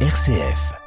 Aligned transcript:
RCF. 0.00 0.85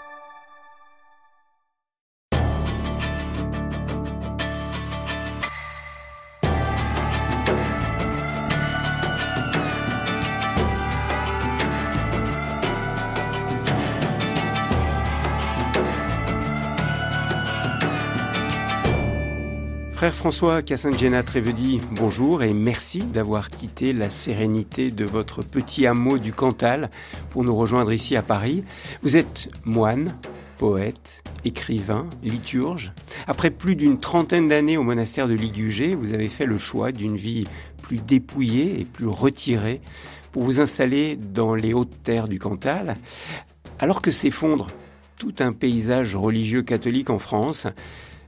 Frère 20.00 20.13
François 20.13 20.61
Cassin-Gena 20.61 21.23
Trévedi, 21.23 21.82
bonjour 21.91 22.41
et 22.41 22.54
merci 22.54 23.04
d'avoir 23.04 23.50
quitté 23.50 23.91
la 23.91 24.09
sérénité 24.09 24.91
de 24.91 25.04
votre 25.04 25.43
petit 25.43 25.86
hameau 25.88 26.18
du 26.20 26.32
Cantal 26.32 26.89
pour 27.32 27.43
nous 27.43 27.54
rejoindre 27.54 27.91
ici 27.91 28.15
à 28.15 28.21
Paris. 28.21 28.64
Vous 29.01 29.18
êtes 29.18 29.50
moine, 29.65 30.15
poète, 30.57 31.21
écrivain, 31.43 32.08
liturge. 32.23 32.94
Après 33.27 33.52
plus 33.52 33.75
d'une 33.75 34.00
trentaine 34.00 34.47
d'années 34.47 34.77
au 34.77 34.83
monastère 34.83 35.27
de 35.27 35.33
Ligugé, 35.33 35.95
vous 35.95 36.13
avez 36.13 36.30
fait 36.30 36.45
le 36.45 36.58
choix 36.58 36.94
d'une 36.94 37.17
vie 37.17 37.45
plus 37.81 37.97
dépouillée 37.97 38.80
et 38.80 38.86
plus 38.86 39.08
retirée 39.08 39.81
pour 40.31 40.44
vous 40.44 40.61
installer 40.61 41.17
dans 41.17 41.55
les 41.55 41.73
hautes 41.73 42.03
terres 42.03 42.30
du 42.30 42.39
Cantal. 42.39 42.95
Alors 43.80 44.02
que 44.02 44.11
s'effondre 44.11 44.67
tout 45.17 45.36
un 45.39 45.52
paysage 45.52 46.16
religieux 46.16 46.61
catholique 46.63 47.09
en 47.09 47.19
France, 47.19 47.67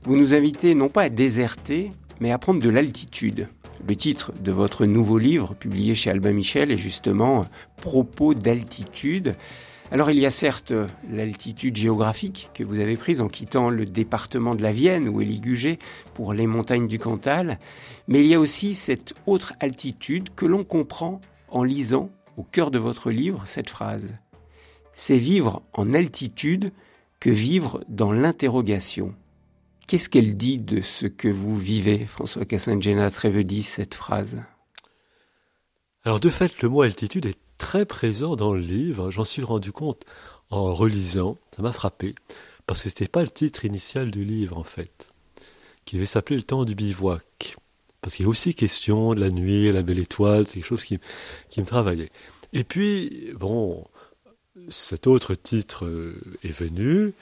vous 0.04 0.16
nous 0.16 0.34
invitez 0.34 0.74
non 0.74 0.88
pas 0.88 1.02
à 1.02 1.08
déserter, 1.08 1.92
mais 2.20 2.32
à 2.32 2.38
prendre 2.38 2.60
de 2.60 2.68
l'altitude. 2.68 3.48
Le 3.86 3.96
titre 3.96 4.32
de 4.40 4.50
votre 4.50 4.84
nouveau 4.84 5.18
livre, 5.18 5.54
publié 5.54 5.94
chez 5.94 6.10
Albin 6.10 6.32
Michel, 6.32 6.72
est 6.72 6.78
justement 6.78 7.46
Propos 7.76 8.34
d'altitude. 8.34 9.36
Alors 9.92 10.10
il 10.10 10.18
y 10.18 10.26
a 10.26 10.30
certes 10.30 10.72
l'altitude 11.08 11.76
géographique 11.76 12.50
que 12.54 12.64
vous 12.64 12.80
avez 12.80 12.96
prise 12.96 13.20
en 13.20 13.28
quittant 13.28 13.70
le 13.70 13.86
département 13.86 14.54
de 14.54 14.62
la 14.62 14.72
Vienne 14.72 15.08
où 15.08 15.20
est 15.20 15.24
Ligugé 15.24 15.78
pour 16.14 16.32
les 16.32 16.46
montagnes 16.46 16.88
du 16.88 16.98
Cantal, 16.98 17.58
mais 18.08 18.20
il 18.20 18.26
y 18.26 18.34
a 18.34 18.40
aussi 18.40 18.74
cette 18.74 19.14
autre 19.26 19.52
altitude 19.60 20.30
que 20.34 20.46
l'on 20.46 20.64
comprend 20.64 21.20
en 21.48 21.62
lisant 21.62 22.10
au 22.36 22.42
cœur 22.42 22.70
de 22.70 22.78
votre 22.78 23.10
livre 23.10 23.42
cette 23.44 23.70
phrase. 23.70 24.16
C'est 24.92 25.18
vivre 25.18 25.62
en 25.74 25.92
altitude 25.94 26.72
que 27.20 27.30
vivre 27.30 27.84
dans 27.88 28.10
l'interrogation. 28.10 29.14
Qu'est-ce 29.92 30.08
qu'elle 30.08 30.38
dit 30.38 30.56
de 30.56 30.80
ce 30.80 31.04
que 31.04 31.28
vous 31.28 31.54
vivez, 31.54 32.06
François 32.06 32.46
Cassin-Gena 32.46 33.10
dit 33.44 33.62
cette 33.62 33.94
phrase? 33.94 34.42
Alors 36.02 36.18
de 36.18 36.30
fait, 36.30 36.62
le 36.62 36.70
mot 36.70 36.80
altitude 36.80 37.26
est 37.26 37.36
très 37.58 37.84
présent 37.84 38.34
dans 38.34 38.54
le 38.54 38.60
livre. 38.62 39.10
J'en 39.10 39.26
suis 39.26 39.42
rendu 39.42 39.70
compte 39.70 40.06
en 40.48 40.72
relisant. 40.72 41.36
Ça 41.54 41.60
m'a 41.60 41.72
frappé. 41.72 42.14
Parce 42.66 42.82
que 42.82 42.88
ce 42.88 42.94
n'était 42.94 43.06
pas 43.06 43.20
le 43.20 43.28
titre 43.28 43.66
initial 43.66 44.10
du 44.10 44.24
livre, 44.24 44.56
en 44.56 44.64
fait. 44.64 45.10
Qui 45.84 45.96
devait 45.96 46.06
s'appeler 46.06 46.36
Le 46.36 46.42
temps 46.42 46.64
du 46.64 46.74
bivouac. 46.74 47.56
Parce 48.00 48.16
qu'il 48.16 48.24
y 48.24 48.26
a 48.26 48.30
aussi 48.30 48.54
question 48.54 49.12
de 49.12 49.20
la 49.20 49.28
nuit, 49.28 49.70
la 49.70 49.82
belle 49.82 49.98
étoile, 49.98 50.46
c'est 50.46 50.54
quelque 50.54 50.64
chose 50.64 50.84
qui, 50.84 50.98
qui 51.50 51.60
me 51.60 51.66
travaillait. 51.66 52.08
Et 52.54 52.64
puis, 52.64 53.34
bon, 53.34 53.84
cet 54.70 55.06
autre 55.06 55.34
titre 55.34 55.84
euh, 55.84 56.18
est 56.44 56.58
venu. 56.58 57.12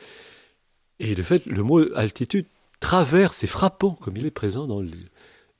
Et 1.00 1.16
de 1.16 1.22
fait, 1.24 1.46
le 1.46 1.64
mot 1.64 1.80
altitude 1.96 2.46
traverse 2.80 3.44
et 3.44 3.46
frappant 3.46 3.92
comme 3.94 4.16
il 4.16 4.26
est 4.26 4.30
présent 4.30 4.66
dans 4.66 4.80
le 4.80 4.88
livre. 4.88 5.10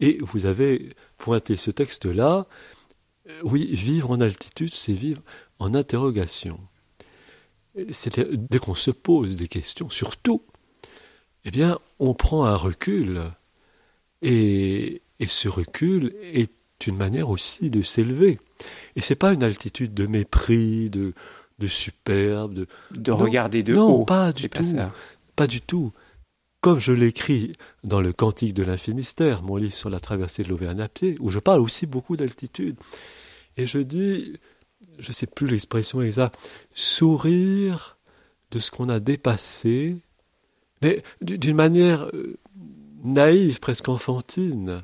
Et 0.01 0.19
vous 0.23 0.47
avez 0.47 0.95
pointé 1.19 1.57
ce 1.57 1.71
texte-là. 1.71 2.47
Euh, 3.29 3.41
oui, 3.45 3.69
vivre 3.75 4.11
en 4.11 4.21
altitude, 4.21 4.73
c'est 4.73 4.95
vivre 4.95 5.23
en 5.59 5.75
interrogation. 5.75 6.59
C'est 7.93 8.19
dès 8.51 8.59
qu'on 8.59 8.75
se 8.75 8.91
pose 8.91 9.37
des 9.37 9.47
questions, 9.47 9.91
surtout, 9.91 10.43
eh 11.45 11.51
bien, 11.51 11.79
on 12.01 12.15
prend 12.15 12.45
un 12.47 12.57
recul. 12.57 13.23
Et, 14.23 15.03
et 15.21 15.27
ce 15.27 15.49
recul 15.49 16.15
est 16.23 16.51
une 16.87 16.97
manière 16.97 17.31
aussi 17.31 17.71
de 17.71 17.83
s'élever. 17.83 18.39
Et 18.97 19.01
c'est 19.03 19.15
pas 19.15 19.33
une 19.33 19.43
altitude 19.43 19.95
de 19.95 20.07
mépris, 20.07 20.91
de, 20.91 21.13
de 21.59 21.67
superbe, 21.67 22.55
de, 22.55 22.67
de 22.93 23.13
regarder 23.13 23.63
de 23.63 23.75
non, 23.75 24.01
haut. 24.01 24.05
pas 24.05 24.33
du 24.33 24.49
tout. 24.49 24.77
Pas 25.37 25.47
du 25.47 25.61
tout 25.61 25.93
comme 26.61 26.79
je 26.79 26.93
l'écris 26.93 27.53
dans 27.85 28.01
le 28.01 28.13
Cantique 28.13 28.55
de 28.55 28.63
l'Infinistère, 28.63 29.43
mon 29.43 29.57
livre 29.57 29.75
sur 29.75 29.91
la 29.91 30.01
traversée 30.01 30.43
de 30.43 30.49
l'Auvergne 30.49 30.81
à 30.81 30.89
pied, 30.89 31.17
où 31.21 31.31
je 31.31 31.39
parle 31.39 31.61
aussi 31.61 31.87
beaucoup 31.87 32.17
d'altitude. 32.17 32.77
Et 33.57 33.67
je 33.67 33.79
dis, 33.79 34.37
je 34.99 35.09
ne 35.09 35.13
sais 35.13 35.27
plus 35.27 35.47
l'expression 35.47 36.03
exacte, 36.03 36.39
sourire 36.75 37.99
de 38.51 38.59
ce 38.59 38.71
qu'on 38.71 38.89
a 38.89 39.01
dépassé, 39.01 39.97
mais 40.83 41.03
d'une 41.21 41.57
manière 41.57 42.05
euh, 42.15 42.39
naïve, 43.05 43.61
presque 43.61 43.89
enfantine. 43.89 44.83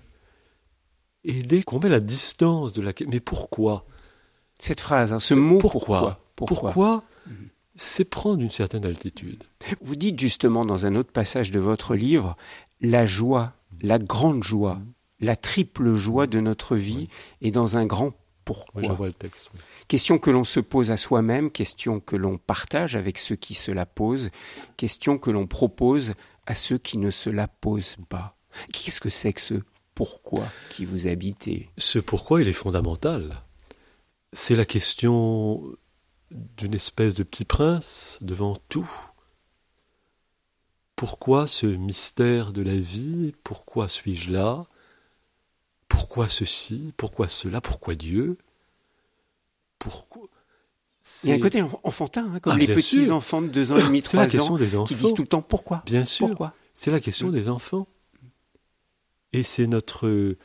Et 1.25 1.43
dès 1.43 1.63
qu'on 1.63 1.81
met 1.81 1.89
la 1.89 2.01
distance 2.01 2.73
de 2.73 2.83
la... 2.83 2.93
Mais 3.09 3.21
pourquoi? 3.21 3.85
Cette 4.59 4.81
phrase, 4.81 5.13
hein, 5.13 5.21
ce 5.21 5.35
mot 5.35 5.59
pourquoi? 5.59 6.21
Pourquoi, 6.37 6.61
pourquoi? 6.61 7.05
Mhm 7.27 7.51
c'est 7.77 8.09
prendre 8.09 8.43
une 8.43 8.51
certaine 8.51 8.85
altitude. 8.85 9.45
Vous 9.81 9.97
dites 9.97 10.19
justement 10.19 10.65
dans 10.65 10.87
un 10.87 10.95
autre 10.95 11.13
passage 11.13 11.51
de 11.51 11.61
votre 11.61 11.95
livre, 11.95 12.37
la 12.81 13.07
joie, 13.07 13.53
la 13.81 13.99
grande 13.99 14.43
joie, 14.43 14.81
la 15.21 15.37
triple 15.37 15.95
joie 15.95 16.27
de 16.27 16.41
notre 16.41 16.77
vie 16.77 17.09
est 17.43 17.51
dans 17.51 17.77
un 17.77 17.87
grand 17.87 18.13
pourquoi. 18.45 18.81
je 18.83 18.93
vois 18.93 19.09
le 19.09 19.15
texte. 19.15 19.51
Question 19.89 20.19
que 20.19 20.31
l'on 20.31 20.45
se 20.45 20.61
pose 20.61 20.93
à 20.93 20.97
soi-même, 20.97 21.51
question 21.51 21.99
que 21.99 22.15
l'on 22.15 22.39
partage 22.39 22.95
avec 22.95 23.19
ceux 23.19 23.35
qui 23.35 23.55
se 23.55 23.73
la 23.73 23.87
posent, 23.87 24.31
question 24.77 25.19
que 25.19 25.31
l'on 25.31 25.49
propose 25.49 26.15
à 26.47 26.55
ceux 26.55 26.79
qui 26.79 26.97
ne 26.97 27.11
se 27.11 27.29
la 27.29 27.49
posent 27.49 27.97
pas. 28.09 28.37
Qu'est-ce 28.73 29.01
que 29.01 29.11
c'est 29.11 29.33
que 29.33 29.41
ce 29.41 29.55
pourquoi 29.97 30.45
qui 30.71 30.85
vous 30.85 31.09
habite 31.09 31.51
Ce 31.77 31.99
pourquoi, 31.99 32.41
il 32.41 32.49
est 32.49 32.53
fondamental. 32.53 33.43
C'est 34.33 34.55
la 34.55 34.65
question 34.65 35.63
d'une 36.31 36.75
espèce 36.75 37.15
de 37.15 37.23
petit 37.23 37.45
prince 37.45 38.19
devant 38.21 38.57
tout. 38.69 38.91
Pourquoi 40.97 41.47
ce 41.47 41.67
mystère 41.67 42.53
de 42.53 42.63
la 42.63 42.77
vie? 42.77 43.35
Pourquoi 43.45 43.89
suis-je 43.89 44.31
là? 44.33 44.67
Pourquoi 45.89 46.29
ceci? 46.29 46.93
Pourquoi 46.97 47.29
cela? 47.29 47.61
Pourquoi 47.61 47.95
Dieu? 47.95 48.39
Pourquoi? 49.79 50.29
Il 51.23 51.31
y 51.31 51.33
a 51.33 51.37
un 51.37 51.39
côté 51.39 51.63
enfantin, 51.85 52.29
hein, 52.35 52.41
comme 52.41 52.55
ah, 52.55 52.59
les 52.59 52.67
petits 52.67 53.11
enfants 53.13 53.41
de 53.41 53.47
deux 53.47 53.71
ans 53.71 53.77
et 53.77 53.83
demi, 53.83 54.03
trois 54.03 54.25
ans, 54.25 54.57
des 54.57 54.75
enfants. 54.75 54.85
qui 54.85 54.97
disent 54.97 55.15
tout 55.15 55.23
le 55.23 55.29
temps 55.29 55.43
pourquoi. 55.43 55.83
Bien 55.87 56.05
sûr, 56.05 56.27
pourquoi 56.27 56.53
c'est 56.77 56.91
la 56.91 57.01
question 57.01 57.29
mm. 57.29 57.33
des 57.33 57.49
enfants. 57.49 57.89
Et 59.33 59.43
c'est 59.43 59.67
notre, 59.67 60.37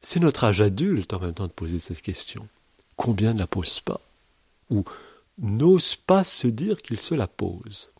c'est 0.00 0.20
notre 0.20 0.44
âge 0.44 0.60
adulte 0.60 1.14
en 1.14 1.20
même 1.20 1.34
temps 1.34 1.46
de 1.46 1.52
poser 1.52 1.78
cette 1.78 2.02
question. 2.02 2.46
Combien 2.96 3.32
ne 3.32 3.38
la 3.38 3.46
posent 3.46 3.80
pas? 3.80 4.00
Ou 4.70 4.84
n'ose 5.38 5.96
pas 5.96 6.24
se 6.24 6.48
dire 6.48 6.82
qu'il 6.82 6.98
se 6.98 7.14
la 7.14 7.26
pose. 7.26 7.92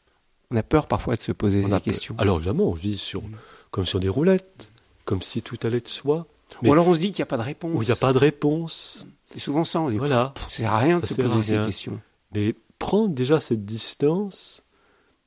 On 0.50 0.56
a 0.56 0.62
peur 0.62 0.88
parfois 0.88 1.16
de 1.16 1.22
se 1.22 1.32
poser 1.32 1.62
ces 1.62 1.81
questions. 1.81 2.15
Alors 2.19 2.37
évidemment, 2.37 2.69
on 2.69 2.72
vit 2.72 2.99
sur, 2.99 3.22
comme 3.71 3.87
sur 3.87 4.00
des 4.00 4.09
roulettes, 4.09 4.72
comme 5.04 5.22
si 5.22 5.43
tout 5.43 5.59
allait 5.62 5.81
de 5.81 5.88
soi. 5.88 6.26
Ou 6.62 6.72
alors 6.72 6.88
on 6.88 6.94
se 6.94 6.99
dit 6.99 7.12
qu'il 7.12 7.21
n'y 7.21 7.25
a 7.25 7.26
pas 7.26 7.37
de 7.37 7.43
réponse. 7.43 7.76
Ou 7.76 7.82
il 7.82 7.87
n'y 7.87 7.93
a 7.93 7.97
pas 7.97 8.12
de 8.12 8.19
réponse. 8.19 9.06
C'est 9.26 9.38
souvent 9.38 9.65
ça, 9.65 9.81
on 9.81 9.91
dit, 9.91 9.99
voilà. 9.99 10.32
ça 10.37 10.49
sert 10.49 10.72
à 10.72 10.78
rien 10.78 11.00
de 11.00 11.04
se 11.04 11.15
poser 11.15 11.43
ces 11.43 11.66
questions. 11.66 12.00
Mais 12.34 12.54
prendre 12.78 13.15
déjà 13.15 13.41
cette 13.41 13.66
distance, 13.66 14.65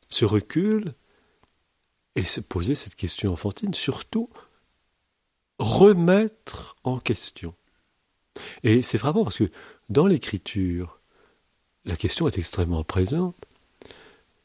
ce 0.10 0.26
recul, 0.26 0.94
et 2.16 2.24
se 2.24 2.42
poser 2.42 2.76
cette 2.76 2.96
question 2.96 3.32
enfantine, 3.32 3.74
surtout 3.74 4.30
remettre 5.60 6.76
en 6.84 7.00
question. 7.00 7.54
Et 8.64 8.82
c'est 8.82 8.98
frappant 8.98 9.24
parce 9.24 9.38
que 9.38 9.52
dans 9.90 10.08
l'écriture, 10.08 11.01
la 11.86 11.96
question 11.96 12.28
est 12.28 12.38
extrêmement 12.38 12.84
présente. 12.84 13.36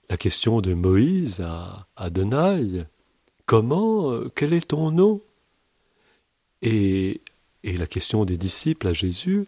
La 0.09 0.17
question 0.17 0.61
de 0.61 0.73
Moïse 0.73 1.41
à 1.41 1.87
Adonai, 1.97 2.85
comment, 3.45 4.13
euh, 4.13 4.31
quel 4.35 4.53
est 4.53 4.69
ton 4.69 4.91
nom? 4.91 5.21
Et, 6.63 7.21
et 7.65 7.77
la 7.77 7.87
question 7.87 8.25
des 8.25 8.39
disciples 8.39 8.87
à 8.89 8.93
Jésus, 8.93 9.47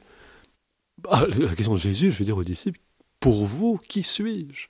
bah, 0.98 1.26
la 1.38 1.54
question 1.54 1.74
de 1.74 1.78
Jésus, 1.78 2.10
je 2.10 2.18
veux 2.18 2.24
dire 2.24 2.36
aux 2.36 2.44
disciples, 2.44 2.80
pour 3.20 3.44
vous, 3.44 3.78
qui 3.88 4.02
suis-je? 4.02 4.66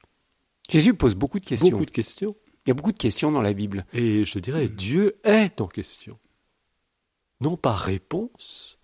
Jésus 0.69 0.95
pose 0.95 1.15
beaucoup 1.15 1.41
de 1.41 1.47
questions. 1.47 1.71
Beaucoup 1.71 1.87
de 1.87 1.91
questions. 1.91 2.37
Il 2.67 2.69
y 2.69 2.73
a 2.73 2.75
beaucoup 2.75 2.93
de 2.93 2.99
questions 2.99 3.33
dans 3.33 3.41
la 3.41 3.55
Bible. 3.55 3.87
Et 3.95 4.27
je 4.27 4.39
dirais, 4.39 4.69
Dieu 4.69 5.17
est 5.25 5.63
en 5.63 5.67
question. 5.67 6.19
Non 7.41 7.57
pas 7.57 7.75
réponse, 7.75 8.79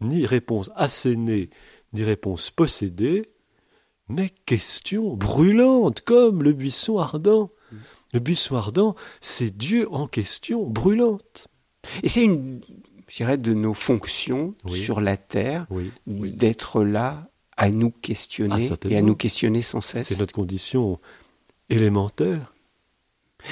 ni 0.00 0.24
réponse 0.24 0.70
assénée, 0.74 1.50
ni 1.92 2.02
réponse 2.02 2.50
possédée, 2.50 3.30
mais 4.08 4.30
question 4.46 5.14
brûlante, 5.16 6.00
comme 6.02 6.42
le 6.42 6.52
buisson 6.52 6.98
ardent. 6.98 7.50
Le 8.12 8.20
buisson 8.20 8.56
ardent, 8.56 8.94
c'est 9.20 9.56
Dieu 9.56 9.86
en 9.92 10.06
question 10.06 10.66
brûlante. 10.66 11.48
Et 12.02 12.08
c'est 12.08 12.24
une, 12.24 12.60
je 13.06 13.16
dirais, 13.16 13.36
de 13.36 13.52
nos 13.52 13.74
fonctions 13.74 14.54
sur 14.66 15.00
la 15.00 15.16
terre, 15.16 15.66
d'être 16.06 16.82
là 16.82 17.28
à 17.56 17.70
nous 17.70 17.90
questionner 17.90 18.68
Ah, 18.70 18.88
et 18.88 18.96
à 18.96 19.02
nous 19.02 19.16
questionner 19.16 19.62
sans 19.62 19.80
cesse. 19.80 20.08
C'est 20.08 20.20
notre 20.20 20.34
condition 20.34 21.00
élémentaire. 21.68 22.54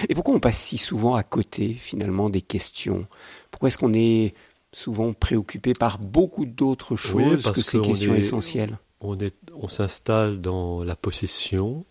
Et 0.08 0.14
pourquoi 0.14 0.34
on 0.34 0.40
passe 0.40 0.58
si 0.58 0.78
souvent 0.78 1.14
à 1.14 1.22
côté 1.22 1.74
finalement 1.74 2.30
des 2.30 2.40
questions? 2.40 3.06
Pourquoi 3.50 3.68
est-ce 3.68 3.78
qu'on 3.78 3.94
est 3.94 4.34
souvent 4.76 5.14
préoccupé 5.14 5.72
par 5.72 5.98
beaucoup 5.98 6.44
d'autres 6.44 6.96
choses 6.96 7.42
parce 7.44 7.56
que 7.56 7.62
ces 7.64 7.80
questions 7.80 8.14
est- 8.14 8.18
essentielles 8.18 8.78
On, 9.00 9.18
est, 9.18 9.34
on 9.54 9.68
s'installe 9.68 10.40
dans 10.40 10.84
la 10.84 10.96
possession, 10.96 11.84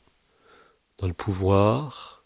dans 0.99 1.07
le 1.07 1.13
pouvoir, 1.13 2.23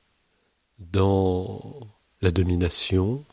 dans 0.92 1.80
la 2.22 2.32
domination, 2.32 3.24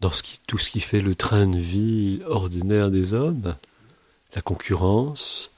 dans 0.00 0.10
ce 0.10 0.22
qui- 0.22 0.40
tout 0.46 0.58
ce 0.58 0.68
qui 0.70 0.80
fait 0.80 1.00
le 1.00 1.14
train 1.14 1.46
de 1.46 1.58
vie 1.58 2.20
ordinaire 2.26 2.90
des 2.90 3.14
hommes, 3.14 3.56
la 4.34 4.42
concurrence, 4.42 5.50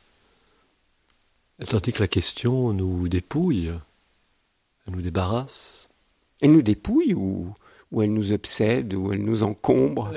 tandis 1.69 1.93
que 1.93 2.01
la 2.01 2.09
question 2.09 2.73
nous 2.73 3.09
dépouille, 3.09 3.73
elle 4.87 4.95
nous 4.95 5.03
débarrasse. 5.03 5.89
Elle 6.41 6.53
nous 6.53 6.63
dépouille 6.63 7.15
ou, 7.15 7.53
ou 7.93 8.03
elle 8.03 8.13
nous 8.13 8.31
obsède 8.33 8.95
ou 8.95 9.13
elle 9.13 9.23
nous 9.25 9.43
encombre? 9.43 10.13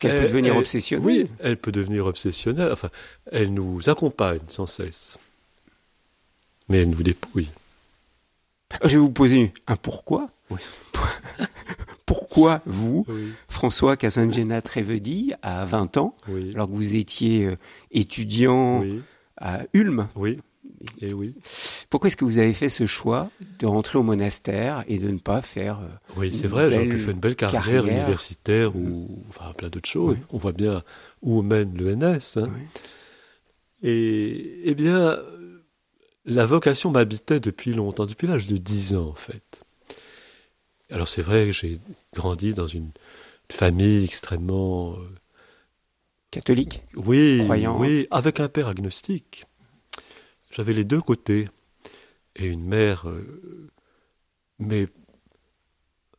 Parce 0.00 0.12
qu'elle 0.12 0.20
peut 0.20 0.28
devenir 0.28 0.52
elle- 0.52 0.58
obsessionnelle. 0.60 1.06
Oui, 1.06 1.26
elle 1.40 1.56
peut 1.56 1.72
devenir 1.72 2.04
obsessionnelle, 2.06 2.70
enfin, 2.70 2.90
elle 3.32 3.54
nous 3.54 3.88
accompagne 3.88 4.40
sans 4.48 4.66
cesse. 4.66 5.18
Mais 6.68 6.82
elle 6.82 6.90
nous 6.90 7.02
dépouille. 7.02 7.48
Je 8.82 8.88
vais 8.88 8.96
vous 8.98 9.10
poser 9.10 9.54
un 9.66 9.76
pourquoi. 9.76 10.28
Oui. 10.50 10.58
pourquoi 12.06 12.60
vous, 12.66 13.04
Oui, 13.08 13.32
François 13.48 13.96
Casangena 13.96 14.60
Trevedi, 14.60 15.32
à 15.42 15.64
20 15.64 15.96
ans, 15.96 16.14
oui, 16.28 16.50
alors 16.54 16.68
que 16.68 16.72
vous 16.74 16.94
étiez 16.94 17.46
euh, 17.46 17.56
étudiant 17.90 18.84
à 19.38 19.60
Ulm, 19.72 20.08
oui, 20.14 20.38
et 21.00 21.12
oui. 21.12 21.34
pourquoi 21.90 22.08
est-ce 22.08 22.16
que 22.16 22.24
vous 22.24 22.38
avez 22.38 22.54
fait 22.54 22.68
ce 22.68 22.86
choix 22.86 23.30
de 23.58 23.66
rentrer 23.66 23.98
au 23.98 24.02
monastère 24.02 24.84
et 24.88 24.98
de 24.98 25.10
ne 25.10 25.18
pas 25.18 25.42
faire 25.42 25.80
euh, 25.80 25.88
Oui, 26.16 26.32
c'est 26.32 26.46
vrai, 26.46 26.70
j'aurais 26.70 26.88
pu 26.88 26.98
faire 26.98 27.14
une 27.14 27.20
belle 27.20 27.36
carrière, 27.36 27.64
carrière. 27.64 27.84
universitaire 27.84 28.76
ou 28.76 29.22
enfin 29.28 29.52
plein 29.56 29.68
d'autres 29.68 29.88
choses. 29.88 30.16
Oui. 30.16 30.24
On 30.30 30.38
voit 30.38 30.52
bien 30.52 30.82
où 31.22 31.42
mène 31.42 31.76
l'ENS. 31.76 32.38
Hein. 32.38 32.48
Oui. 32.52 32.62
Et 33.82 34.62
eh 34.64 34.74
bien, 34.74 35.18
la 36.24 36.46
vocation 36.46 36.90
m'habitait 36.90 37.40
depuis 37.40 37.72
longtemps, 37.72 38.06
depuis 38.06 38.26
l'âge 38.26 38.46
de 38.46 38.56
10 38.56 38.94
ans 38.96 39.08
en 39.08 39.14
fait. 39.14 39.64
Alors 40.90 41.08
c'est 41.08 41.22
vrai 41.22 41.46
que 41.46 41.52
j'ai 41.52 41.78
grandi 42.14 42.54
dans 42.54 42.66
une 42.66 42.90
famille 43.50 44.04
extrêmement 44.04 44.92
euh, 44.94 44.96
catholique 46.30 46.82
Oui, 46.96 47.40
Croyante. 47.44 47.80
oui, 47.80 48.06
avec 48.10 48.40
un 48.40 48.48
père 48.48 48.68
agnostique. 48.68 49.46
J'avais 50.56 50.72
les 50.72 50.84
deux 50.84 51.00
côtés. 51.02 51.48
Et 52.36 52.46
une 52.46 52.64
mère. 52.64 53.08
euh, 53.08 53.70
mais 54.58 54.88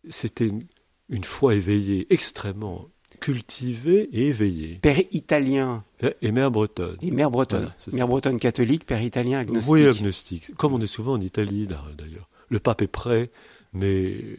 c'était 0.10 0.48
une, 0.48 0.66
une 1.10 1.24
foi 1.24 1.56
éveillée, 1.56 2.06
extrêmement 2.12 2.88
cultivée 3.20 4.08
et 4.12 4.28
éveillée. 4.28 4.76
Père 4.76 5.00
italien 5.12 5.84
Et 6.22 6.32
mère 6.32 6.52
bretonne. 6.52 6.98
et 7.02 7.10
mère 7.12 7.32
bretonne. 7.32 7.74
Voilà, 7.86 7.98
mère 7.98 8.08
bretonne 8.08 8.40
catholique, 8.40 8.86
père 8.86 9.02
italien 9.02 9.40
agnostique. 9.40 9.72
Oui, 9.72 9.86
agnostique. 9.88 10.56
Comme 10.56 10.74
on 10.74 10.82
est 10.82 10.88
souvent 10.88 11.14
en 11.14 11.22
Italie, 11.22 11.68
d'ailleurs. 11.68 12.30
Le 12.50 12.60
pape 12.60 12.82
est 12.84 12.88
prêt, 12.88 13.32
mais. 13.74 14.38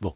Bon. 0.00 0.14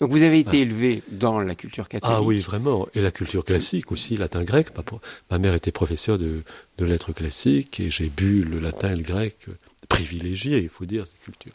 Donc 0.00 0.10
vous 0.10 0.22
avez 0.22 0.40
été 0.40 0.60
élevé 0.60 1.02
dans 1.10 1.40
la 1.40 1.54
culture 1.54 1.88
catholique. 1.88 2.14
Ah 2.18 2.22
oui, 2.22 2.36
vraiment. 2.36 2.86
Et 2.94 3.00
la 3.00 3.10
culture 3.10 3.44
classique 3.44 3.90
aussi, 3.92 4.16
latin-grec. 4.18 4.76
Ma, 4.76 4.82
pro- 4.82 5.00
ma 5.30 5.38
mère 5.38 5.54
était 5.54 5.72
professeure 5.72 6.18
de, 6.18 6.42
de 6.76 6.84
lettres 6.84 7.12
classiques 7.12 7.80
et 7.80 7.90
j'ai 7.90 8.08
bu 8.10 8.44
le 8.44 8.58
latin 8.58 8.92
et 8.92 8.96
le 8.96 9.02
grec 9.02 9.36
euh, 9.48 9.52
privilégié, 9.88 10.58
il 10.58 10.68
faut 10.68 10.84
dire, 10.84 11.06
cette 11.06 11.20
culture. 11.22 11.52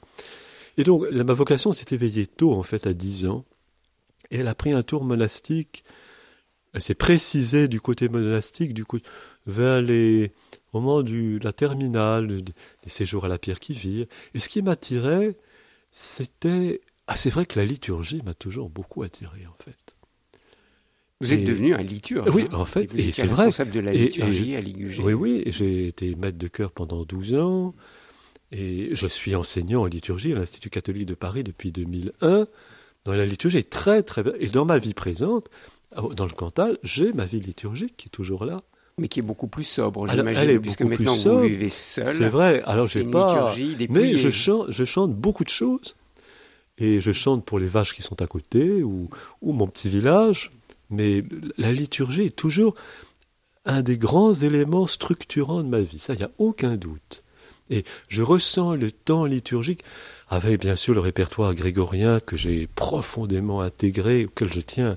Et 0.78 0.84
donc, 0.84 1.06
la- 1.12 1.24
ma 1.24 1.34
vocation 1.34 1.72
s'est 1.72 1.94
éveillée 1.94 2.26
tôt, 2.26 2.54
en 2.54 2.64
fait, 2.64 2.88
à 2.88 2.94
10 2.94 3.28
ans. 3.28 3.46
Et 4.32 4.38
elle 4.38 4.48
a 4.48 4.56
pris 4.56 4.72
un 4.72 4.82
tour 4.82 5.04
monastique. 5.04 5.84
Elle 6.74 6.82
s'est 6.82 6.96
précisée 6.96 7.68
du 7.68 7.80
côté 7.80 8.08
monastique, 8.10 8.74
du 8.74 8.86
coup, 8.86 8.98
vers 9.46 9.82
les, 9.84 10.32
au 10.74 10.80
moment 10.80 11.04
de 11.04 11.38
la 11.44 11.54
terminale, 11.54 12.28
de- 12.28 12.40
des 12.84 12.90
séjours 12.90 13.26
à 13.26 13.28
la 13.28 13.38
pierre 13.38 13.60
qui 13.60 13.74
vire. 13.74 14.08
Et 14.34 14.40
ce 14.40 14.50
qui 14.50 14.64
m'attirait, 14.64 15.36
c'était. 15.92 16.82
Ah, 17.08 17.16
c'est 17.16 17.30
vrai 17.30 17.46
que 17.46 17.60
la 17.60 17.66
liturgie 17.66 18.22
m'a 18.26 18.34
toujours 18.34 18.70
beaucoup 18.70 19.04
attiré, 19.04 19.46
en 19.48 19.64
fait. 19.64 19.78
Vous 21.20 21.34
êtes 21.34 21.44
devenu 21.46 21.74
un 21.76 21.84
liturge. 21.84 22.30
Oui, 22.34 22.48
hein. 22.52 22.56
en 22.56 22.66
fait, 22.66 22.92
Et 22.96 23.10
et 23.10 23.12
c'est 23.12 23.28
vrai. 23.28 23.46
responsable 23.46 23.72
de 23.72 23.80
la 23.80 23.94
Et- 23.94 23.98
liturgie 24.06 24.56
à 24.56 24.62
Ligugé. 24.62 25.04
Oui, 25.04 25.14
oui, 25.14 25.44
j'ai 25.48 25.88
été 25.88 26.16
maître 26.16 26.38
de 26.38 26.48
chœur 26.48 26.72
pendant 26.72 27.04
12 27.04 27.36
ans. 27.36 27.76
Et 28.52 28.90
je 28.94 29.08
suis 29.08 29.36
enseignant 29.36 29.82
en 29.82 29.86
liturgie 29.86 30.32
à 30.34 30.36
l'Institut 30.36 30.70
catholique 30.70 31.06
de 31.06 31.14
Paris 31.14 31.44
depuis 31.44 31.72
2001. 31.72 32.48
Dans 33.06 33.12
la 33.14 33.26
liturgie 33.26 33.58
est 33.60 33.70
très, 33.70 34.04
très 34.04 34.24
bien. 34.24 34.34
Et 34.40 34.48
dans 34.48 34.66
ma 34.66 34.78
vie 34.80 34.94
présente, 34.94 35.48
dans 35.96 36.26
le 36.26 36.32
Cantal, 36.32 36.78
j'ai 36.84 37.14
ma 37.14 37.26
vie 37.26 37.40
liturgique 37.40 37.96
qui 37.98 38.08
est 38.08 38.12
toujours 38.12 38.44
là. 38.46 38.62
Mais 38.98 39.08
qui 39.08 39.20
est 39.20 39.24
beaucoup 39.24 39.48
plus 39.48 39.64
sobre, 39.64 40.08
j'imagine, 40.08 40.60
puisque 40.60 40.82
beaucoup 40.84 40.96
plus 40.96 41.06
maintenant 41.06 41.14
sobre. 41.16 41.42
vous 41.44 41.48
vivez 41.48 41.70
seul. 41.70 42.06
C'est 42.06 42.28
vrai. 42.30 42.62
Alors, 42.66 42.88
j'ai 42.88 43.04
pas. 43.06 43.54
liturgie 43.54 43.88
Mais 43.90 44.18
je 44.18 44.30
chante, 44.30 44.70
je 44.70 44.84
chante 44.86 45.14
beaucoup 45.16 45.44
de 45.44 45.50
choses. 45.50 45.96
Et 46.82 47.00
je 47.00 47.12
chante 47.12 47.46
pour 47.46 47.60
les 47.60 47.68
vaches 47.68 47.96
qui 47.96 48.02
sont 48.02 48.22
à 48.22 48.28
côté 48.28 48.82
ou, 48.82 49.08
ou 49.42 49.54
mon 49.54 49.68
petit 49.68 49.88
village. 49.88 50.52
Mais 50.90 51.24
la 51.58 51.72
liturgie 51.72 52.24
est 52.24 52.36
toujours 52.36 52.76
un 53.66 53.84
des 53.84 53.98
grands 53.98 54.34
éléments 54.34 54.88
structurants 54.88 55.62
de 55.62 55.70
ma 55.70 55.82
vie. 55.82 56.00
Ça, 56.00 56.14
il 56.14 56.18
n'y 56.18 56.24
a 56.24 56.32
aucun 56.40 56.76
doute. 56.76 57.24
Et 57.70 57.86
je 58.10 58.24
ressens 58.24 58.76
le 58.76 58.92
temps 58.92 59.26
liturgique 59.26 59.84
avec 60.28 60.60
bien 60.60 60.76
sûr 60.76 60.94
le 60.94 61.00
répertoire 61.00 61.54
grégorien 61.54 62.20
que 62.20 62.36
j'ai 62.36 62.68
profondément 62.68 63.62
intégré, 63.62 64.26
auquel 64.26 64.52
je 64.52 64.60
tiens 64.60 64.96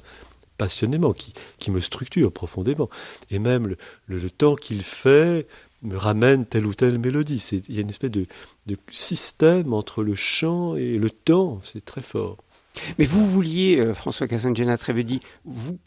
passionnément, 0.59 1.13
qui, 1.13 1.35
qui 1.59 1.71
me 1.71 1.81
structure 1.81 2.33
profondément. 2.33 2.89
Et 3.31 3.39
même 3.39 3.77
le, 4.07 4.31
temps 4.31 4.57
qu'il 4.57 4.83
fait 4.83 5.47
me 5.85 5.97
ramène 5.97 6.45
telle 6.47 6.67
ou 6.67 6.75
telle 6.75 6.99
mélodie. 6.99 7.39
C'est- 7.39 7.69
Il 7.69 7.75
y 7.75 7.79
a 7.79 7.83
une 7.83 7.91
espèce 7.91 8.11
de, 8.11 8.27
de 8.67 8.77
système 8.91 9.73
entre 9.73 10.03
le 10.03 10.15
chant 10.15 10.77
et 10.77 10.99
le 10.99 11.11
temps. 11.11 11.61
C'est 11.63 11.85
très 11.85 12.03
fort. 12.03 12.39
Mais 12.99 13.05
vous 13.05 13.25
vouliez, 13.25 13.79
euh, 13.79 13.95
François 13.95 14.27
Casangena 14.27 14.77
Trevedi, 14.77 15.21
vous 15.45 15.79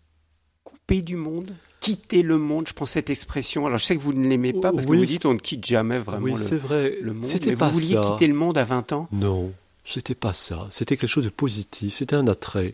couper 0.63 1.01
du 1.01 1.15
monde 1.17 1.51
quitter 1.79 2.21
le 2.23 2.37
monde, 2.37 2.67
je 2.67 2.73
prends 2.73 2.85
cette 2.87 3.09
expression. 3.09 3.65
Alors 3.65 3.77
je 3.77 3.85
sais 3.85 3.95
que 3.95 4.01
vous 4.01 4.11
ne 4.11 4.27
l'aimez 4.27 4.51
pas 4.51 4.73
parce 4.73 4.85
que 4.85 4.91
vous 4.91 5.05
dites 5.05 5.25
on 5.25 5.35
ne 5.35 5.39
quitte 5.39 5.65
jamais 5.65 5.99
vraiment 5.99 6.23
oui, 6.25 6.31
le, 6.31 6.37
c'est 6.37 6.57
vrai. 6.57 6.97
le 7.01 7.13
monde. 7.13 7.23
C'était 7.23 7.51
Mais 7.51 7.55
pas 7.55 7.69
vous 7.69 7.75
vouliez 7.79 7.93
ça. 7.93 8.01
quitter 8.01 8.27
le 8.27 8.33
monde 8.33 8.57
à 8.57 8.63
20 8.65 8.91
ans? 8.93 9.07
Non, 9.13 9.53
c'était 9.85 10.15
pas 10.15 10.33
ça. 10.33 10.67
C'était 10.69 10.97
quelque 10.97 11.09
chose 11.09 11.23
de 11.23 11.29
positif. 11.29 11.95
C'était 11.95 12.15
un 12.15 12.27
attrait. 12.27 12.73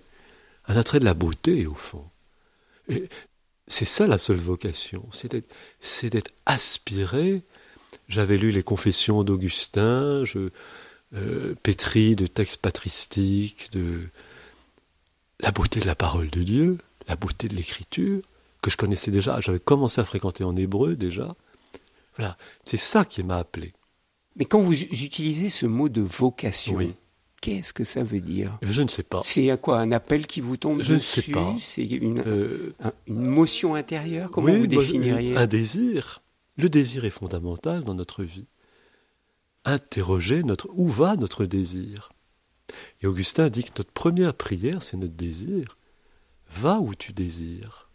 Un 0.68 0.78
attrait 0.78 1.00
de 1.00 1.06
la 1.06 1.14
beauté, 1.14 1.68
au 1.68 1.76
fond. 1.76 2.06
Et 2.88 3.08
c'est 3.68 3.86
ça 3.86 4.08
la 4.08 4.18
seule 4.18 4.38
vocation. 4.38 5.08
C'est 5.12 5.32
d'être, 5.32 6.32
aspiré. 6.46 7.44
J'avais 8.10 8.38
lu 8.38 8.52
les 8.52 8.64
confessions 8.64 9.24
d'Augustin, 9.24 10.26
je, 10.26 10.50
euh, 11.16 11.56
pétri 11.64 12.16
de 12.16 12.28
textes 12.28 12.58
patristiques, 12.58 13.72
de 13.72 14.10
la 15.40 15.52
beauté 15.52 15.80
de 15.80 15.86
la 15.86 15.96
parole 15.96 16.30
de 16.30 16.44
Dieu, 16.44 16.78
la 17.08 17.16
beauté 17.16 17.48
de 17.48 17.56
l'écriture, 17.56 18.22
que 18.62 18.70
je 18.70 18.78
connaissais 18.78 19.12
déjà. 19.12 19.40
J'avais 19.40 19.60
commencé 19.60 20.02
à 20.02 20.06
fréquenter 20.06 20.44
en 20.44 20.56
hébreu 20.56 20.96
déjà. 20.96 21.36
Voilà. 22.18 22.38
C'est 22.66 22.78
ça 22.78 23.06
qui 23.06 23.24
m'a 23.24 23.38
appelé. 23.38 23.74
Mais 24.36 24.46
quand 24.46 24.60
vous 24.60 24.82
utilisez 24.82 25.50
ce 25.50 25.66
mot 25.66 25.90
de 25.90 26.02
vocation, 26.02 26.76
Oui. 26.76 26.94
Qu'est-ce 27.44 27.74
que 27.74 27.84
ça 27.84 28.04
veut 28.04 28.22
dire? 28.22 28.58
Je 28.62 28.82
ne 28.82 28.88
sais 28.88 29.04
pas. 29.04 29.22
C'est 29.26 29.50
à 29.50 29.58
quoi 29.58 29.80
Un 29.80 29.92
appel 29.92 30.28
qui 30.28 30.40
vous 30.40 30.56
tombe 30.56 30.82
Je 30.82 30.94
ne 30.94 31.00
sais 31.00 31.24
pas. 31.32 31.54
C'est 31.60 31.86
une, 31.86 32.24
Euh, 32.26 32.74
un- 32.82 32.94
une 33.08 33.26
motion 33.28 33.76
intérieure? 33.76 34.32
Comment 34.32 34.48
Oui, 34.48 34.60
vous 34.60 34.68
définiriez? 34.68 35.36
Un 35.36 35.46
désir. 35.48 36.22
Le 36.56 36.70
désir 36.70 37.04
est 37.04 37.10
fondamental 37.10 37.84
dans 37.84 37.96
notre 37.96 38.24
vie. 38.24 38.48
Interroger 39.66 40.44
notre 40.44 40.68
où 40.74 40.88
va 40.88 41.16
notre 41.16 41.46
désir? 41.46 42.12
Et 43.02 43.08
Augustin 43.08 43.50
dit 43.50 43.64
que 43.64 43.72
notre 43.78 43.92
première 43.92 44.34
prière, 44.34 44.82
c'est 44.84 44.98
notre 44.98 45.14
désir. 45.14 45.78
Va 46.56 46.80
où 46.80 46.96
tu 46.96 47.12
désires. 47.14 47.90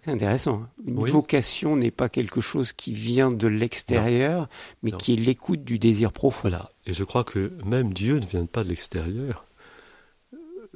C'est 0.00 0.10
intéressant. 0.10 0.62
hein. 0.64 0.68
Une 0.86 0.98
Oui. 0.98 1.10
vocation 1.10 1.76
n'est 1.76 1.90
pas 1.90 2.08
quelque 2.08 2.40
chose 2.40 2.72
qui 2.72 2.92
vient 2.92 3.30
de 3.30 3.46
l'extérieur, 3.46 4.48
mais 4.82 4.90
Non. 4.90 4.98
qui 4.98 5.14
est 5.14 5.16
l'écoute 5.16 5.64
du 5.64 5.78
désir 5.78 6.12
profond. 6.12 6.48
Voilà. 6.48 6.70
Et 6.86 6.94
je 6.94 7.04
crois 7.04 7.24
que 7.24 7.52
même 7.64 7.92
Dieu 7.94 8.18
ne 8.18 8.26
vient 8.26 8.46
pas 8.46 8.64
de 8.64 8.68
l'extérieur. 8.68 9.46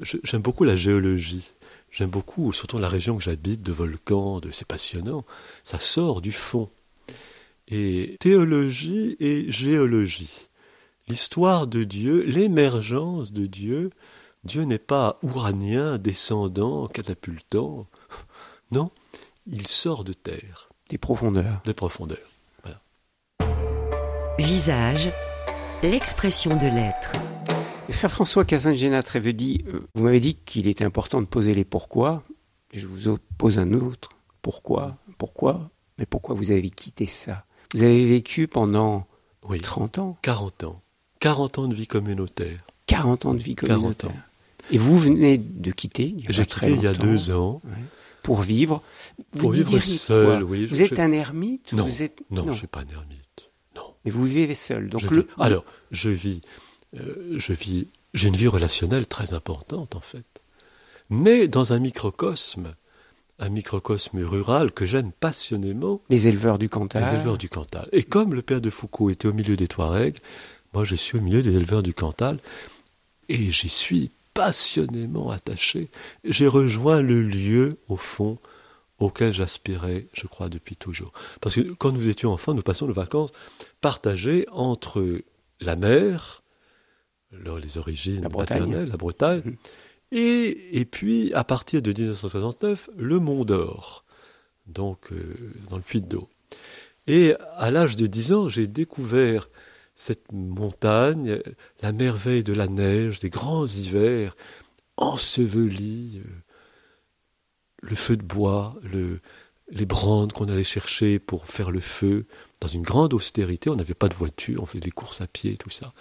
J'aime 0.01 0.43
beaucoup 0.43 0.65
la 0.65 0.77
géologie. 0.77 1.53
J'aime 1.91 2.11
beaucoup, 2.11 2.53
surtout 2.53 2.79
la 2.79 2.89
région 2.89 3.17
que 3.17 3.23
j'habite, 3.23 3.63
de 3.63 3.73
volcans, 3.73 4.41
de 4.41 4.51
c'est 4.51 4.67
passionnant. 4.67 5.25
Ça 5.65 5.79
sort 5.79 6.21
du 6.21 6.33
fond. 6.33 6.71
Et 7.69 8.17
théologie 8.21 9.17
et 9.21 9.51
géologie. 9.51 10.49
L'histoire 11.09 11.67
de 11.67 11.85
Dieu, 11.85 12.23
l'émergence 12.23 13.33
de 13.33 13.47
Dieu. 13.47 13.91
Dieu 14.45 14.63
n'est 14.63 14.79
pas 14.79 15.19
ouranien, 15.23 15.99
descendant, 15.99 16.87
catapultant. 16.89 17.87
Non, 18.71 18.91
il 19.47 19.67
sort 19.67 20.05
de 20.05 20.13
terre, 20.13 20.69
Des 20.91 20.99
profondeurs. 20.99 21.63
des 21.65 21.73
profondeurs. 21.73 22.29
visage, 24.39 25.11
l'expression 25.83 26.57
de 26.57 26.67
l'être. 26.67 27.13
Frère 27.91 28.11
François 28.11 28.45
Cazin-Génat 28.45 29.03
Trévedi, 29.03 29.65
euh, 29.69 29.81
vous 29.95 30.05
m'avez 30.05 30.21
dit 30.21 30.35
qu'il 30.35 30.69
était 30.69 30.85
important 30.85 31.21
de 31.21 31.27
poser 31.27 31.55
les 31.55 31.65
pourquoi. 31.65 32.23
Je 32.75 32.87
vous 32.87 33.17
pose 33.39 33.59
un 33.59 33.73
autre. 33.73 34.11
Pourquoi 34.43 34.97
Pourquoi 35.17 35.71
Mais 35.99 36.07
pourquoi 36.07 36.35
vous 36.35 36.51
avez 36.51 36.71
quitté 36.71 37.07
ça? 37.07 37.45
Vous 37.75 37.83
avez 37.83 38.07
vécu 38.07 38.47
pendant 38.47 39.07
Oui. 39.49 39.61
30 39.61 39.99
ans 39.99 40.19
40 40.23 40.65
ans. 40.65 40.83
40 41.21 41.59
ans 41.59 41.69
de 41.69 41.75
vie 41.75 41.87
communautaire. 41.87 42.61
40 42.87 43.27
ans 43.27 43.35
de 43.35 43.43
vie 43.43 43.55
40 43.55 43.77
communautaire. 43.77 44.11
ans. 44.11 44.15
Et 44.71 44.79
vous 44.79 44.99
venez 44.99 45.39
de 45.39 45.73
quitter 45.73 46.05
il 46.17 46.25
y 46.25 46.29
a 46.29 46.31
J'ai 46.31 46.45
quitté 46.47 46.71
il 46.71 46.83
y 46.83 46.87
a 46.87 46.93
deux 46.95 47.31
ans. 47.31 47.63
pour 48.23 48.43
vivre. 48.43 48.83
Pour 49.33 49.49
vous 49.51 49.57
vivre 49.57 49.69
diriez 49.71 49.97
seul, 49.97 50.43
oui, 50.45 50.67
Vous 50.67 50.77
je- 50.77 50.83
êtes 50.83 50.95
je- 50.97 51.01
un 51.01 51.11
ermite 51.13 51.73
Non, 51.73 51.85
vous 51.85 52.03
êtes... 52.03 52.21
non, 52.31 52.45
je 52.45 52.51
ne 52.51 52.55
suis 52.57 52.67
pas 52.67 52.81
un 52.81 52.89
ermite. 52.95 53.18
Mais 54.09 54.11
vous 54.11 54.25
vivez 54.25 54.55
seul. 54.55 54.89
Donc 54.89 55.03
Je 55.03 55.09
le... 55.09 55.21
vis- 55.23 55.29
Alors, 55.39 55.65
je 55.91 56.09
vis, 56.09 56.41
euh, 56.97 57.35
je 57.37 57.53
vis, 57.53 57.89
j'ai 58.15 58.29
une 58.29 58.37
vie 58.37 58.49
relationnelle 58.49 59.07
très 59.07 59.35
importante 59.35 59.95
en 59.95 60.01
fait, 60.01 60.25
mais 61.11 61.49
dans 61.49 61.73
un 61.73 61.79
microcosme, 61.79 62.75
un 63.39 63.49
microcosme 63.51 64.19
rural 64.25 64.73
que 64.73 64.87
j'aime 64.87 65.13
passionnément, 65.13 66.01
les 66.09 66.27
éleveurs 66.27 66.59
du 66.59 66.69
Cantal. 66.69 67.05
les 67.05 67.15
éleveurs 67.17 67.39
du 67.39 67.49
Cantal. 67.49 67.89
Et 67.93 68.03
comme 68.03 68.35
le 68.35 68.43
père 68.43 68.61
de 68.61 68.71
Foucault 68.71 69.11
était 69.11 69.29
au 69.29 69.33
milieu 69.33 69.57
des 69.57 69.69
Touaregs, 69.69 70.19
moi 70.73 70.85
je 70.85 70.95
suis 70.97 71.19
au 71.19 71.21
milieu 71.21 71.43
des 71.43 71.55
éleveurs 71.55 71.83
du 71.83 71.95
Cantal, 71.95 72.39
et 73.29 73.51
j'y 73.51 73.69
suis 73.69 74.11
passionnément 74.35 75.31
attaché. 75.31 75.89
J'ai 76.25 76.47
rejoint 76.47 77.03
le 77.03 77.21
lieu, 77.23 77.77
au 77.89 77.97
fond, 77.97 78.39
auquel 78.99 79.33
j'aspirais, 79.33 80.07
je 80.15 80.27
crois, 80.27 80.49
depuis 80.49 80.75
toujours. 80.77 81.13
Parce 81.41 81.55
que 81.55 81.61
quand 81.61 81.93
nous 81.93 82.09
étions 82.09 82.33
enfants, 82.33 82.55
nous 82.55 82.63
passions 82.63 82.87
nos 82.87 82.93
vacances 82.95 83.31
partagées 83.81 84.47
entre 84.51 85.23
la 85.61 85.77
mer, 85.77 86.43
les 87.33 87.79
origines 87.79 88.23
La 88.23 88.29
Bretagne. 88.29 88.61
maternelles, 88.61 88.89
la 88.89 88.97
Bretagne, 88.97 89.43
Mhm. 89.45 89.57
et, 90.13 90.79
et 90.81 90.85
puis, 90.85 91.33
à 91.35 91.45
partir 91.45 91.83
de 91.83 91.91
1969, 91.93 92.91
le 92.97 93.19
Mont 93.21 93.45
d'Or, 93.45 94.05
donc 94.67 95.13
euh, 95.13 95.53
dans 95.71 95.77
le 95.77 95.83
Puy-de-Dôme. 95.83 96.27
Et 97.07 97.35
à 97.57 97.71
l'âge 97.71 97.97
de 97.97 98.07
10 98.07 98.33
ans, 98.33 98.49
j'ai 98.49 98.67
découvert 98.67 99.49
cette 99.95 100.31
montagne, 100.33 101.41
la 101.83 101.93
merveille 101.93 102.45
de 102.45 102.53
la 102.53 102.69
neige, 102.69 103.19
des 103.19 103.31
grands 103.31 103.67
hivers, 103.67 104.37
ensevelis, 104.97 106.21
euh, 106.25 106.29
le 107.83 107.95
feu 107.97 108.17
de 108.17 108.23
bois, 108.23 108.77
le, 108.83 109.21
les 109.71 109.87
brandes 109.87 110.33
qu'on 110.33 110.49
allait 110.49 110.65
chercher 110.65 111.19
pour 111.19 111.47
faire 111.47 111.71
le 111.71 111.81
feu, 111.81 112.27
dans 112.61 112.69
une 112.69 112.83
grande 112.83 113.15
austérité. 113.15 113.71
On 113.71 113.77
n'avait 113.77 113.95
pas 113.95 114.09
de 114.09 114.15
voiture, 114.15 114.63
on 114.63 114.67
faisait 114.67 114.81
des 114.81 114.91
courses 114.91 115.21
à 115.21 115.27
pied, 115.27 115.57
tout 115.57 115.71
ça. 115.71 115.93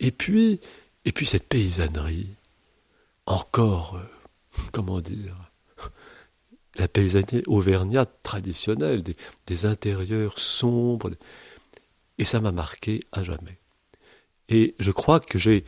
Et 0.00 0.10
puis, 0.10 0.60
et 1.04 1.12
puis 1.12 1.26
cette 1.26 1.48
paysannerie, 1.48 2.28
encore, 3.26 3.96
euh, 3.96 4.62
comment 4.72 5.00
dire, 5.00 5.36
la 6.76 6.88
paysannerie 6.88 7.42
auvergnate 7.46 8.22
traditionnelle, 8.22 9.02
des, 9.02 9.16
des 9.46 9.66
intérieurs 9.66 10.38
sombres, 10.38 11.10
et 12.18 12.24
ça 12.24 12.40
m'a 12.40 12.52
marqué 12.52 13.00
à 13.12 13.24
jamais. 13.24 13.58
Et 14.48 14.74
je 14.78 14.90
crois 14.92 15.20
que 15.20 15.38
j'ai 15.38 15.64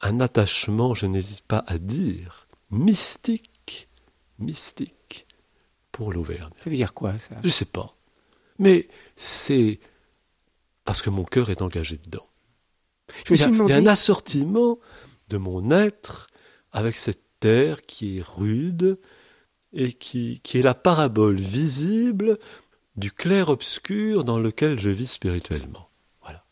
un 0.00 0.20
attachement, 0.20 0.94
je 0.94 1.06
n'hésite 1.06 1.42
pas 1.42 1.64
à 1.66 1.78
dire, 1.78 2.48
mystique, 2.70 3.88
mystique, 4.38 5.26
pour 5.92 6.12
l'Auvergne. 6.12 6.50
Ça 6.64 6.70
veut 6.70 6.76
dire 6.76 6.94
quoi 6.94 7.18
ça? 7.18 7.36
Je 7.44 7.48
sais 7.50 7.64
pas. 7.66 7.94
Mais 8.58 8.88
c'est 9.16 9.78
parce 10.84 11.02
que 11.02 11.10
mon 11.10 11.24
cœur 11.24 11.50
est 11.50 11.62
engagé 11.62 11.98
dedans. 12.04 12.26
Je 13.26 13.34
Il 13.34 13.40
y, 13.40 13.42
a, 13.42 13.46
suis 13.46 13.52
il 13.54 13.58
y 13.58 13.60
a 13.60 13.64
demandé- 13.64 13.74
un 13.74 13.86
assortiment 13.86 14.78
de 15.28 15.36
mon 15.36 15.70
être 15.70 16.28
avec 16.72 16.96
cette 16.96 17.22
terre 17.40 17.82
qui 17.82 18.18
est 18.18 18.22
rude 18.22 18.98
et 19.72 19.92
qui, 19.92 20.40
qui 20.42 20.58
est 20.58 20.62
la 20.62 20.74
parabole 20.74 21.36
visible 21.38 22.38
du 22.96 23.10
clair-obscur 23.12 24.24
dans 24.24 24.38
lequel 24.38 24.78
je 24.78 24.90
vis 24.90 25.06
spirituellement. 25.10 25.88
Voilà. 26.22 26.44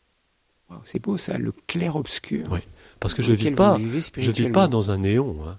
Wow, 0.70 0.78
C'est 0.84 0.98
beau 1.00 1.16
ça, 1.16 1.38
le 1.38 1.52
clair-obscur. 1.66 2.48
Oui. 2.50 2.60
Parce 2.98 3.14
que 3.14 3.22
Dans 3.22 3.28
je 3.28 3.32
lequel 3.32 3.50
vis 3.50 3.56
pas, 3.56 3.78
je 4.18 4.30
vis 4.30 4.50
pas 4.50 4.68
dans 4.68 4.90
un 4.90 4.98
néon. 4.98 5.38
hein. 5.48 5.58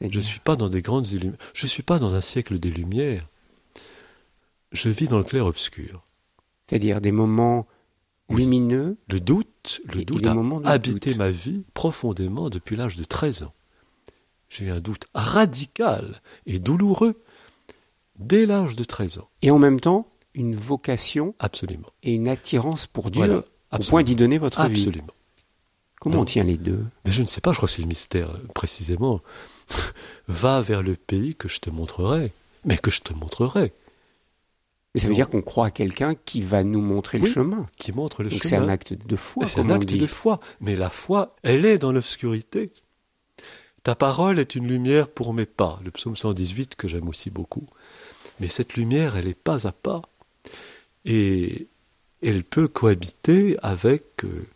Je 0.00 0.06
C'est-à-dire- 0.06 0.22
suis 0.24 0.40
pas 0.40 0.56
dans 0.56 0.68
des 0.68 0.82
grandes. 0.82 1.06
Je 1.54 1.66
suis 1.66 1.82
pas 1.82 1.98
dans 1.98 2.14
un 2.14 2.20
siècle 2.20 2.58
des 2.58 2.70
Lumières. 2.70 3.26
Je 4.72 4.88
vis 4.88 5.06
dans 5.06 5.18
le 5.18 5.24
clair-obscur. 5.24 6.02
C'est-à-dire 6.68 7.00
des 7.00 7.12
moments 7.12 7.66
Oui. 8.28 8.42
lumineux. 8.42 8.96
Le 9.08 9.20
doute, 9.20 9.80
le 9.92 10.00
Et- 10.00 10.04
doute 10.04 10.26
a 10.26 10.34
habité 10.70 11.10
doute. 11.10 11.18
ma 11.18 11.30
vie 11.30 11.64
profondément 11.74 12.50
depuis 12.50 12.74
l'âge 12.76 12.96
de 12.96 13.04
13 13.04 13.42
ans. 13.44 13.52
J'ai 14.48 14.66
eu 14.66 14.70
un 14.70 14.80
doute 14.80 15.06
radical 15.14 16.20
et 16.46 16.58
douloureux 16.58 17.20
dès 18.18 18.46
l'âge 18.46 18.74
de 18.76 18.84
13 18.84 19.18
ans. 19.18 19.28
Et 19.42 19.50
en 19.50 19.58
même 19.58 19.80
temps, 19.80 20.08
une 20.34 20.54
vocation 20.56 21.34
Absolument. 21.38 21.88
et 22.02 22.14
une 22.14 22.28
attirance 22.28 22.86
pour 22.86 23.10
Dieu 23.10 23.20
Voilà, 23.24 23.38
au 23.38 23.44
absolument. 23.70 23.90
point 23.90 24.02
d'y 24.02 24.14
donner 24.16 24.38
votre 24.38 24.66
vie. 24.68 24.80
Absolument. 24.86 25.12
Comment 26.00 26.20
on 26.20 26.24
tient 26.24 26.44
les 26.44 26.56
deux? 26.56 26.84
Mais 27.04 27.12
je 27.12 27.22
ne 27.22 27.26
sais 27.26 27.40
pas, 27.40 27.52
je 27.52 27.56
crois 27.56 27.66
que 27.68 27.72
c'est 27.72 27.82
le 27.82 27.88
mystère 27.88 28.30
euh, 28.30 28.38
précisément. 28.54 29.20
Va 30.28 30.60
vers 30.62 30.82
le 30.82 30.94
pays 30.96 31.34
que 31.34 31.48
je 31.48 31.60
te 31.60 31.70
montrerai. 31.70 32.32
Mais 32.64 32.78
que 32.78 32.90
je 32.90 33.02
te 33.02 33.12
montrerai. 33.12 33.72
Mais 34.94 35.00
ça 35.00 35.08
veut 35.08 35.14
dire 35.14 35.28
qu'on 35.28 35.42
croit 35.42 35.66
à 35.66 35.70
quelqu'un 35.70 36.14
qui 36.14 36.40
va 36.40 36.62
nous 36.62 36.80
montrer 36.80 37.18
le 37.18 37.26
chemin. 37.26 37.66
Qui 37.76 37.92
montre 37.92 38.22
le 38.22 38.30
Donc 38.30 38.42
c'est 38.42 38.50
chemin. 38.50 38.62
un 38.62 38.68
acte 38.68 38.92
de 38.94 39.16
foi, 39.16 39.44
C'est 39.44 39.60
un 39.60 39.70
acte 39.70 39.86
dit. 39.88 39.98
de 39.98 40.06
foi. 40.06 40.38
Mais 40.60 40.76
la 40.76 40.88
foi, 40.88 41.34
elle 41.42 41.66
est 41.66 41.78
dans 41.78 41.90
l'obscurité. 41.92 42.72
Ta 43.82 43.94
parole 43.96 44.38
est 44.38 44.54
une 44.54 44.68
lumière 44.68 45.08
pour 45.08 45.34
mes 45.34 45.46
pas. 45.46 45.80
Le 45.84 45.90
psaume 45.90 46.16
118 46.16 46.76
que 46.76 46.86
j'aime 46.88 47.08
aussi 47.08 47.28
beaucoup. 47.30 47.66
Mais 48.40 48.48
cette 48.48 48.74
lumière, 48.76 49.16
elle 49.16 49.26
est 49.26 49.34
pas 49.34 49.66
à 49.66 49.72
pas. 49.72 50.00
Et 51.04 51.66
elle 52.22 52.44
peut 52.44 52.68
cohabiter 52.68 53.56
avec, 53.62 54.24
euh, 54.24 54.46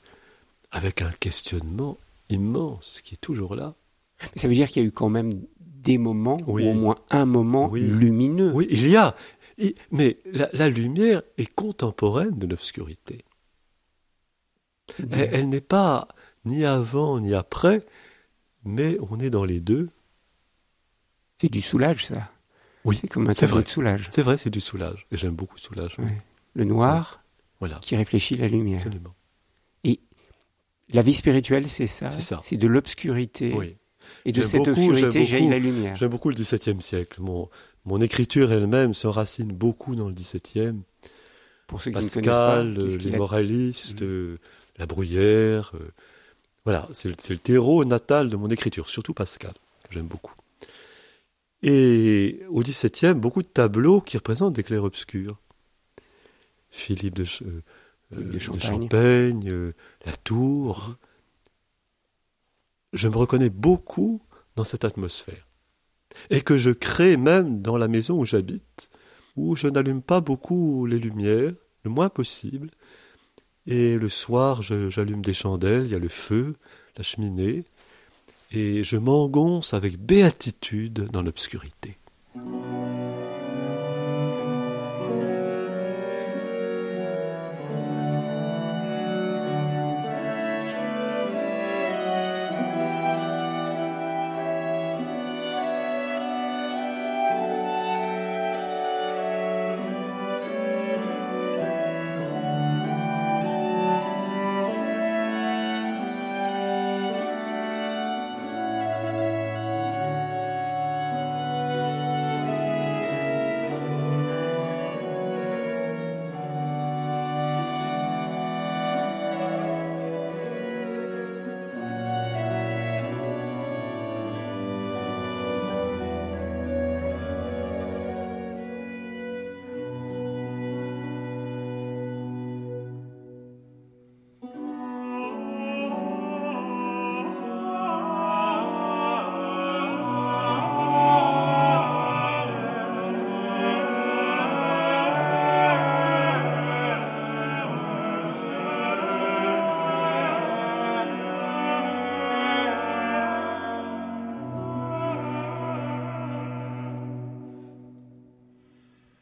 avec 0.70 1.02
un 1.02 1.10
questionnement 1.20 1.98
immense 2.30 3.00
qui 3.02 3.14
est 3.14 3.18
toujours 3.20 3.54
là. 3.56 3.74
Mais 4.20 4.40
ça 4.40 4.48
veut 4.48 4.54
dire 4.54 4.68
qu'il 4.68 4.82
y 4.82 4.84
a 4.84 4.88
eu 4.88 4.92
quand 4.92 5.08
même 5.10 5.30
des 5.58 5.98
moments, 5.98 6.36
Oui. 6.46 6.64
ou 6.64 6.70
au 6.70 6.74
moins 6.74 6.96
un 7.10 7.24
moment 7.26 7.68
Oui. 7.70 7.80
lumineux. 7.82 8.52
Oui, 8.52 8.66
il 8.70 8.88
y 8.88 8.96
a. 8.96 9.14
Mais 9.90 10.18
la, 10.24 10.48
la 10.52 10.68
lumière 10.68 11.22
est 11.36 11.52
contemporaine 11.52 12.38
de 12.38 12.46
l'obscurité. 12.46 13.24
Elle, 15.10 15.30
elle 15.32 15.48
n'est 15.48 15.60
pas 15.60 16.08
ni 16.44 16.64
avant 16.64 17.20
ni 17.20 17.34
après, 17.34 17.84
mais 18.64 18.96
on 19.10 19.18
est 19.18 19.30
dans 19.30 19.44
les 19.44 19.60
deux. 19.60 19.90
C'est 21.40 21.50
du 21.50 21.60
soulage, 21.60 22.06
ça. 22.06 22.30
Oui, 22.84 22.96
C'est 23.00 23.08
comme 23.08 23.28
un 23.28 23.34
tableau 23.34 23.62
de 23.62 23.68
soulage. 23.68 24.08
C'est 24.10 24.22
vrai, 24.22 24.38
c'est 24.38 24.50
du 24.50 24.60
soulage. 24.60 25.06
Et 25.10 25.16
j'aime 25.16 25.34
beaucoup 25.34 25.58
soulage. 25.58 25.96
Ouais. 25.98 26.16
Le 26.54 26.64
noir 26.64 27.22
Voilà, 27.60 27.78
qui 27.80 27.96
réfléchit 27.96 28.36
la 28.36 28.48
lumière. 28.48 28.78
absolument. 28.78 29.14
La 30.90 31.02
vie 31.02 31.12
spirituelle, 31.12 31.68
c'est 31.68 31.86
ça. 31.86 32.08
C'est 32.08 32.22
ça. 32.22 32.40
C'est 32.42 32.56
de 32.56 32.66
l'obscurité. 32.66 33.52
Oui. 33.54 33.76
Et 34.24 34.32
de 34.32 34.42
cette 34.42 34.64
beaucoup, 34.64 34.90
obscurité 34.90 35.24
jaillit 35.24 35.48
la 35.48 35.58
lumière. 35.58 35.96
J'aime 35.96 36.10
beaucoup 36.10 36.28
le 36.30 36.34
XVIIe 36.34 36.80
siècle. 36.82 37.20
Mon, 37.20 37.48
mon 37.84 38.00
écriture 38.00 38.52
elle-même 38.52 38.94
s'enracine 38.94 39.52
beaucoup 39.52 39.94
dans 39.94 40.08
le 40.08 40.14
XVIIe. 40.14 40.80
Pour 41.66 41.82
ceux 41.82 41.90
qui 41.90 41.96
ne 41.98 42.02
connaissent 42.02 42.36
pas, 42.36 42.58
euh, 42.62 42.96
les 42.98 43.14
a- 43.14 43.16
moralistes, 43.16 44.02
euh, 44.02 44.38
la 44.78 44.86
bruyère. 44.86 45.72
euh, 45.74 45.90
voilà, 46.64 46.88
c'est 46.92 47.08
le, 47.08 47.14
le 47.30 47.38
terreau 47.38 47.84
natal 47.84 48.28
de 48.30 48.36
mon 48.36 48.48
écriture, 48.48 48.88
surtout 48.88 49.14
Pascal, 49.14 49.52
que 49.88 49.94
j'aime 49.94 50.06
beaucoup. 50.06 50.34
Et 51.62 52.40
au 52.50 52.62
XVIIe, 52.62 53.14
beaucoup 53.14 53.42
de 53.42 53.48
tableaux 53.48 54.00
qui 54.00 54.16
représentent 54.16 54.54
des 54.54 54.62
clairs-obscurs. 54.62 55.36
Philippe 56.70 57.14
de, 57.14 57.24
Ch- 57.24 57.42
euh, 57.42 57.62
de 58.12 58.38
Champagne. 58.38 58.60
Champaigne, 58.60 59.48
euh, 59.50 59.72
la 60.06 60.12
Tour. 60.12 60.96
Je 62.92 63.08
me 63.08 63.16
reconnais 63.16 63.50
beaucoup 63.50 64.22
dans 64.56 64.64
cette 64.64 64.84
atmosphère. 64.84 65.46
Et 66.30 66.40
que 66.40 66.56
je 66.56 66.70
crée 66.70 67.16
même 67.16 67.60
dans 67.60 67.76
la 67.76 67.88
maison 67.88 68.18
où 68.18 68.24
j'habite, 68.24 68.90
où 69.36 69.56
je 69.56 69.68
n'allume 69.68 70.02
pas 70.02 70.20
beaucoup 70.20 70.86
les 70.86 70.98
lumières, 70.98 71.52
le 71.84 71.90
moins 71.90 72.08
possible. 72.08 72.70
Et 73.66 73.98
le 73.98 74.08
soir, 74.08 74.62
j'allume 74.62 75.22
des 75.22 75.34
chandelles, 75.34 75.84
il 75.84 75.92
y 75.92 75.94
a 75.94 75.98
le 75.98 76.08
feu, 76.08 76.56
la 76.96 77.02
cheminée, 77.02 77.64
et 78.50 78.82
je 78.82 78.96
m'engonce 78.96 79.74
avec 79.74 79.98
béatitude 79.98 81.08
dans 81.12 81.22
l'obscurité. 81.22 81.98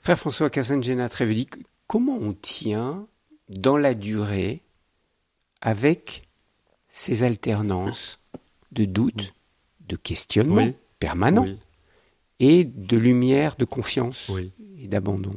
Frère 0.06 0.20
François 0.20 0.50
Casangena 0.50 1.08
Trévedi, 1.08 1.48
comment 1.88 2.16
on 2.22 2.32
tient 2.32 3.08
dans 3.48 3.76
la 3.76 3.92
durée 3.92 4.62
avec 5.60 6.22
ces 6.86 7.25
alternances 7.25 8.20
de 8.70 8.84
doute, 8.84 9.34
de 9.88 9.96
questionnement 9.96 10.62
Oui. 10.66 10.75
permanent 11.00 11.42
Oui, 11.42 11.58
et 12.38 12.62
de 12.62 12.96
lumière, 12.96 13.56
de 13.58 13.64
confiance 13.64 14.28
oui. 14.32 14.52
et 14.80 14.86
d'abandon? 14.86 15.34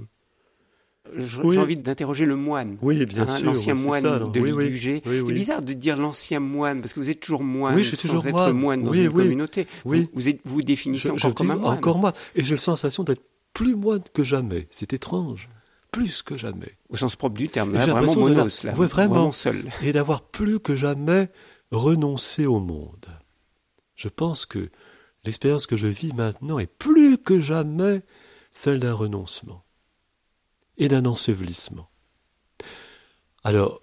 J'ai 1.17 1.41
Oui. 1.41 1.57
envie 1.57 1.75
d'interroger 1.75 2.27
le 2.27 2.35
moine. 2.35 2.77
Oui, 2.83 3.03
bien 3.07 3.23
hein, 3.27 3.37
sûr. 3.37 3.47
l'ancien 3.47 3.75
oui, 3.75 3.81
moine 3.81 4.01
ça, 4.03 4.19
de 4.19 4.39
Oui, 4.39 5.01
C'est 5.25 5.33
bizarre 5.33 5.63
de 5.63 5.73
dire 5.73 5.97
l'ancien 5.97 6.39
moine, 6.39 6.81
parce 6.81 6.93
que 6.93 6.99
vous 6.99 7.09
êtes 7.09 7.21
toujours 7.21 7.41
moine 7.41 7.73
Oui, 7.73 7.81
je 7.81 7.95
suis 7.95 7.97
sans 7.97 8.09
toujours 8.09 8.27
être 8.27 8.33
moine. 8.35 8.53
moine 8.53 8.83
dans 8.83 8.93
une 8.93 9.11
communauté. 9.11 9.65
Oui. 9.83 10.01
Vous, 10.01 10.09
vous 10.13 10.29
êtes, 10.29 10.41
vous, 10.45 10.61
définissez 10.61 11.07
Je- 11.07 11.13
encore 11.13 11.31
je 11.31 11.35
comme 11.35 11.49
un 11.49 11.55
moine. 11.55 11.75
Encore 11.79 11.97
moine. 11.97 12.13
Et 12.35 12.43
j'ai 12.43 12.53
la 12.53 12.61
sensation 12.61 13.03
d'être 13.03 13.23
plus 13.59 13.75
moine 13.75 14.03
que 14.13 14.23
jamais. 14.23 14.67
C'est 14.71 14.93
étrange. 14.93 15.49
Plus 15.91 16.21
que 16.23 16.37
jamais. 16.37 16.77
Au 16.89 16.95
sens 16.95 17.17
propre 17.17 17.37
du 17.37 17.49
terme, 17.49 17.73
là, 17.73 17.81
j'ai 17.81 17.91
vraiment 17.91 18.15
monos, 18.15 18.63
là, 18.63 18.73
Ouais, 18.75 18.87
vraiment. 18.87 19.33
seul. 19.33 19.69
Et 19.81 19.91
d'avoir 19.91 20.21
plus 20.21 20.61
que 20.61 20.75
jamais 20.77 21.29
renoncé 21.71 22.45
au 22.45 22.59
monde. 22.59 23.05
Je 23.95 24.07
pense 24.07 24.45
que 24.45 24.69
l'expérience 25.25 25.67
que 25.67 25.75
je 25.75 25.87
vis 25.87 26.13
maintenant 26.13 26.57
est 26.57 26.67
plus 26.67 27.17
que 27.17 27.41
jamais 27.41 28.01
celle 28.49 28.79
d'un 28.79 28.93
renoncement 28.93 29.65
et 30.77 30.87
d'un 30.87 31.05
ensevelissement. 31.05 31.89
Alors, 33.43 33.81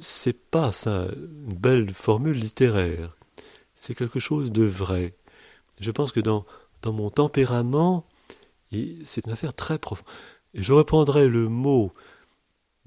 c'est 0.00 0.50
pas 0.50 0.72
ça 0.72 1.06
une 1.14 1.54
belle 1.54 1.90
formule 1.94 2.36
littéraire, 2.36 3.16
c'est 3.76 3.94
quelque 3.94 4.18
chose 4.18 4.50
de 4.50 4.64
vrai. 4.64 5.14
Je 5.78 5.92
pense 5.92 6.10
que 6.10 6.18
dans, 6.20 6.44
dans 6.82 6.92
mon 6.92 7.10
tempérament, 7.10 8.04
et 8.74 8.98
c'est 9.04 9.26
une 9.26 9.32
affaire 9.32 9.54
très 9.54 9.78
profonde. 9.78 10.06
Et 10.54 10.62
je 10.62 10.72
reprendrai 10.72 11.28
le 11.28 11.48
mot 11.48 11.92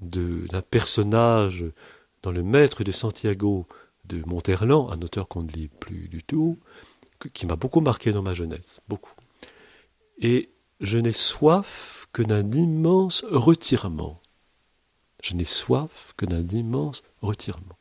d'un 0.00 0.62
personnage 0.62 1.64
dans 2.22 2.30
Le 2.30 2.42
Maître 2.42 2.84
de 2.84 2.92
Santiago 2.92 3.66
de 4.04 4.22
Monterland, 4.26 4.90
un 4.92 5.02
auteur 5.02 5.28
qu'on 5.28 5.42
ne 5.42 5.50
lit 5.50 5.68
plus 5.68 6.08
du 6.08 6.22
tout, 6.22 6.58
qui 7.32 7.46
m'a 7.46 7.56
beaucoup 7.56 7.80
marqué 7.80 8.12
dans 8.12 8.22
ma 8.22 8.34
jeunesse, 8.34 8.80
beaucoup. 8.88 9.12
Et 10.20 10.50
je 10.80 10.98
n'ai 10.98 11.12
soif 11.12 12.06
que 12.12 12.22
d'un 12.22 12.50
immense 12.52 13.24
retirement. 13.30 14.20
Je 15.22 15.34
n'ai 15.34 15.44
soif 15.44 16.12
que 16.16 16.26
d'un 16.26 16.46
immense 16.48 17.02
retirement. 17.20 17.77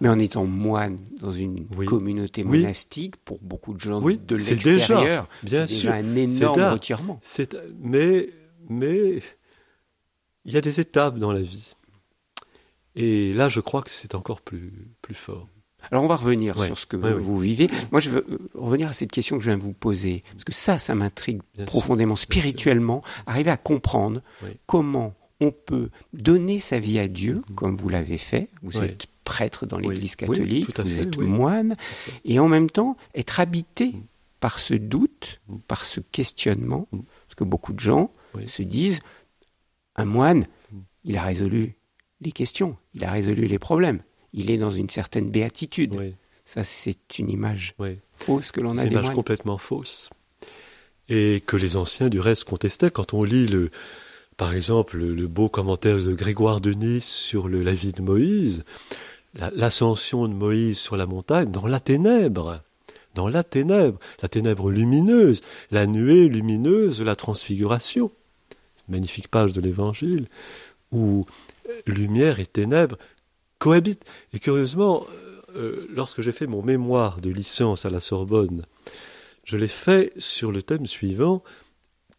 Mais 0.00 0.08
en 0.08 0.18
étant 0.18 0.44
moine 0.44 0.98
dans 1.20 1.30
une 1.30 1.66
Oui. 1.76 1.86
communauté 1.86 2.42
Oui. 2.44 2.58
monastique, 2.60 3.16
pour 3.24 3.38
beaucoup 3.40 3.74
de 3.74 3.80
gens 3.80 4.00
Oui, 4.02 4.18
de 4.26 4.36
c'est 4.36 4.54
l'extérieur, 4.54 5.28
déjà, 5.42 5.58
bien 5.58 5.66
c'est 5.66 5.74
sûr, 5.74 5.92
déjà 5.92 5.94
un 6.06 6.16
énorme 6.16 6.62
retirement. 6.72 7.20
Mais, 7.80 8.28
mais 8.68 9.20
il 10.44 10.52
y 10.52 10.56
a 10.56 10.60
des 10.60 10.80
étapes 10.80 11.18
dans 11.18 11.32
la 11.32 11.42
vie. 11.42 11.72
Et 12.96 13.32
là, 13.34 13.48
je 13.48 13.60
crois 13.60 13.82
que 13.82 13.90
c'est 13.90 14.14
encore 14.14 14.40
plus, 14.40 14.72
plus 15.02 15.14
fort. 15.14 15.48
Alors 15.90 16.02
on 16.02 16.06
va 16.06 16.16
revenir 16.16 16.56
Ouais. 16.56 16.66
sur 16.66 16.78
ce 16.78 16.86
que 16.86 16.96
Ouais, 16.96 17.12
ouais. 17.12 17.18
vous 17.18 17.38
vivez. 17.38 17.68
Moi, 17.92 18.00
je 18.00 18.08
veux 18.10 18.24
euh, 18.30 18.38
revenir 18.54 18.88
à 18.88 18.92
cette 18.94 19.12
question 19.12 19.36
que 19.36 19.44
je 19.44 19.50
viens 19.50 19.58
de 19.58 19.62
vous 19.62 19.74
poser, 19.74 20.22
parce 20.32 20.44
que 20.44 20.52
ça, 20.52 20.78
ça 20.78 20.94
m'intrigue 20.94 21.42
profondément, 21.66 22.16
sûr. 22.16 22.22
spirituellement, 22.22 23.02
arriver 23.26 23.50
à 23.50 23.56
comprendre 23.58 24.22
comment 24.66 25.14
on 25.40 25.50
peut 25.50 25.90
donner 26.14 26.58
sa 26.58 26.78
vie 26.78 26.98
à 26.98 27.06
Dieu, 27.08 27.42
comme 27.54 27.74
vous 27.74 27.88
l'avez 27.90 28.16
fait. 28.18 28.48
Vous 28.62 28.82
êtes 28.82 29.06
prêtre 29.24 29.66
dans 29.66 29.78
Oui. 29.78 29.88
l'Église 29.94 30.16
Oui, 30.20 30.26
catholique, 30.28 30.78
à 30.78 30.82
vous 30.82 30.88
fait, 30.90 31.02
êtes 31.02 31.16
oui. 31.16 31.26
moine, 31.26 31.76
et 32.24 32.38
en 32.38 32.48
même 32.48 32.68
temps 32.70 32.96
être 33.14 33.40
habité 33.40 33.94
par 34.40 34.58
ce 34.58 34.74
doute, 34.74 35.40
par 35.68 35.84
ce 35.84 36.00
questionnement, 36.00 36.86
parce 36.92 37.34
que 37.36 37.44
beaucoup 37.44 37.72
de 37.72 37.80
gens 37.80 38.10
Oui. 38.34 38.48
se 38.48 38.62
disent, 38.62 39.00
un 39.96 40.04
moine, 40.04 40.46
il 41.04 41.16
a 41.16 41.22
résolu 41.22 41.74
les 42.20 42.32
questions, 42.32 42.76
il 42.94 43.04
a 43.04 43.10
résolu 43.10 43.46
les 43.46 43.58
problèmes, 43.58 44.02
il 44.32 44.50
est 44.50 44.58
dans 44.58 44.70
une 44.70 44.90
certaine 44.90 45.30
béatitude. 45.30 45.94
Oui, 45.94 46.14
Ça, 46.44 46.62
c'est 46.64 47.18
une 47.18 47.30
image 47.30 47.74
oui. 47.78 47.98
fausse 48.12 48.52
que 48.52 48.60
l'on 48.60 48.76
a 48.76 48.82
une 48.82 48.88
des 48.88 48.92
image 48.94 49.04
moines. 49.04 49.14
complètement 49.14 49.56
fausse. 49.58 50.10
Et 51.08 51.42
que 51.46 51.56
les 51.56 51.76
anciens, 51.76 52.08
du 52.08 52.20
reste, 52.20 52.44
contestaient 52.44 52.90
quand 52.90 53.14
on 53.14 53.24
lit, 53.24 53.46
le, 53.46 53.70
par 54.36 54.54
exemple, 54.54 54.96
le, 54.98 55.14
le 55.14 55.26
beau 55.26 55.48
commentaire 55.48 55.98
de 55.98 56.12
Grégoire 56.14 56.60
de 56.60 56.72
Nice 56.72 57.04
sur 57.08 57.46
le- 57.48 57.62
la 57.62 57.72
vie 57.74 57.92
de 57.92 58.02
Moïse, 58.02 58.64
l'ascension 59.34 60.28
de 60.28 60.34
Moïse 60.34 60.78
sur 60.78 60.96
la 60.96 61.06
montagne, 61.06 61.50
dans 61.50 61.66
la 61.66 61.80
ténèbre, 61.80 62.62
dans 63.14 63.28
la 63.28 63.42
ténèbre, 63.42 63.98
la 64.22 64.28
ténèbre 64.28 64.70
lumineuse, 64.70 65.40
la 65.70 65.86
nuée 65.86 66.28
lumineuse 66.28 66.98
de 66.98 67.04
la 67.04 67.16
transfiguration. 67.16 68.10
Magnifique 68.88 69.28
page 69.28 69.52
de 69.52 69.60
l'Évangile, 69.60 70.28
où 70.92 71.24
euh, 71.68 71.80
lumière 71.86 72.38
et 72.40 72.46
ténèbres 72.46 72.98
cohabitent. 73.58 74.04
Et 74.34 74.38
curieusement, 74.38 75.06
euh, 75.56 75.86
lorsque 75.90 76.20
j'ai 76.20 76.32
fait 76.32 76.46
mon 76.46 76.62
mémoire 76.62 77.20
de 77.20 77.30
licence 77.30 77.86
à 77.86 77.90
la 77.90 78.00
Sorbonne, 78.00 78.66
je 79.44 79.56
l'ai 79.56 79.68
fait 79.68 80.12
sur 80.18 80.52
le 80.52 80.62
thème 80.62 80.86
suivant 80.86 81.42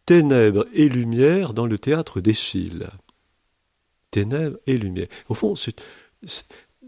Ténèbres 0.06 0.66
et 0.72 0.88
lumière 0.88 1.52
dans 1.52 1.66
le 1.66 1.78
théâtre 1.78 2.20
d'Échille. 2.20 2.88
Ténèbres 4.12 4.58
et 4.68 4.78
lumière. 4.78 5.08
Au 5.28 5.34
fond, 5.34 5.54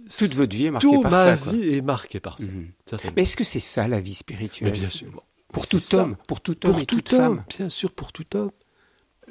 Toute 0.09 0.33
votre 0.35 0.57
vie 0.57 0.67
est 0.67 0.71
marquée 0.71 1.01
par 1.03 1.11
ma 1.11 1.25
ça. 1.25 1.37
quoi. 1.37 1.53
vie 1.53 1.75
est 1.75 1.81
marquée 1.83 2.21
par 2.21 2.39
ça. 2.39 2.47
Mhm. 2.47 2.73
Mais 3.17 3.23
est-ce 3.23 3.37
que 3.37 3.45
c'est 3.45 3.61
ça 3.61 3.87
la 3.89 4.01
vie 4.01 4.11
Mais 4.11 4.15
spirituelle 4.17 4.73
bien 4.73 4.91
sûr. 4.91 5.23
Pour 5.53 5.67
tout 5.67 5.81
homme, 5.95 6.17
pour 6.27 6.41
tout 6.41 6.67
homme 6.67 6.73
Pour 6.73 6.81
et 6.83 6.87
tout 6.87 6.97
toute 6.97 7.13
homme, 7.15 7.37
femme. 7.37 7.45
bien 7.49 7.69
sûr, 7.69 7.93
pour 7.93 8.13
tout 8.13 8.37
homme. 8.37 8.51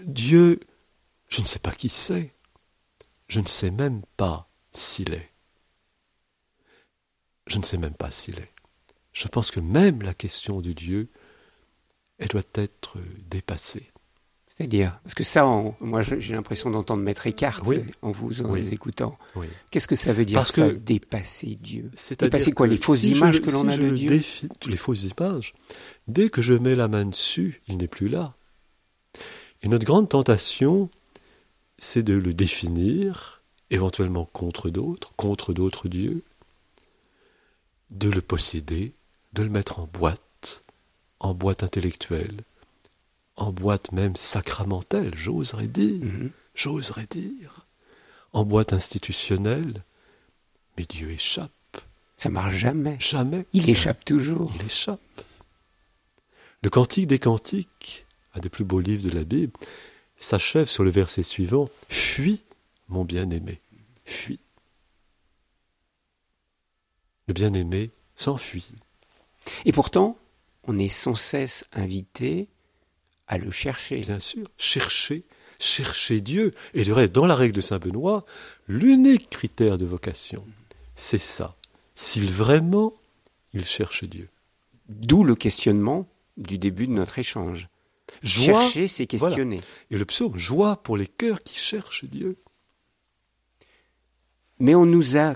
Dieu, 0.04 0.60
je 1.30 1.42
ne 1.42 1.46
sais 1.46 1.60
pas 1.60 1.72
qui 1.72 1.90
c'est. 1.90 2.34
Je 3.28 3.40
ne 3.40 3.48
sais 3.48 3.72
même 3.72 4.02
pas 4.16 4.50
s'il 4.72 5.14
est. 5.14 5.32
Je 7.48 7.58
ne 7.60 7.64
sais 7.64 7.78
même 7.78 7.94
pas 7.94 8.12
s'il 8.12 8.40
est. 8.40 8.52
Je 9.14 9.28
pense 9.28 9.52
que 9.52 9.60
même 9.60 10.02
la 10.02 10.14
question 10.14 10.62
de 10.62 10.74
Dieu, 10.74 11.10
elle 12.20 12.28
doit 12.30 12.42
être 12.56 12.98
dépassée. 13.30 13.92
C'est-à-dire, 14.58 15.00
parce 15.04 15.14
que 15.14 15.24
ça, 15.24 15.46
on- 15.48 15.76
moi, 15.80 16.02
j'ai 16.02 16.34
l'impression 16.34 16.72
d'entendre 16.72 17.04
Maître 17.04 17.28
Oui. 17.64 17.76
euh, 17.78 17.84
en 18.02 18.10
vous 18.12 18.42
en 18.42 18.50
Oui. 18.54 18.68
écoutant. 18.72 19.16
Oui. 19.36 19.46
Qu'est-ce 19.70 19.88
que 19.88 19.96
ça 19.96 20.14
veut 20.14 20.26
dire 20.26 20.40
Parce 20.40 20.52
ça, 20.54 20.70
que- 20.70 20.74
dépasser 20.74 21.56
Dieu? 21.62 21.92
Dépasser 22.18 22.52
quoi, 22.54 22.66
les 22.66 22.78
fausses 22.78 23.02
si 23.02 23.12
images 23.12 23.36
le- 23.40 23.46
que 23.46 23.52
l'on 23.52 23.62
si 23.62 23.68
a 23.70 23.72
je 23.78 23.82
de 23.84 23.88
le 23.88 23.96
Dieu? 23.96 24.10
défie- 24.10 24.50
les 24.68 24.76
fausses 24.76 25.04
images, 25.04 25.54
dès 26.08 26.30
que 26.30 26.42
je 26.42 26.54
mets 26.56 26.74
la 26.76 26.88
main 26.88 27.06
dessus, 27.06 27.62
il 27.68 27.78
n'est 27.78 27.88
plus 27.88 28.08
là. 28.10 28.34
Et 29.62 29.68
notre 29.68 29.86
grande 29.86 30.10
tentation, 30.10 30.90
c'est 31.78 32.02
de 32.04 32.16
le 32.16 32.34
définir, 32.34 33.44
éventuellement 33.70 34.26
contre 34.26 34.72
d'autres, 34.72 35.14
contre 35.18 35.54
d'autres 35.54 35.88
dieux, 35.88 36.24
de 37.92 38.10
le 38.10 38.22
posséder, 38.22 38.94
de 39.34 39.44
le 39.44 39.50
mettre 39.50 39.80
en 39.80 39.86
boîte, 39.86 40.64
en 41.20 41.36
boîte 41.36 41.62
intellectuelle, 41.62 42.42
en 43.38 43.52
boîte 43.52 43.92
même 43.92 44.16
sacramentelle, 44.16 45.14
j'oserais 45.16 45.68
dire, 45.68 46.04
Mhm. 46.04 46.32
j'oserais 46.56 47.08
dire, 47.08 47.66
en 48.34 48.44
boîte 48.44 48.74
institutionnelle, 48.74 49.84
mais 50.78 50.86
Dieu 50.86 51.12
échappe. 51.12 51.52
Ça 52.18 52.30
marche 52.30 52.56
jamais. 52.56 52.98
Jamais. 53.00 53.46
Il 53.54 53.70
échappe 53.70 54.04
toujours. 54.04 54.52
Il 54.60 54.66
échappe. 54.66 55.00
Le 56.64 56.70
Cantique 56.72 57.06
des 57.08 57.20
Cantiques, 57.20 58.06
un 58.34 58.40
des 58.40 58.50
plus 58.50 58.64
beaux 58.66 58.80
livres 58.80 59.08
de 59.08 59.16
la 59.16 59.24
Bible, 59.24 59.54
s'achève 60.18 60.68
sur 60.68 60.84
le 60.84 60.90
verset 60.90 61.22
suivant 61.22 61.68
Fuis, 61.90 62.44
mon 62.90 63.06
bien-aimé, 63.06 63.62
fuis. 64.04 64.40
Le 67.28 67.34
bien-aimé 67.34 67.92
s'enfuit. 68.16 68.68
Et 69.66 69.72
pourtant, 69.72 70.18
on 70.64 70.80
est 70.80 70.90
sans 70.90 71.14
cesse 71.14 71.66
invité 71.74 72.48
à 73.28 73.38
le 73.38 73.52
chercher. 73.52 74.02
Bien 74.02 74.20
sûr, 74.20 74.50
chercher, 74.58 75.26
chercher 75.60 76.22
Dieu. 76.22 76.54
Et 76.74 76.84
du 76.84 76.94
reste, 76.94 77.14
dans 77.14 77.26
la 77.26 77.36
règle 77.36 77.54
de 77.54 77.62
Saint 77.62 77.80
Benoît, 77.80 78.26
l'unique 78.68 79.30
critère 79.30 79.78
de 79.78 79.86
vocation, 79.86 80.46
c'est 80.96 81.18
ça. 81.18 81.56
S'il 81.96 82.32
vraiment, 82.32 82.94
il 83.54 83.66
cherche 83.66 84.04
Dieu. 84.04 84.30
D'où 84.90 85.24
le 85.24 85.36
questionnement 85.36 86.08
du 86.38 86.58
début 86.58 86.88
de 86.88 86.94
notre 86.94 87.20
échange. 87.20 87.68
Joie, 88.24 88.62
Chercher, 88.62 88.88
c'est 88.88 89.06
questionner. 89.06 89.60
et 89.92 89.98
le 89.98 90.06
psaume, 90.06 90.38
joie 90.38 90.82
pour 90.82 90.96
les 90.96 91.08
cœurs 91.08 91.44
qui 91.44 91.56
cherchent 91.56 92.06
Dieu. 92.06 92.38
Mais 94.60 94.76
on 94.76 94.86
nous 94.86 95.18
a 95.18 95.36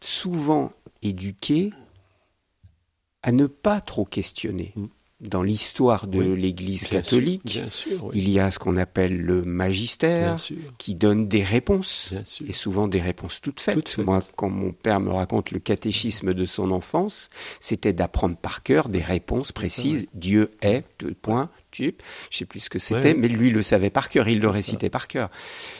souvent 0.00 0.72
éduqués 1.02 1.72
à 3.22 3.32
ne 3.32 3.46
pas 3.46 3.80
trop 3.80 4.04
questionner. 4.04 4.72
Mm. 4.76 4.86
Dans 5.22 5.42
l'histoire 5.42 6.08
de 6.08 6.18
Oui, 6.18 6.40
l'Église 6.40 6.88
catholique, 6.88 7.42
sûr, 7.46 7.60
bien 7.62 7.70
sûr, 7.70 8.04
oui. 8.06 8.12
il 8.16 8.28
y 8.28 8.40
a 8.40 8.50
ce 8.50 8.58
qu'on 8.58 8.76
appelle 8.76 9.16
le 9.16 9.42
magistère 9.42 10.34
qui 10.78 10.96
donne 10.96 11.28
des 11.28 11.44
réponses. 11.44 12.12
Et 12.46 12.52
souvent 12.52 12.88
des 12.88 13.00
réponses 13.00 13.40
toutes 13.40 13.60
faites. 13.60 13.76
Toutes 13.76 13.88
faites. 13.88 14.04
Moi, 14.04 14.18
quand 14.36 14.50
mon 14.50 14.72
père 14.72 14.98
me 14.98 15.10
raconte 15.10 15.52
le 15.52 15.60
catéchisme 15.60 16.34
de 16.34 16.44
son 16.44 16.72
enfance, 16.72 17.30
c'était 17.60 17.92
d'apprendre 17.92 18.36
par 18.36 18.64
cœur 18.64 18.88
des 18.88 19.00
réponses 19.00 19.52
précises. 19.52 20.06
Dieu 20.12 20.50
est, 20.60 20.84
points, 21.22 21.50
Tup, 21.70 22.02
je 22.30 22.38
sais 22.38 22.44
plus 22.44 22.60
ce 22.60 22.70
que 22.70 22.78
c'était, 22.78 23.14
mais 23.14 23.28
lui 23.28 23.50
le 23.50 23.62
savait 23.62 23.90
par 23.90 24.08
cœur, 24.08 24.28
il 24.28 24.40
le 24.40 24.48
récitait 24.48 24.90
par 24.90 25.06
cœur. 25.08 25.30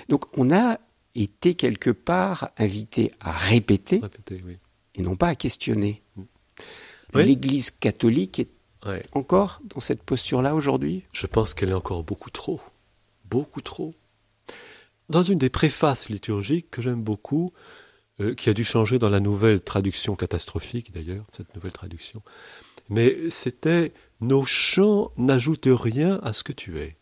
Donc 0.08 0.24
on 0.36 0.50
a 0.50 0.78
été 1.14 1.54
quelque 1.54 1.90
part 1.90 2.50
invité 2.56 3.12
à 3.20 3.32
répéter, 3.32 4.00
et 4.94 5.02
non 5.02 5.16
pas 5.16 5.28
à 5.28 5.34
questionner. 5.34 6.02
L'Église 7.14 7.70
catholique 7.70 8.38
est 8.38 8.48
encore 9.12 9.60
dans 9.64 9.80
cette 9.80 10.02
posture-là 10.02 10.54
aujourd'hui? 10.54 11.04
Je 11.12 11.26
pense 11.26 11.54
qu'elle 11.54 11.70
est 11.70 11.74
encore 11.74 12.02
beaucoup 12.02 12.30
trop. 12.30 12.60
Beaucoup 13.24 13.60
trop. 13.60 13.92
Dans 15.08 15.22
une 15.22 15.38
des 15.38 15.50
préfaces 15.50 16.08
liturgiques 16.08 16.70
que 16.70 16.82
j'aime 16.82 17.02
beaucoup, 17.02 17.52
euh, 18.20 18.34
qui 18.34 18.50
a 18.50 18.54
dû 18.54 18.64
changer 18.64 18.98
dans 18.98 19.08
la 19.08 19.20
nouvelle 19.20 19.60
traduction 19.60 20.16
catastrophique 20.16 20.92
d'ailleurs, 20.92 21.26
cette 21.32 21.54
nouvelle 21.54 21.72
traduction, 21.72 22.22
mais 22.88 23.30
c'était 23.30 23.92
Nos 24.20 24.44
chants 24.44 25.12
n'ajoutent 25.16 25.68
rien 25.68 26.20
à 26.22 26.32
ce 26.32 26.44
que 26.44 26.52
tu 26.52 26.78
es. 26.78 26.96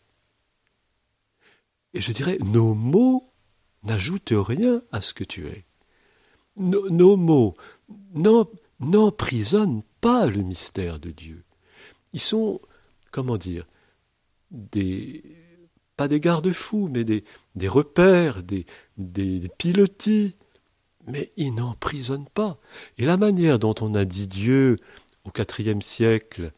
Et 1.93 2.01
je 2.01 2.11
dirais, 2.13 2.37
nos 2.39 2.73
mots 2.73 3.31
n'ajoutent 3.83 4.33
rien 4.33 4.81
à 4.91 5.01
ce 5.01 5.13
que 5.13 5.23
tu 5.23 5.47
es. 5.47 5.65
Nos, 6.55 6.89
nos 6.89 7.17
mots 7.17 7.53
n'emprisonnent 8.79 9.83
pas 9.99 10.25
le 10.25 10.41
mystère 10.41 10.99
de 10.99 11.11
Dieu. 11.11 11.43
Ils 12.13 12.21
sont, 12.21 12.59
comment 13.11 13.37
dire, 13.37 13.65
pas 15.97 16.07
des 16.07 16.19
garde-fous, 16.19 16.89
mais 16.91 17.03
des, 17.03 17.23
repères, 17.67 18.43
des, 18.43 18.65
des, 18.97 19.49
pilotis, 19.57 20.35
mais 21.07 21.31
ils 21.37 21.53
n'emprisonnent 21.53 22.29
pas. 22.33 22.57
Et 22.97 23.05
la 23.05 23.17
manière 23.17 23.59
dont 23.59 23.75
on 23.81 23.95
a 23.95 24.05
dit 24.05 24.27
Dieu 24.27 24.77
au 25.25 25.31
IVe 25.59 25.81
siècle, 25.81 26.51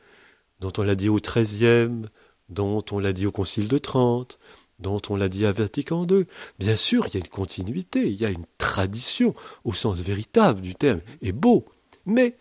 dont 0.60 0.74
on 0.78 0.84
l'a 0.84 0.96
dit 0.96 1.10
au 1.10 1.20
XIIIe, 1.20 2.08
dont 2.50 2.84
on 2.92 3.00
l'a 3.00 3.14
dit 3.14 3.26
au 3.26 3.32
Concile 3.32 3.68
de 3.68 3.78
Trente, 3.78 4.40
dont 4.80 5.02
on 5.10 5.16
l'a 5.16 5.30
dit 5.30 5.46
à 5.46 5.52
Vatican 5.52 6.06
II, 6.08 6.26
bien 6.60 6.76
sûr, 6.76 7.08
il 7.08 7.14
y 7.14 7.18
a 7.18 7.20
une 7.20 7.28
continuité, 7.28 8.10
il 8.10 8.20
y 8.20 8.26
a 8.26 8.30
une 8.30 8.46
tradition 8.58 9.34
au 9.64 9.74
sens 9.74 10.00
véritable 10.00 10.62
du 10.62 10.76
terme, 10.76 11.02
et 11.22 11.32
beau, 11.32 11.66
mais 12.06 12.38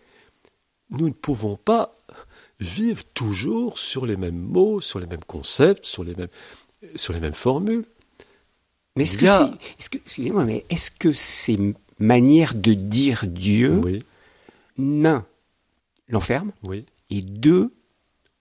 nous 0.89 1.07
ne 1.07 1.13
pouvons 1.13 1.55
pas 1.55 1.97
vivre 2.59 3.03
toujours 3.13 3.77
sur 3.77 4.05
les 4.05 4.15
mêmes 4.15 4.39
mots, 4.39 4.81
sur 4.81 4.99
les 4.99 5.07
mêmes 5.07 5.23
concepts, 5.25 5.85
sur 5.85 6.03
les 6.03 6.15
mêmes, 6.15 6.29
sur 6.95 7.13
les 7.13 7.19
mêmes 7.19 7.33
formules. 7.33 7.85
Mais 8.95 9.03
est-ce 9.03 9.17
que, 9.17 9.25
est, 9.25 9.89
que, 9.89 9.97
excusez-moi, 9.97 10.45
mais 10.45 10.65
est-ce 10.69 10.91
que 10.91 11.13
ces 11.13 11.75
manières 11.99 12.53
de 12.53 12.73
dire 12.73 13.25
Dieu, 13.25 13.81
oui. 13.83 14.03
l'un, 14.77 15.25
l'enferme, 16.07 16.51
oui. 16.63 16.85
et 17.09 17.21
deux, 17.21 17.73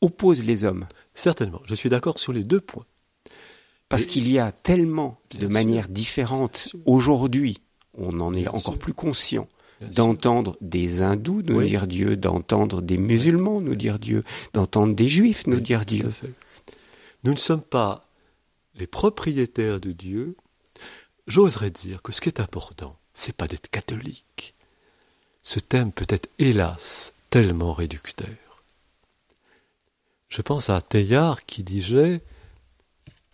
opposent 0.00 0.44
les 0.44 0.64
hommes? 0.64 0.86
Certainement, 1.14 1.62
je 1.66 1.74
suis 1.74 1.88
d'accord 1.88 2.18
sur 2.18 2.32
les 2.32 2.44
deux 2.44 2.60
points. 2.60 2.86
Parce 3.88 4.06
qu'il 4.06 4.30
y 4.30 4.38
a 4.38 4.52
tellement 4.52 5.20
de 5.38 5.46
manières 5.46 5.88
différentes 5.88 6.74
aujourd'hui, 6.86 7.60
on 7.92 8.20
en 8.20 8.32
est 8.32 8.48
encore 8.48 8.78
plus 8.78 8.94
conscient, 8.94 9.48
d'entendre 9.94 10.56
des 10.60 11.02
hindous 11.02 11.42
nous 11.42 11.62
dire 11.62 11.86
Dieu, 11.86 12.16
d'entendre 12.16 12.82
des 12.82 12.98
musulmans 12.98 13.60
nous 13.60 13.74
dire 13.74 13.98
Dieu, 13.98 14.24
d'entendre 14.52 14.94
des 14.94 15.08
juifs 15.08 15.46
nous 15.46 15.60
dire 15.60 15.84
Dieu. 15.84 16.10
Nous 17.24 17.32
ne 17.32 17.38
sommes 17.38 17.62
pas 17.62 18.08
les 18.74 18.86
propriétaires 18.86 19.80
de 19.80 19.92
Dieu. 19.92 20.36
J'oserais 21.26 21.70
dire 21.70 22.02
que 22.02 22.12
ce 22.12 22.20
qui 22.20 22.28
est 22.28 22.40
important, 22.40 22.96
c'est 23.12 23.36
pas 23.36 23.46
d'être 23.46 23.70
catholique. 23.70 24.54
Ce 25.42 25.58
thème 25.60 25.92
peut 25.92 26.06
être, 26.08 26.28
hélas, 26.38 27.14
tellement 27.30 27.72
réducteur. 27.72 28.28
Je 30.28 30.42
pense 30.42 30.70
à 30.70 30.80
Teilhard 30.80 31.44
qui 31.44 31.62
disait 31.62 32.22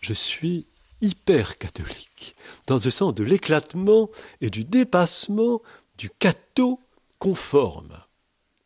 Je 0.01 0.13
suis 0.13 0.65
hyper 1.01 1.57
catholique, 1.57 2.35
dans 2.67 2.75
le 2.75 2.89
sens 2.89 3.13
de 3.13 3.23
l'éclatement 3.23 4.09
et 4.41 4.49
du 4.49 4.65
dépassement 4.65 5.61
du 5.99 6.09
catho 6.09 6.79
conforme, 7.19 8.01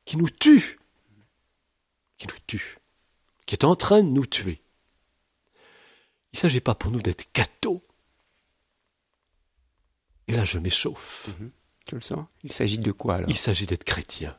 qui 0.05 0.17
nous 0.17 0.29
tue, 0.29 0.79
qui 2.17 2.27
nous 2.27 2.39
tue, 2.45 2.77
qui 3.47 3.55
est 3.55 3.65
en 3.65 3.75
train 3.75 4.03
de 4.03 4.09
nous 4.09 4.27
tuer. 4.27 4.61
Il 6.31 6.37
ne 6.37 6.39
s'agit 6.39 6.61
pas 6.61 6.75
pour 6.75 6.91
nous 6.91 7.01
d'être 7.01 7.31
catho. 7.33 7.81
Et 10.27 10.33
là, 10.33 10.45
je 10.45 10.59
m'échauffe. 10.59 11.29
Mhm. 11.39 11.51
Tu 11.85 11.95
le 11.95 12.01
sens? 12.01 12.25
Il 12.43 12.51
s'agit 12.51 12.77
de 12.77 12.91
quoi 12.91 13.15
alors? 13.15 13.29
Il 13.29 13.37
s'agit 13.37 13.65
d'être 13.65 13.83
chrétien. 13.83 14.37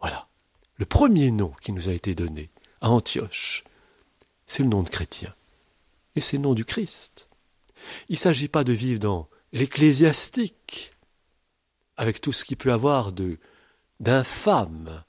Voilà. 0.00 0.28
Le 0.74 0.84
premier 0.84 1.30
nom 1.30 1.52
qui 1.60 1.72
nous 1.72 1.88
a 1.88 1.92
été 1.92 2.14
donné 2.14 2.50
à 2.80 2.90
Antioche, 2.90 3.64
c'est 4.46 4.62
le 4.64 4.68
nom 4.68 4.82
de 4.82 4.90
chrétien. 4.90 5.34
Et 6.16 6.20
c'est 6.20 6.36
le 6.36 6.42
nom 6.42 6.54
du 6.54 6.64
Christ. 6.64 7.28
Il 8.08 8.14
ne 8.14 8.18
s'agit 8.18 8.48
pas 8.48 8.64
de 8.64 8.72
vivre 8.72 8.98
dans 8.98 9.28
l'ecclésiastique, 9.52 10.91
avec 11.96 12.20
tout 12.20 12.32
ce 12.32 12.44
qu'il 12.44 12.56
peut 12.56 12.72
avoir 12.72 13.12
de 13.12 13.38
d'infâme, 14.00 15.04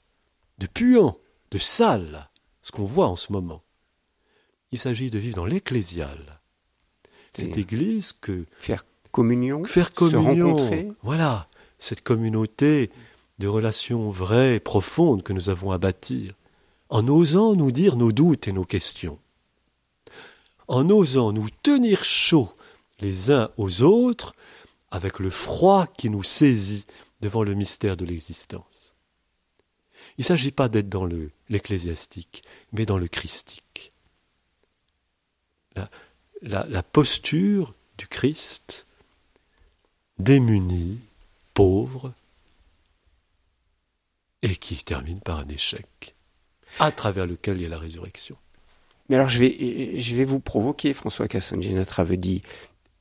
de 0.58 0.66
puant, 0.66 1.18
de 1.50 1.58
sale, 1.58 2.30
ce 2.62 2.70
qu'on 2.70 2.84
voit 2.84 3.08
en 3.08 3.16
ce 3.16 3.32
moment. 3.32 3.62
Il 4.70 4.78
s'agit 4.78 5.10
de 5.10 5.18
vivre 5.18 5.36
dans 5.36 5.46
l'ecclésial. 5.46 6.40
Cette 7.32 7.58
église 7.58 8.12
que 8.12 8.44
faire 8.56 8.84
communion, 9.10 9.64
faire 9.64 9.92
communion, 9.92 10.56
se 10.56 10.62
rencontrer. 10.62 10.92
Voilà, 11.02 11.48
cette 11.78 12.02
communauté 12.02 12.90
de 13.38 13.48
relations 13.48 14.10
vraies, 14.10 14.60
profondes 14.60 15.24
que 15.24 15.32
nous 15.32 15.48
avons 15.48 15.72
à 15.72 15.78
bâtir, 15.78 16.34
en 16.88 17.06
osant 17.08 17.54
nous 17.54 17.72
dire 17.72 17.96
nos 17.96 18.12
doutes 18.12 18.46
et 18.46 18.52
nos 18.52 18.64
questions, 18.64 19.18
en 20.68 20.88
osant 20.90 21.32
nous 21.32 21.48
tenir 21.62 22.04
chaud 22.04 22.52
les 23.00 23.30
uns 23.30 23.50
aux 23.56 23.82
autres 23.82 24.34
avec 24.94 25.18
le 25.18 25.28
froid 25.28 25.88
qui 25.88 26.08
nous 26.08 26.22
saisit 26.22 26.86
devant 27.20 27.42
le 27.42 27.54
mystère 27.54 27.96
de 27.96 28.04
l'existence. 28.04 28.94
Il 30.16 30.20
ne 30.20 30.26
s'agit 30.26 30.52
pas 30.52 30.68
d'être 30.68 30.88
dans 30.88 31.08
l'ecclésiastique, 31.48 32.44
mais 32.72 32.86
dans 32.86 32.96
le 32.96 33.08
christique. 33.08 33.90
La, 36.42 36.82
posture 36.84 37.74
du 37.98 38.06
Christ, 38.06 38.86
démuni, 40.20 41.00
pauvre, 41.54 42.12
et 44.42 44.54
qui 44.54 44.76
termine 44.84 45.18
par 45.18 45.38
un 45.38 45.48
échec, 45.48 46.14
à 46.78 46.92
travers 46.92 47.26
lequel 47.26 47.56
il 47.56 47.62
y 47.62 47.66
a 47.66 47.70
la 47.70 47.78
résurrection. 47.78 48.36
Mais 49.08 49.16
alors 49.16 49.28
je 49.28 49.40
vais, 49.40 50.24
vous 50.24 50.38
provoquer, 50.38 50.94
François 50.94 51.26
avait 51.96 52.16
dit, 52.16 52.42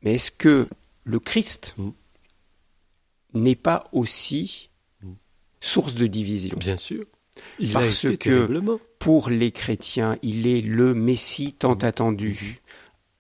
mais 0.02 0.16
est-ce 0.16 0.32
que 0.32 0.68
le 1.04 1.20
Christ 1.20 1.76
mm. 1.78 1.90
n'est 3.36 3.56
pas 3.56 3.90
aussi 3.92 4.70
mm. 5.02 5.12
source 5.60 5.96
de 5.96 6.08
division. 6.08 6.58
Bien 6.58 6.78
sûr. 6.78 7.06
Il 7.60 7.72
Parce 7.72 8.06
que 8.18 8.80
pour 9.00 9.30
les 9.30 9.52
chrétiens, 9.52 10.18
il 10.22 10.46
est 10.48 10.62
le 10.62 10.94
Messie 10.94 11.54
tant 11.54 11.76
mm. 11.76 11.86
attendu. 11.86 12.62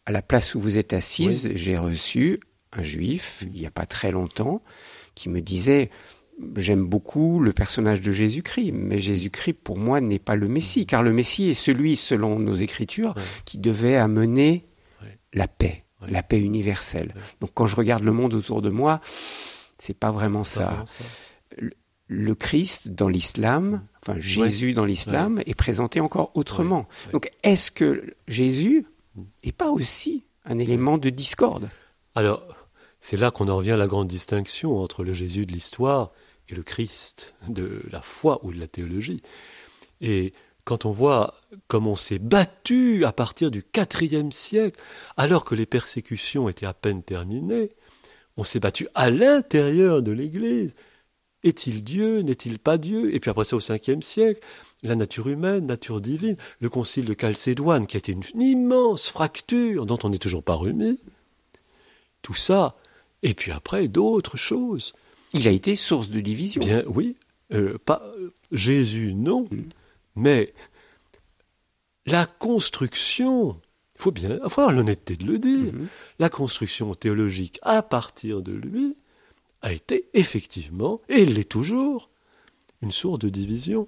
À 0.06 0.12
la 0.12 0.22
place 0.22 0.54
où 0.56 0.62
vous 0.62 0.78
êtes 0.78 0.93
assise, 0.93 1.52
j'ai 1.56 1.78
reçu 1.78 2.39
un 2.74 2.84
juif, 2.84 3.43
il 3.54 3.60
n'y 3.60 3.65
a 3.65 3.72
pas 3.72 3.86
très 3.86 4.12
longtemps, 4.12 4.62
qui 5.15 5.30
me 5.30 5.41
disait 5.41 5.89
J'aime 6.58 6.86
beaucoup 6.86 7.39
le 7.39 7.54
personnage 7.54 8.02
de 8.02 8.12
Jésus-Christ, 8.12 8.72
mais 8.74 9.00
Jésus-Christ 9.00 9.54
pour 9.54 9.78
moi 9.78 10.02
n'est 10.02 10.19
pas 10.19 10.36
le 10.36 10.48
Messie, 10.48 10.86
car 10.86 11.04
le 11.04 11.13
Messie 11.13 11.50
est 11.50 11.54
celui, 11.54 11.96
selon 11.96 12.39
nos 12.39 12.56
Écritures, 12.56 13.13
qui 13.46 13.60
devait 13.60 13.96
amener 13.96 14.65
la 15.32 15.48
paix 15.48 15.83
la 16.07 16.23
paix 16.23 16.39
universelle. 16.39 17.13
Donc 17.41 17.51
quand 17.53 17.67
je 17.67 17.75
regarde 17.75 18.03
le 18.03 18.11
monde 18.11 18.33
autour 18.33 18.61
de 18.61 18.69
moi, 18.69 18.99
c'est 19.77 19.97
pas 19.97 20.11
vraiment 20.11 20.43
ça. 20.43 20.83
Le, 22.07 22.35
Christ 22.35 22.89
dans 22.89 23.07
l'islam, 23.09 23.83
enfin 24.01 24.19
Jésus 24.19 24.73
dans 24.73 24.85
l'islam, 24.85 25.41
est 25.45 25.55
présenté 25.55 25.99
encore 25.99 26.31
autrement. 26.35 26.87
Donc 27.11 27.31
est-ce 27.43 27.71
que 27.71 28.15
Jésus 28.27 28.85
n'est 29.43 29.51
pas 29.51 29.69
aussi 29.69 30.25
un 30.45 30.59
élément 30.59 30.97
de 30.97 31.09
discorde? 31.09 31.69
Alors, 32.15 32.45
c'est 32.99 33.17
là 33.17 33.31
qu'on 33.31 33.47
en 33.47 33.57
revient 33.57 33.71
à 33.71 33.77
la 33.77 33.87
grande 33.87 34.07
distinction 34.07 34.79
entre 34.79 35.03
le 35.03 35.13
Jésus 35.13 35.45
de 35.45 35.51
l'histoire 35.51 36.11
et 36.49 36.55
le 36.55 36.63
Christ 36.63 37.33
de 37.47 37.83
la 37.91 38.01
foi 38.01 38.39
ou 38.43 38.53
de 38.53 38.59
la 38.59 38.67
théologie. 38.67 39.21
Et 40.01 40.33
quand 40.65 40.86
on 40.86 40.91
voit 40.91 41.36
comme 41.67 41.88
on 41.88 41.95
s'est 41.95 42.19
battu 42.19 43.06
à 43.06 43.12
partir 43.12 43.52
du 43.52 43.63
IVe 43.76 44.32
siècle, 44.32 44.80
alors 45.17 45.45
que 45.45 45.56
les 45.56 45.65
persécutions 45.65 46.49
étaient 46.49 46.65
à 46.65 46.73
peine 46.73 47.04
terminées, 47.04 47.71
on 48.38 48.43
s'est 48.43 48.60
battu 48.60 48.88
à 48.95 49.10
l'intérieur 49.10 50.02
de 50.02 50.12
l'Église. 50.12 50.76
Est-il 51.43 51.84
Dieu? 51.84 52.21
N'est-il 52.21 52.58
pas 52.58 52.78
Dieu? 52.78 53.13
Et 53.13 53.19
puis 53.19 53.30
après 53.30 53.43
ça, 53.43 53.58
au 53.58 53.60
Ve 53.60 54.02
siècle, 54.02 54.39
la 54.82 54.95
nature 54.95 55.28
humaine, 55.28 55.65
nature 55.65 56.02
divine, 56.02 56.38
le 56.60 56.69
concile 56.69 57.06
de 57.06 57.15
Chalcédoine, 57.19 57.86
qui 57.86 57.97
a 57.97 57.99
été 57.99 58.13
une, 58.13 58.23
immense 58.41 59.08
fracture 59.10 59.86
dont 59.86 59.99
on 60.04 60.10
n'est 60.10 60.17
toujours 60.17 60.43
pas 60.43 60.56
remis. 60.56 60.99
Tout 62.21 62.34
ça, 62.34 62.76
et 63.21 63.34
puis 63.34 63.52
après, 63.52 63.88
d'autres 63.89 64.38
choses. 64.38 64.93
Il 65.34 65.47
a 65.47 65.52
été 65.52 65.76
source 65.76 66.10
de 66.10 66.21
division. 66.21 66.62
Bien, 66.62 66.84
oui. 66.88 67.15
Euh, 67.52 67.78
pas 67.86 68.10
Jésus, 68.52 69.13
non. 69.13 69.47
Mm. 69.52 69.63
Mais 70.15 70.54
la 72.06 72.26
construction, 72.26 73.60
il 73.95 74.02
faut 74.02 74.12
bien 74.12 74.38
avoir 74.41 74.71
l'honnêteté 74.71 75.15
de 75.15 75.26
le 75.26 75.39
dire, 75.39 75.73
Mhm. 75.73 75.88
la 76.19 76.30
construction 76.30 76.93
théologique 76.95 77.60
à 77.62 77.82
partir 77.82 78.41
de 78.41 78.52
lui 78.52 78.95
a 79.62 79.71
été 79.71 80.10
effectivement, 80.13 81.02
et 81.10 81.26
l'est 81.26 81.47
toujours, 81.49 82.10
une 82.82 82.91
source 82.91 83.19
de 83.19 83.30
division. 83.30 83.88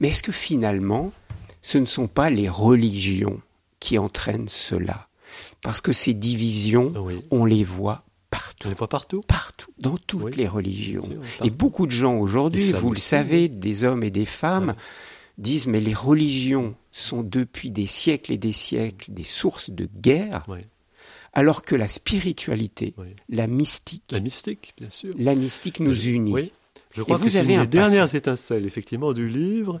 Mais 0.00 0.08
est-ce 0.08 0.22
que 0.22 0.32
finalement, 0.32 1.12
ce 1.62 1.78
ne 1.78 1.86
sont 1.86 2.06
pas 2.08 2.28
les 2.30 2.48
religions 2.48 3.40
qui 3.80 3.98
entraînent 3.98 4.48
cela? 4.48 5.08
Parce 5.62 5.80
que 5.80 5.92
ces 5.92 6.12
divisions, 6.12 6.92
Oui. 6.96 7.22
on 7.30 7.44
les 7.46 7.64
voit 7.64 8.04
On 8.64 8.68
partout. 8.68 8.68
les 8.70 8.74
voit 8.74 8.88
partout. 8.88 9.20
Partout, 9.26 9.70
dans 9.78 9.96
toutes 9.98 10.22
Oui. 10.22 10.32
les 10.36 10.48
religions. 10.48 11.02
Sûr, 11.02 11.20
Et 11.44 11.50
beaucoup 11.50 11.86
de 11.86 11.92
gens 11.92 12.16
aujourd'hui, 12.18 12.72
vous 12.72 12.90
le 12.92 12.98
savez, 12.98 13.48
des 13.48 13.84
hommes 13.84 14.02
et 14.02 14.10
des 14.10 14.26
femmes, 14.26 14.74
disent 15.38 15.66
mais 15.66 15.80
les 15.80 15.94
religions 15.94 16.74
sont 16.92 17.22
depuis 17.22 17.70
des 17.70 17.86
siècles 17.86 18.32
et 18.32 18.38
des 18.38 18.52
siècles 18.52 19.12
des 19.12 19.24
sources 19.24 19.70
de 19.70 19.88
guerre, 20.00 20.44
Oui. 20.48 20.58
alors 21.32 21.62
que 21.62 21.74
la 21.74 21.88
spiritualité, 21.88 22.94
la 23.28 23.46
mystique, 23.46 24.04
La 24.10 24.20
mystique, 24.20 24.74
bien 24.78 24.90
sûr. 24.90 25.14
la 25.18 25.34
mystique 25.34 25.80
nous 25.80 26.06
unit. 26.08 26.32
Oui. 26.32 26.52
Je 26.94 27.02
crois 27.02 27.16
vous 27.16 27.24
que 27.24 27.30
c'est 27.30 27.42
une 27.44 27.52
un 27.52 27.60
des 27.62 27.66
dernières 27.68 28.14
étincelles, 28.14 28.66
effectivement, 28.66 29.12
du 29.14 29.26
livre. 29.28 29.80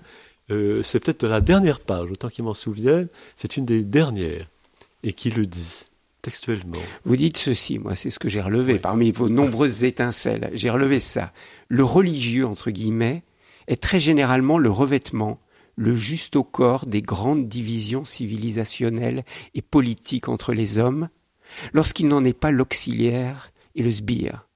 Euh, 0.50 0.82
c'est 0.82 0.98
peut-être 0.98 1.24
la 1.26 1.40
dernière 1.42 1.80
page, 1.80 2.10
autant 2.10 2.28
qu'ils 2.30 2.44
m'en 2.44 2.54
souviennent. 2.54 3.08
C'est 3.36 3.56
une 3.58 3.66
des 3.66 3.84
dernières, 3.84 4.48
et 5.02 5.12
qui 5.12 5.30
le 5.30 5.44
dit, 5.46 5.84
textuellement. 6.22 6.78
Vous 7.04 7.16
dites 7.16 7.36
ceci, 7.36 7.78
moi 7.78 7.94
c'est 7.94 8.10
ce 8.10 8.18
que 8.18 8.28
j'ai 8.28 8.40
relevé 8.40 8.74
Oui. 8.74 8.78
parmi 8.78 9.10
vos 9.12 9.28
nombreuses 9.28 9.84
étincelles. 9.84 10.50
J'ai 10.54 10.70
relevé 10.70 11.00
ça. 11.00 11.32
Le 11.68 11.84
religieux, 11.84 12.46
entre 12.46 12.70
guillemets, 12.70 13.22
est 13.68 13.80
très 13.82 14.00
généralement 14.00 14.58
le 14.58 14.70
revêtement, 14.70 15.40
le 15.76 15.94
juste 15.94 16.36
au 16.36 16.44
corps 16.44 16.86
des 16.86 17.02
grandes 17.02 17.48
divisions 17.48 18.04
civilisationnelles 18.04 19.24
et 19.54 19.62
politiques 19.62 20.28
entre 20.28 20.52
les 20.52 20.78
hommes, 20.78 21.08
lorsqu'il 21.72 22.08
n'en 22.08 22.24
est 22.24 22.32
pas 22.38 22.50
l'auxiliaire 22.50 23.50
et 23.74 23.82
le 23.82 23.90
sbire. 23.90 24.46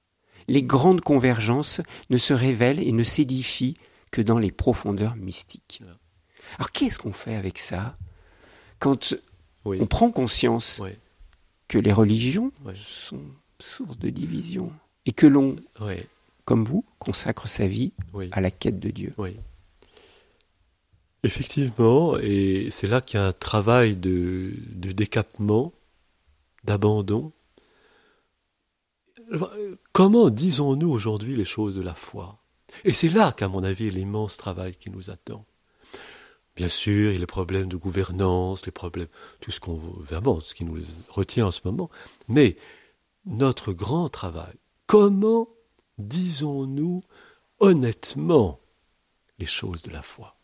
Les 0.47 0.63
grandes 0.63 1.01
convergences 1.01 1.81
ne 2.09 2.17
se 2.17 2.33
révèlent 2.33 2.79
et 2.79 2.91
ne 2.91 3.03
s'édifient 3.03 3.75
que 4.11 4.21
dans 4.21 4.39
les 4.39 4.51
profondeurs 4.51 5.15
mystiques. 5.17 5.81
Alors 6.57 6.71
qu'est-ce 6.71 6.97
qu'on 6.99 7.11
fait 7.11 7.35
avec 7.35 7.57
ça? 7.59 7.97
Quand 8.79 9.15
Oui. 9.65 9.79
on 9.81 9.85
prend 9.85 10.11
conscience 10.11 10.79
Oui. 10.81 10.91
Que 11.67 11.77
les 11.77 11.91
religions 11.93 12.51
Oui. 12.65 12.73
sont 12.77 13.21
source 13.59 13.97
de 13.99 14.09
division 14.09 14.71
et 15.05 15.11
que 15.11 15.25
l'on, 15.27 15.55
comme 16.45 16.63
vous, 16.65 16.85
consacre 16.99 17.47
sa 17.47 17.67
vie 17.67 17.91
Oui. 18.13 18.29
à 18.31 18.41
la 18.41 18.51
quête 18.51 18.79
de 18.79 18.89
Dieu. 18.89 19.13
Oui. 19.17 19.37
Effectivement, 21.23 22.17
et 22.19 22.67
c'est 22.71 22.87
là 22.87 23.01
qu'il 23.01 23.19
y 23.19 23.23
a 23.23 23.25
un 23.27 23.31
travail 23.33 23.95
de, 23.95 24.53
de 24.75 24.91
décapement, 24.91 25.73
d'abandon. 26.63 27.31
Comment 29.91 30.29
disons-nous 30.29 30.89
aujourd'hui 30.89 31.35
les 31.35 31.43
choses 31.45 31.75
de 31.75 31.81
la 31.81 31.95
foi? 31.95 32.37
Et 32.85 32.93
c'est 32.93 33.09
là 33.09 33.31
qu'à 33.31 33.47
mon 33.47 33.63
avis, 33.63 33.89
l'immense 33.89 34.37
travail 34.37 34.75
qui 34.75 34.89
nous 34.89 35.09
attend. 35.09 35.45
Bien 36.57 36.69
sûr, 36.69 37.11
il 37.11 37.13
y 37.13 37.17
a 37.17 37.19
les 37.19 37.27
problèmes 37.27 37.69
de 37.69 37.77
gouvernance, 37.77 38.65
les 38.65 38.71
problèmes, 38.71 39.07
tout 39.39 39.51
ce 39.51 39.59
qu'on 39.59 39.75
vraiment, 39.75 40.39
ce 40.39 40.55
qui 40.55 40.65
nous 40.65 40.81
retient 41.07 41.45
en 41.45 41.51
ce 41.51 41.61
moment. 41.65 41.91
Mais 42.27 42.57
notre 43.25 43.73
grand 43.73 44.09
travail, 44.09 44.55
comment 44.87 45.47
disons-nous 45.99 47.03
honnêtement 47.59 48.59
les 49.37 49.45
choses 49.45 49.83
de 49.83 49.91
la 49.91 50.01
foi? 50.01 50.35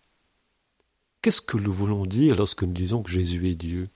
Qu'est-ce 1.23 1.41
que 1.41 1.57
nous 1.57 1.73
voulons 1.73 2.05
dire 2.05 2.35
lorsque 2.35 2.61
nous 2.61 2.73
disons 2.73 3.01
que 3.01 3.09
Jésus 3.09 3.49
est 3.49 3.55
Dieu? 3.55 3.87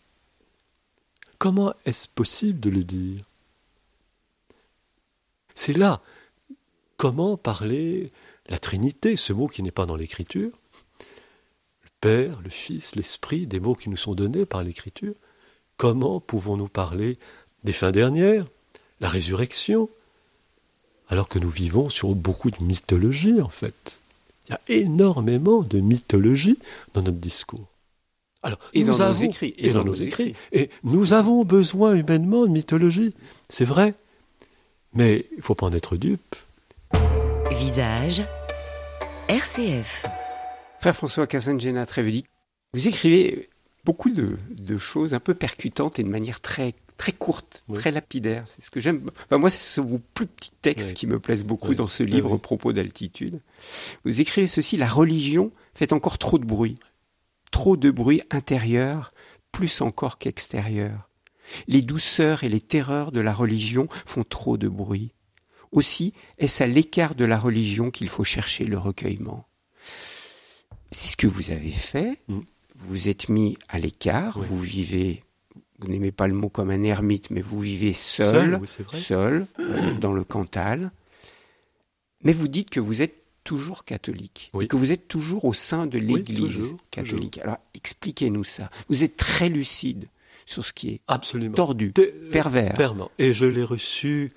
Comment 1.37 1.75
est-ce 1.85 2.07
possible 2.07 2.59
de 2.59 2.71
le 2.71 2.83
dire? 2.83 3.21
C'est 5.53 5.73
là 5.73 6.01
comment 6.95 7.37
parler 7.37 8.11
la 8.47 8.57
Trinité, 8.57 9.15
ce 9.17 9.33
mot 9.33 9.47
qui 9.47 9.61
n'est 9.61 9.69
pas 9.69 9.85
dans 9.85 9.95
l'Écriture, 9.95 10.51
Père, 12.01 12.39
le 12.43 12.49
Fils, 12.49 12.95
l'Esprit, 12.95 13.47
des 13.47 13.59
mots 13.59 13.75
qui 13.75 13.89
nous 13.89 13.97
sont 13.97 14.13
donnés 14.15 14.45
par 14.45 14.63
l'Écriture. 14.63 15.13
Comment 15.77 16.19
pouvons-nous 16.19 16.67
parler 16.67 17.17
des 17.63 17.73
fins 17.73 17.91
dernières, 17.91 18.45
la 19.01 19.09
résurrection, 19.09 19.89
alors 21.09 21.27
que 21.27 21.39
nous 21.39 21.49
vivons 21.49 21.89
sur 21.89 22.13
beaucoup 22.15 22.51
de 22.51 22.63
mythologie 22.63 23.41
en 23.41 23.49
fait? 23.49 23.99
Il 24.47 24.51
y 24.51 24.55
a 24.55 24.61
énormément 24.81 25.61
de 25.61 25.79
mythologie 25.79 26.57
dans 26.93 27.01
notre 27.01 27.17
discours. 27.17 27.67
Alors, 28.43 28.59
Et 28.73 28.81
nous 28.83 28.91
dans 28.91 28.97
nos 28.97 29.01
avons- 29.01 29.21
écrits. 29.23 29.53
Et, 29.57 29.71
dans, 29.73 29.83
nos 29.83 29.93
écrits. 29.93 30.33
Et 30.51 30.69
nous 30.83 31.13
avons 31.13 31.43
besoin 31.43 31.95
humainement 31.95 32.45
de 32.45 32.51
mythologie. 32.51 33.13
C'est 33.49 33.65
vrai. 33.65 33.93
Mais 34.93 35.25
il 35.31 35.37
ne 35.37 35.41
faut 35.41 35.55
pas 35.55 35.65
en 35.65 35.73
être 35.73 35.97
dupe. 35.97 36.35
Visage, 37.51 38.21
RCF. 39.27 40.05
Frère 40.79 40.95
François 40.95 41.27
Casangena 41.27 41.85
Trévedi, 41.85 42.25
vous 42.73 42.87
écrivez 42.87 43.49
beaucoup 43.83 44.09
de, 44.09 44.37
de 44.49 44.77
choses 44.77 45.13
un 45.13 45.19
peu 45.19 45.33
percutantes 45.33 45.99
et 45.99 46.03
de 46.03 46.09
manière 46.09 46.39
très 46.41 46.73
très 46.97 47.11
courte, 47.11 47.63
Oui. 47.67 47.77
très 47.77 47.91
lapidaire. 47.91 48.45
C'est 48.47 48.65
ce 48.65 48.71
que 48.71 48.79
j'aime. 48.79 49.03
Enfin, 49.25 49.37
moi, 49.37 49.51
ce 49.51 49.75
sont 49.75 49.83
vos 49.85 49.99
plus 50.15 50.25
petits 50.25 50.51
textes 50.63 50.89
Oui. 50.89 50.93
qui 50.95 51.07
me 51.07 51.19
plaisent 51.19 51.43
beaucoup 51.45 51.69
Oui. 51.69 51.75
dans 51.75 51.87
ce 51.87 52.01
livre. 52.01 52.37
Propos 52.37 52.73
d'altitude. 52.73 53.39
Vous 54.03 54.19
écrivez 54.19 54.47
ceci 54.47 54.77
la 54.77 54.87
religion 54.87 55.51
fait 55.75 55.93
encore 55.93 56.17
trop 56.17 56.39
de 56.39 56.45
bruit, 56.45 56.79
trop 57.51 57.77
de 57.77 57.91
bruit 57.91 58.23
intérieur, 58.31 59.13
plus 59.51 59.81
encore 59.81 60.17
qu'extérieur. 60.17 61.09
Les 61.67 61.81
douceurs 61.83 62.43
et 62.43 62.49
les 62.49 62.61
terreurs 62.61 63.11
de 63.11 63.21
la 63.21 63.33
religion 63.33 63.87
font 64.07 64.23
trop 64.23 64.57
de 64.57 64.67
bruit. 64.67 65.13
Aussi 65.71 66.13
est-ce 66.39 66.63
à 66.63 66.67
l'écart 66.67 67.13
de 67.13 67.25
la 67.25 67.37
religion 67.37 67.91
qu'il 67.91 68.09
faut 68.09 68.23
chercher 68.23 68.63
le 68.65 68.77
recueillement? 68.79 69.45
C'est 70.91 71.11
ce 71.11 71.17
que 71.17 71.27
vous 71.27 71.51
avez 71.51 71.71
fait. 71.71 72.19
Mm. 72.27 72.39
Vous 72.75 73.09
êtes 73.09 73.29
mis 73.29 73.57
à 73.69 73.79
l'écart. 73.79 74.37
Oui. 74.37 74.45
Vous 74.49 74.59
vivez, 74.59 75.23
vous 75.79 75.87
n'aimez 75.87 76.11
pas 76.11 76.27
le 76.27 76.33
mot 76.33 76.49
comme 76.49 76.69
un 76.69 76.83
ermite, 76.83 77.29
mais 77.31 77.41
vous 77.41 77.59
vivez 77.59 77.93
seul, 77.93 78.59
oui, 78.61 78.67
seul, 78.93 79.47
euh, 79.59 79.93
dans 79.95 80.13
le 80.13 80.23
Cantal. 80.23 80.91
Mais 82.23 82.33
vous 82.33 82.47
dites 82.47 82.69
que 82.69 82.79
vous 82.79 83.01
êtes 83.01 83.15
toujours 83.43 83.85
catholique 83.85 84.51
Oui. 84.53 84.65
et 84.65 84.67
que 84.67 84.75
vous 84.75 84.91
êtes 84.91 85.07
toujours 85.07 85.45
au 85.45 85.53
sein 85.53 85.87
de 85.87 85.97
l'Église 85.97 86.39
toujours, 86.39 86.77
catholique. 86.91 87.37
Alors 87.39 87.57
expliquez-nous 87.73 88.43
ça. 88.43 88.69
Vous 88.89 89.03
êtes 89.03 89.15
très 89.17 89.49
lucide 89.49 90.07
sur 90.45 90.65
ce 90.65 90.73
qui 90.73 90.89
est 90.89 91.01
Absolument. 91.07 91.55
tordu, 91.55 91.93
pervers. 92.31 92.73
Permanent. 92.73 93.09
Et 93.19 93.33
je 93.33 93.45
l'ai 93.45 93.63
reçu, 93.63 94.33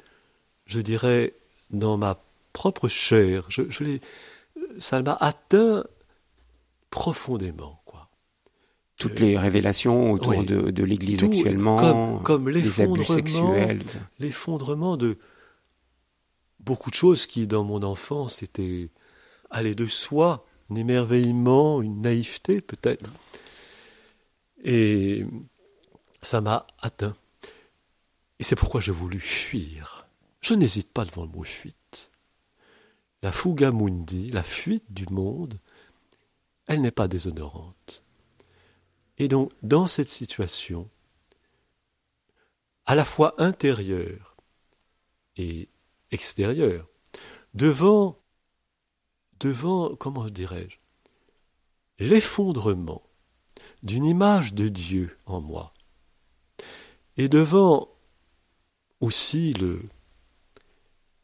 je 0.66 0.80
dirais, 0.80 1.34
dans 1.70 1.96
ma 1.96 2.22
propre 2.52 2.88
chair. 2.88 3.46
Je, 3.48 3.62
je 3.68 3.84
l'ai, 3.84 4.00
ça 4.78 5.02
m'a 5.02 5.16
atteint 5.20 5.84
profondément, 6.90 7.80
quoi. 7.84 8.08
Toutes 8.96 9.18
les 9.20 9.38
révélations 9.38 10.12
autour 10.12 10.44
de, 10.44 10.70
de 10.70 10.84
l'Église 10.84 11.24
actuellement, 11.24 11.76
comme- 11.78 12.22
comme 12.22 12.48
les 12.50 12.80
abus 12.82 12.98
l'effondrement 12.98 13.04
sexuels. 13.16 13.82
l'effondrement 14.18 14.96
de 14.98 15.16
beaucoup 16.58 16.90
de 16.90 16.94
choses 16.94 17.24
qui, 17.26 17.46
dans 17.46 17.64
mon 17.64 17.82
enfance, 17.82 18.42
étaient 18.42 18.90
allées 19.50 19.74
de 19.74 19.86
soi, 19.86 20.44
un 20.70 20.74
émerveillement, 20.74 21.80
une 21.80 22.02
naïveté 22.02 22.60
peut-être. 22.60 23.10
Et 24.62 25.24
ça 26.20 26.40
m'a 26.42 26.66
atteint. 26.80 27.14
Et 28.38 28.44
c'est 28.44 28.56
pourquoi 28.56 28.80
j'ai 28.82 28.92
voulu 28.92 29.18
fuir. 29.18 30.06
Je 30.42 30.52
n'hésite 30.54 30.92
pas 30.92 31.04
devant 31.06 31.22
le 31.24 31.30
mot 31.30 31.44
fuite. 31.44 32.10
La 33.22 33.32
fuga 33.32 33.70
mundi, 33.70 34.30
la 34.30 34.42
fuite 34.42 34.84
du 34.92 35.06
monde, 35.10 35.58
elle 36.70 36.82
n'est 36.82 36.92
pas 36.92 37.08
déshonorante. 37.08 38.04
Et 39.18 39.26
donc, 39.26 39.50
dans 39.60 39.88
cette 39.88 40.08
situation, 40.08 40.88
à 42.86 42.94
la 42.94 43.04
fois 43.04 43.34
intérieure 43.38 44.36
et 45.36 45.68
extérieure, 46.12 46.86
devant, 47.54 48.20
devant, 49.40 49.96
comment 49.96 50.26
dirais-je, 50.26 50.76
l'effondrement 51.98 53.02
d'une 53.82 54.04
image 54.04 54.54
de 54.54 54.68
Dieu 54.68 55.18
en 55.26 55.40
moi, 55.40 55.74
et 57.16 57.28
devant 57.28 57.88
aussi 59.00 59.54
le, 59.54 59.82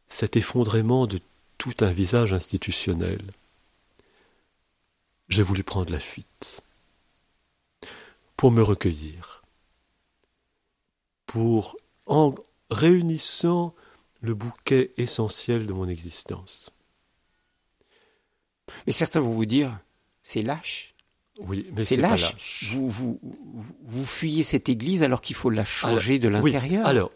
cet 0.09 0.37
effondrement 0.37 1.07
de 1.07 1.21
tout 1.57 1.75
un 1.83 1.93
visage 1.93 2.33
institutionnel, 2.33 3.23
j'ai 5.29 5.43
voulu 5.43 5.63
prendre 5.63 5.93
la 5.93 6.01
fuite 6.01 6.63
pour 8.37 8.51
me 8.51 8.63
recueillir, 8.63 9.43
pour, 11.27 11.77
en 12.07 12.35
réunissant 12.71 13.75
le 14.21 14.35
bouquet 14.35 14.93
essentiel 14.97 15.67
de 15.67 15.73
mon 15.73 15.89
existence. 15.89 16.71
Mais 18.87 18.93
certains 18.93 19.21
vont 19.21 19.33
vous 19.33 19.47
dire, 19.47 19.79
c'est 20.23 20.43
lâche. 20.43 20.95
Oui, 21.39 21.71
mais 21.75 21.83
c'est 21.83 21.99
pas 21.99 22.17
lâche. 22.17 22.65
Vous, 22.73 22.91
vous, 22.91 24.05
fuyez 24.05 24.43
cette 24.43 24.69
église 24.69 25.03
alors 25.03 25.21
qu'il 25.21 25.37
faut 25.37 25.51
la 25.51 25.65
changer 25.65 26.19
de 26.19 26.29
Oui, 26.29 26.53
l'intérieur. 26.53 26.87
alors, 26.87 27.11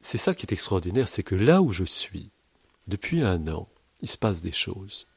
c'est 0.00 0.18
ça 0.18 0.34
qui 0.34 0.46
est 0.46 0.52
extraordinaire, 0.52 1.08
c'est 1.08 1.22
que 1.22 1.34
là 1.34 1.62
où 1.62 1.72
je 1.72 1.84
suis, 1.84 2.30
depuis 2.86 3.22
un 3.22 3.48
an, 3.48 3.68
il 4.02 4.08
se 4.08 4.18
passe 4.18 4.42
des 4.42 4.52
choses. 4.52 5.08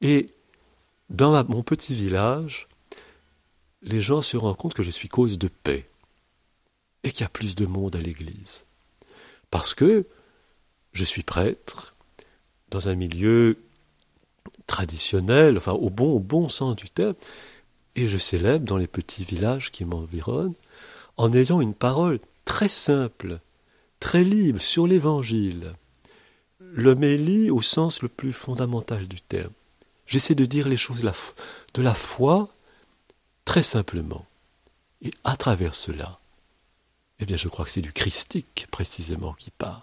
Et 0.00 0.26
dans 1.10 1.44
mon 1.44 1.62
petit 1.62 1.94
village, 1.94 2.68
les 3.82 4.00
gens 4.00 4.22
se 4.22 4.36
rendent 4.36 4.56
compte 4.56 4.74
que 4.74 4.82
je 4.82 4.90
suis 4.90 5.08
cause 5.08 5.38
de 5.38 5.48
paix 5.48 5.88
et 7.04 7.12
qu'il 7.12 7.22
y 7.22 7.24
a 7.24 7.28
plus 7.30 7.54
de 7.54 7.66
monde 7.66 7.94
à 7.94 8.00
l'église. 8.00 8.64
Parce 9.50 9.74
que 9.74 10.06
je 10.92 11.04
suis 11.04 11.22
prêtre 11.22 11.94
dans 12.70 12.88
un 12.88 12.94
milieu 12.94 13.58
traditionnel, 14.66 15.56
enfin 15.56 15.72
au 15.72 15.90
bon, 15.90 16.14
au 16.14 16.18
bon 16.18 16.48
sens 16.48 16.74
du 16.74 16.90
terme, 16.90 17.14
et 17.94 18.08
je 18.08 18.18
célèbre 18.18 18.64
dans 18.64 18.76
les 18.76 18.88
petits 18.88 19.24
villages 19.24 19.70
qui 19.70 19.84
m'environnent 19.84 20.54
en 21.16 21.32
ayant 21.32 21.60
une 21.60 21.74
parole 21.74 22.18
très 22.44 22.68
simple, 22.68 23.40
très 24.00 24.24
libre 24.24 24.60
sur 24.60 24.86
l'évangile. 24.86 25.72
L'homélie 26.60 27.50
au 27.50 27.62
sens 27.62 28.02
le 28.02 28.08
plus 28.08 28.32
fondamental 28.32 29.06
du 29.06 29.20
terme. 29.20 29.52
J'essaie 30.06 30.34
de 30.34 30.44
dire 30.44 30.68
les 30.68 30.76
choses 30.76 31.02
de 31.74 31.82
la 31.82 31.94
foi 31.94 32.48
très 33.44 33.62
simplement. 33.62 34.26
Et 35.02 35.12
à 35.24 35.36
travers 35.36 35.74
cela, 35.74 36.20
eh 37.18 37.24
bien, 37.26 37.36
je 37.36 37.48
crois 37.48 37.64
que 37.64 37.70
c'est 37.70 37.80
du 37.80 37.92
christique 37.92 38.66
précisément 38.70 39.32
qui 39.34 39.50
parle. 39.50 39.82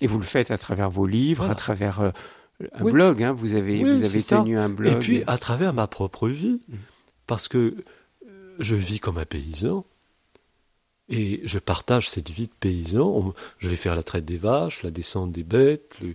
Et 0.00 0.06
vous 0.06 0.18
le 0.18 0.24
faites 0.24 0.50
à 0.50 0.58
travers 0.58 0.90
vos 0.90 1.06
livres, 1.06 1.42
Voilà. 1.44 1.52
à 1.52 1.56
travers 1.56 2.00
euh, 2.00 2.10
un 2.72 2.82
Oui. 2.84 2.92
blog. 2.92 3.22
hein. 3.22 3.32
Vous 3.32 3.54
avez, 3.54 3.82
Oui, 3.82 3.90
vous 3.92 3.98
c'est 4.00 4.04
avez 4.06 4.20
ça. 4.20 4.38
tenu 4.38 4.58
un 4.58 4.68
blog. 4.68 4.92
Et 4.94 4.98
puis 4.98 5.22
à 5.26 5.38
travers 5.38 5.72
ma 5.72 5.86
propre 5.86 6.28
vie, 6.28 6.60
Mm. 6.68 6.74
parce 7.26 7.48
que 7.48 7.76
euh, 8.26 8.56
je 8.58 8.74
vis 8.74 8.98
comme 9.00 9.18
un 9.18 9.24
paysan 9.24 9.84
et 11.08 11.42
je 11.44 11.58
partage 11.58 12.08
cette 12.08 12.30
vie 12.30 12.46
de 12.48 12.52
paysan. 12.58 13.34
Je 13.58 13.68
vais 13.68 13.76
faire 13.76 13.94
la 13.94 14.02
traite 14.02 14.24
des 14.24 14.36
vaches, 14.36 14.82
la 14.82 14.90
descente 14.90 15.32
des 15.32 15.44
bêtes, 15.44 15.92
le- 16.00 16.14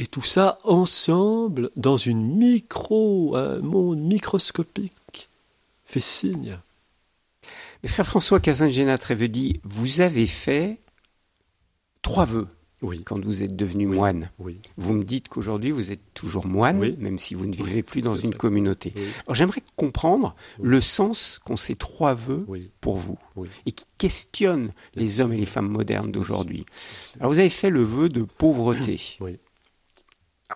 et 0.00 0.06
tout 0.06 0.22
ça 0.22 0.56
ensemble 0.64 1.70
dans 1.76 1.98
une 1.98 2.36
micro, 2.36 3.36
un 3.36 3.58
monde 3.60 4.00
microscopique 4.00 5.28
fait 5.84 6.00
signe. 6.00 6.58
Mais 7.82 7.88
frère 7.88 8.06
François 8.06 8.40
Casangena 8.40 8.96
Trévedi, 8.98 9.60
vous 9.62 10.00
avez 10.00 10.26
fait 10.26 10.78
trois 12.02 12.24
vœux 12.24 12.48
Oui, 12.82 13.02
quand 13.04 13.22
vous 13.22 13.42
êtes 13.42 13.54
devenu 13.56 13.86
Oui. 13.88 13.96
moine. 13.96 14.30
oui, 14.38 14.58
Vous 14.78 14.94
me 14.94 15.04
dites 15.04 15.28
qu'aujourd'hui 15.28 15.70
vous 15.70 15.92
êtes 15.92 16.00
toujours 16.14 16.46
moine, 16.46 16.78
Oui. 16.78 16.96
même 16.98 17.18
si 17.18 17.34
vous 17.34 17.44
ne 17.44 17.54
vivez 17.54 17.82
plus 17.82 18.00
dans 18.00 18.16
une 18.16 18.30
vrai. 18.30 18.38
communauté. 18.38 18.94
oui, 18.96 19.02
Alors 19.26 19.34
j'aimerais 19.34 19.62
comprendre 19.76 20.34
Oui. 20.58 20.68
le 20.70 20.80
sens 20.80 21.38
qu'ont 21.44 21.58
ces 21.58 21.76
trois 21.76 22.14
vœux 22.14 22.44
oui, 22.48 22.70
pour 22.80 22.96
vous 22.96 23.18
oui. 23.36 23.48
et 23.66 23.72
qui 23.72 23.84
questionnent 23.98 24.72
les 24.94 25.20
hommes 25.20 25.34
et 25.34 25.38
les 25.38 25.44
femmes 25.46 25.68
modernes 25.68 26.10
d'aujourd'hui. 26.10 26.64
Alors 27.18 27.30
vous 27.32 27.38
avez 27.38 27.50
fait 27.50 27.68
le 27.70 27.82
vœu 27.82 28.08
de 28.08 28.22
pauvreté. 28.22 29.18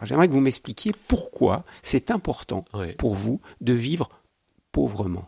J'aimerais 0.02 0.28
que 0.28 0.32
vous 0.32 0.40
m'expliquiez 0.40 0.92
pourquoi 1.08 1.64
c'est 1.82 2.10
important 2.10 2.64
oui. 2.74 2.94
pour 2.96 3.14
vous 3.14 3.40
de 3.60 3.72
vivre 3.72 4.08
pauvrement. 4.72 5.24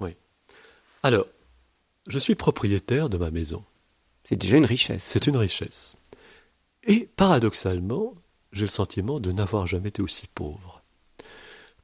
Alors, 1.02 1.26
je 2.06 2.18
suis 2.18 2.34
propriétaire 2.34 3.08
de 3.08 3.16
ma 3.16 3.30
maison. 3.30 3.64
C'est 4.24 4.36
déjà 4.36 4.56
une 4.56 4.64
richesse. 4.64 5.04
C'est 5.04 5.26
une 5.28 5.36
richesse. 5.36 5.94
Et 6.84 7.08
paradoxalement, 7.16 8.14
j'ai 8.52 8.64
le 8.64 8.70
sentiment 8.70 9.20
de 9.20 9.32
n'avoir 9.32 9.66
jamais 9.66 9.88
été 9.90 10.02
aussi 10.02 10.26
pauvre. 10.34 10.82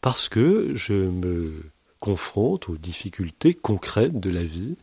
Parce 0.00 0.28
que 0.28 0.74
je 0.74 0.94
me 0.94 1.70
confronte 2.00 2.68
aux 2.68 2.76
difficultés 2.76 3.54
concrètes 3.54 4.18
de 4.18 4.30
la 4.30 4.42
vie, 4.42 4.76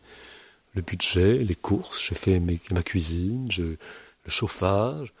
le 0.74 0.80
budget, 0.82 1.38
les 1.44 1.54
courses, 1.54 2.02
je 2.02 2.14
fais 2.14 2.40
mes- 2.40 2.60
ma 2.70 2.82
cuisine, 2.82 3.50
je- 3.50 3.62
le 4.24 4.30
chauffage. 4.30 5.12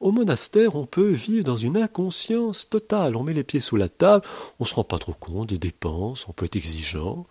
Au 0.00 0.12
monastère, 0.12 0.74
on 0.74 0.86
peut 0.86 1.10
vivre 1.10 1.44
dans 1.44 1.56
une 1.56 1.76
inconscience 1.76 2.68
totale. 2.68 3.16
On 3.16 3.22
met 3.22 3.32
les 3.32 3.44
pieds 3.44 3.60
sous 3.60 3.76
la 3.76 3.88
table, 3.88 4.26
on 4.58 4.64
ne 4.64 4.68
se 4.68 4.74
rend 4.74 4.84
pas 4.84 4.98
trop 4.98 5.14
compte 5.14 5.48
des 5.48 5.58
dépenses, 5.58 6.28
on 6.28 6.32
peut 6.32 6.44
être 6.46 6.56
exigeant. 6.56 7.26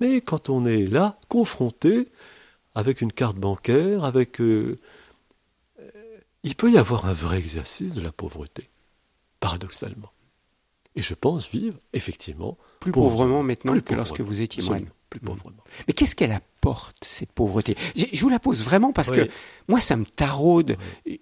Mais 0.00 0.20
quand 0.20 0.48
on 0.48 0.64
est 0.64 0.86
là, 0.86 1.18
confronté 1.28 2.08
avec 2.74 3.00
une 3.00 3.12
carte 3.12 3.36
bancaire, 3.36 4.04
avec 4.04 4.40
euh, 4.40 4.76
il 6.42 6.54
peut 6.56 6.70
y 6.70 6.78
avoir 6.78 7.06
un 7.06 7.12
vrai 7.12 7.38
exercice 7.38 7.94
de 7.94 8.00
la 8.00 8.12
pauvreté, 8.12 8.70
paradoxalement. 9.40 10.10
Et 10.96 11.02
je 11.02 11.14
pense 11.14 11.50
vivre, 11.50 11.78
effectivement, 11.92 12.56
Plus 12.80 12.92
Pauvre. 12.92 13.10
pauvrement 13.10 13.42
maintenant 13.42 13.72
Plus 13.72 13.82
que 13.82 13.94
lorsque 13.94 14.20
vous 14.20 14.40
étiez 14.40 14.62
moine. 14.64 14.86
plus 15.10 15.20
Mm. 15.20 15.26
pauvrement. 15.26 15.64
Mais 15.88 15.94
qu'est-ce 15.94 16.14
qu'elle 16.14 16.40
cette 17.02 17.32
pauvreté. 17.32 17.76
Je 17.96 18.20
vous 18.20 18.28
la 18.28 18.38
pose 18.38 18.62
vraiment 18.62 18.92
parce 18.92 19.08
Oui. 19.10 19.16
que 19.16 19.28
moi, 19.68 19.80
ça 19.80 19.96
me 19.96 20.04
taraude. 20.04 20.76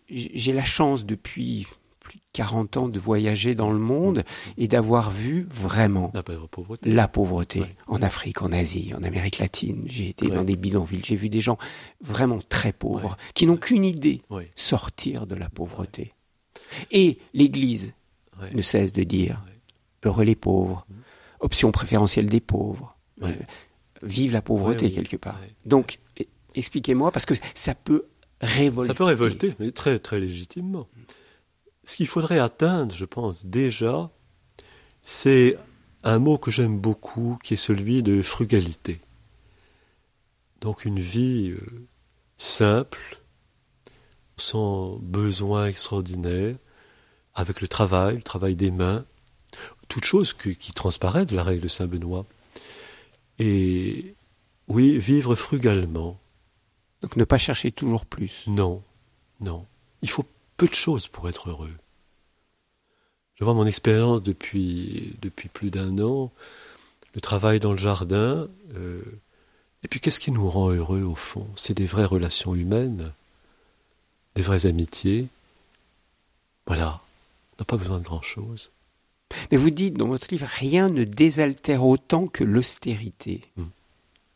J'ai 0.08 0.52
la 0.52 0.64
chance 0.64 1.04
depuis 1.04 1.66
plus 2.00 2.18
de 2.18 2.24
40 2.32 2.76
ans 2.78 2.88
de 2.88 2.98
voyager 2.98 3.54
dans 3.54 3.70
le 3.70 3.78
monde 3.78 4.24
et 4.58 4.66
d'avoir 4.66 5.10
vu 5.12 5.46
vraiment 5.48 6.10
La 6.14 6.22
pauvreté. 6.24 6.90
la 6.90 7.06
pauvreté 7.06 7.60
Oui. 7.60 7.66
en 7.86 8.02
Afrique, 8.02 8.42
en 8.42 8.50
Asie, 8.52 8.92
en 8.98 9.04
Amérique 9.04 9.38
latine. 9.38 9.84
J'ai 9.86 10.08
été 10.08 10.26
dans 10.28 10.42
des 10.42 10.56
bidonvilles, 10.56 11.02
j'ai 11.04 11.14
vu 11.16 11.28
des 11.28 11.40
gens 11.40 11.58
vraiment 12.00 12.40
très 12.48 12.72
pauvres 12.72 13.16
qui 13.34 13.46
n'ont 13.46 13.56
qu'une 13.56 13.84
idée, 13.84 14.20
sortir 14.56 15.26
de 15.28 15.36
la 15.36 15.48
pauvreté. 15.48 16.12
Et 16.90 17.18
l'Église 17.34 17.94
ne 18.52 18.62
cesse 18.62 18.92
de 18.92 19.04
dire 19.04 19.40
heureux 20.04 20.24
les 20.24 20.34
pauvres, 20.34 20.84
option 21.38 21.70
préférentielle 21.70 22.28
des 22.28 22.40
pauvres, 22.40 22.96
euh, 23.22 23.32
vive 24.02 24.32
la 24.32 24.42
pauvreté 24.42 24.86
oui. 24.86 24.92
quelque 24.92 25.16
part. 25.16 25.38
Donc, 25.64 25.98
e- 26.20 26.24
expliquez-moi, 26.54 27.12
parce 27.12 27.24
que 27.26 27.34
ça 27.54 27.74
peut 27.74 28.06
révolter. 28.40 28.88
Ça 28.88 28.94
peut 28.94 29.04
révolter, 29.04 29.54
mais 29.58 29.70
très, 29.72 29.98
très 29.98 30.20
légitimement. 30.20 30.88
Ce 31.84 31.96
qu'il 31.96 32.06
faudrait 32.06 32.38
atteindre, 32.38 32.94
je 32.94 33.04
pense, 33.04 33.46
déjà, 33.46 34.10
c'est 35.02 35.56
un 36.04 36.18
mot 36.18 36.38
que 36.38 36.50
j'aime 36.50 36.78
beaucoup, 36.78 37.38
qui 37.42 37.54
est 37.54 37.56
celui 37.56 38.02
de 38.02 38.22
frugalité. 38.22 39.00
Donc 40.60 40.84
une 40.84 41.00
vie 41.00 41.50
euh, 41.50 41.86
simple, 42.38 43.20
sans 44.36 44.96
besoin 44.98 45.66
extraordinaire, 45.66 46.56
avec 47.34 47.60
le 47.60 47.68
travail, 47.68 48.16
le 48.16 48.22
travail 48.22 48.56
des 48.56 48.70
mains, 48.70 49.04
toute 49.88 50.04
chose 50.04 50.32
que- 50.32 50.50
qui 50.50 50.72
transparaît 50.72 51.26
de 51.26 51.34
la 51.34 51.42
règle 51.42 51.62
de 51.62 51.68
Saint-Benoît. 51.68 52.26
Et 53.38 54.14
oui, 54.68 54.98
vivre 54.98 55.34
frugalement, 55.34 56.18
Donc 57.02 57.16
ne 57.16 57.24
pas 57.24 57.38
chercher 57.38 57.72
toujours 57.72 58.06
plus. 58.06 58.44
non, 58.46 58.82
non. 59.40 59.66
Il 60.02 60.10
faut 60.10 60.24
peu 60.56 60.66
de 60.68 60.74
choses 60.74 61.08
pour 61.08 61.28
être 61.28 61.50
heureux. 61.50 61.74
Je 63.34 63.44
vois 63.44 63.54
mon 63.54 63.66
expérience 63.66 64.22
depuis, 64.22 65.16
depuis 65.20 65.48
plus 65.48 65.70
d'un 65.70 65.98
an, 65.98 66.30
le 67.14 67.20
travail 67.20 67.58
dans 67.60 67.72
le 67.72 67.78
jardin. 67.78 68.48
euh, 68.74 69.02
et 69.82 69.88
puis 69.88 69.98
qu'est-ce 69.98 70.20
qui 70.20 70.30
nous 70.30 70.48
rend 70.48 70.70
heureux 70.70 71.02
au 71.02 71.16
fond? 71.16 71.48
C'est 71.56 71.74
des 71.74 71.86
vraies 71.86 72.04
relations 72.04 72.54
humaines, 72.54 73.12
des 74.36 74.42
vraies 74.42 74.66
amitiés. 74.66 75.26
Voilà, 76.66 77.00
on 77.52 77.56
n'a 77.62 77.64
pas 77.64 77.76
besoin 77.76 77.98
de 77.98 78.04
grand-chose. 78.04 78.70
Mais 79.50 79.56
vous 79.58 79.70
dites 79.70 79.94
dans 79.94 80.08
votre 80.08 80.28
livre, 80.30 80.46
rien 80.58 80.88
ne 80.88 81.04
désaltère 81.04 81.84
autant 81.84 82.26
que 82.26 82.44
l'austérité. 82.44 83.40
Hmm. 83.56 83.64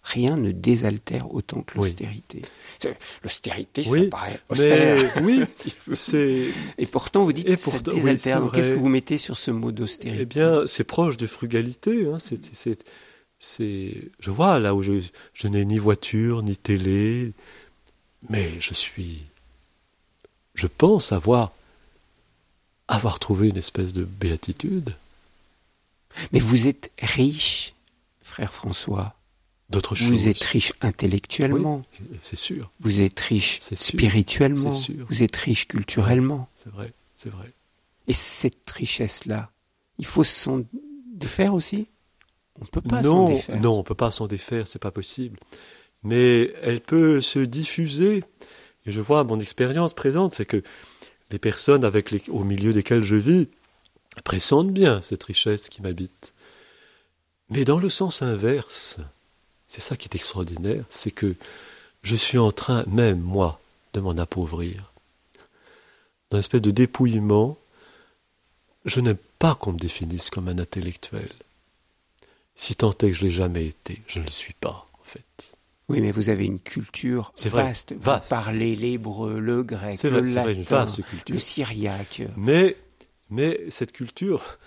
Rien 0.03 0.37
ne 0.37 0.53
désaltère 0.53 1.35
autant 1.35 1.63
que 1.63 1.77
l'austérité. 1.79 2.43
C'est- 2.79 2.97
L'austérité, 3.25 3.83
Oui, 3.89 4.05
ça 4.05 4.11
paraît 4.11 4.41
austère. 4.49 4.97
Mais 5.17 5.23
oui, 5.23 5.45
c'est 5.95 6.47
Et 6.79 6.87
pourtant, 6.87 7.25
vous 7.25 7.33
dites 7.33 7.49
que 7.49 7.57
ça 7.57 7.73
oui, 7.89 7.95
désaltère. 7.97 8.51
Qu'est-ce 8.53 8.71
que 8.71 8.77
vous 8.77 8.89
mettez 8.89 9.19
sur 9.19 9.37
ce 9.37 9.51
mot 9.51 9.73
d'austérité? 9.73 10.23
Eh 10.23 10.27
bien, 10.27 10.65
c'est 10.67 10.85
proche 10.85 11.17
de 11.17 11.27
frugalité. 11.27 12.07
Hein. 12.07 12.19
C'est, 13.39 13.95
je 14.21 14.31
vois 14.31 14.61
là 14.61 14.75
où 14.77 14.83
je, 14.85 14.93
je 15.35 15.49
n'ai 15.49 15.65
ni 15.65 15.79
voiture, 15.79 16.43
ni 16.43 16.57
télé, 16.57 17.33
mais 18.31 18.51
je 18.61 18.73
suis. 18.75 19.23
Je 20.55 20.69
pense 20.69 21.13
avoir, 21.13 21.53
avoir 22.89 23.19
trouvé 23.19 23.49
une 23.49 23.57
espèce 23.57 23.93
de 23.93 24.05
béatitude. 24.05 24.95
Mais 26.33 26.41
vous 26.41 26.67
êtes 26.67 26.93
riche, 27.01 27.75
frère 28.21 28.53
François. 28.53 29.15
D'autres 29.69 29.97
choses. 29.97 30.11
Vous 30.11 30.29
êtes 30.29 30.45
riche 30.45 30.73
intellectuellement. 30.81 31.83
Oui, 32.01 32.19
c'est 32.23 32.37
sûr, 32.37 32.71
Vous 32.79 33.01
êtes 33.01 33.19
riche 33.19 33.59
spirituellement. 33.61 34.71
C'est 34.71 34.93
sûr. 34.93 35.07
Vous 35.09 35.25
êtes 35.25 35.35
riche 35.35 35.67
culturellement. 35.67 36.49
C'est 36.55 36.71
vrai, 36.71 36.93
c'est 37.17 37.31
vrai. 37.31 37.53
Et 38.07 38.13
cette 38.13 38.71
richesse-là, 38.71 39.51
il 39.99 40.07
faut 40.07 40.23
s'en 40.23 40.63
défaire 41.15 41.55
aussi? 41.55 41.89
On 42.61 42.65
ne 42.65 42.69
peut 42.69 42.81
pas 42.81 43.03
s'en 43.03 43.25
défaire. 43.25 43.61
non, 43.61 43.81
on 43.81 43.83
peut 43.83 43.97
pas 43.97 44.13
s'en 44.13 44.29
défaire, 44.29 44.67
c'est 44.69 44.79
pas 44.79 44.93
possible. 44.93 45.39
Mais 46.05 46.55
elle 46.63 46.81
peut 46.81 47.21
se 47.21 47.41
diffuser. 47.41 48.23
Et 48.87 48.93
je 48.93 49.01
vois 49.01 49.25
mon 49.25 49.41
expérience 49.41 49.95
présente, 49.95 50.35
c'est 50.35 50.47
que 50.47 50.63
les 51.31 51.39
personnes 51.39 51.85
avec 51.85 52.11
les, 52.11 52.23
au 52.29 52.45
milieu 52.45 52.73
desquelles 52.73 53.03
je 53.03 53.17
vis 53.17 53.49
pressentent 54.25 54.73
bien 54.73 55.03
cette 55.03 55.25
richesse 55.25 55.69
qui 55.69 55.83
m'habite. 55.83 56.35
Mais 57.51 57.65
dans 57.65 57.79
le 57.79 57.89
sens 57.89 58.23
inverse, 58.23 58.99
c'est 59.69 59.81
ça 59.81 59.97
qui 59.97 60.09
est 60.09 60.15
extraordinaire, 60.17 60.85
c'est 60.91 61.11
que 61.11 61.35
je 62.03 62.17
suis 62.17 62.39
en 62.39 62.53
train, 62.53 62.85
même 62.87 63.21
moi, 63.21 63.61
de 63.93 64.01
m'en 64.01 64.17
appauvrir. 64.17 64.93
Dans 66.31 66.39
une 66.39 66.41
espèce 66.41 66.63
de 66.63 66.71
dépouillement, 66.71 67.59
je 68.85 69.01
n'aime 69.01 69.19
pas 69.39 69.55
qu'on 69.55 69.73
me 69.73 69.79
définisse 69.79 70.31
comme 70.31 70.49
un 70.49 70.59
intellectuel. 70.59 71.33
Si 72.55 72.75
tant 72.75 72.91
est 72.91 73.11
que 73.11 73.13
je 73.13 73.25
l'ai 73.25 73.33
jamais 73.33 73.67
été, 73.67 74.03
je 74.07 74.21
ne 74.21 74.25
le 74.25 74.31
suis 74.31 74.55
pas, 74.55 74.89
en 74.95 75.05
fait. 75.05 75.56
Oui, 75.89 76.01
mais 76.01 76.11
vous 76.11 76.31
avez 76.31 76.47
une 76.47 76.59
culture 76.59 77.33
vaste. 77.45 77.95
Vous 77.99 78.11
parlez 78.29 78.75
l'hébreu, 78.75 79.39
le 79.39 79.63
grec, 79.63 80.03
le 80.03 80.21
latin, 80.21 80.87
le 81.29 81.39
syriaque. 81.39 82.23
Mais, 82.37 82.77
mais 83.31 83.61
cette 83.71 83.93
culture 83.93 84.59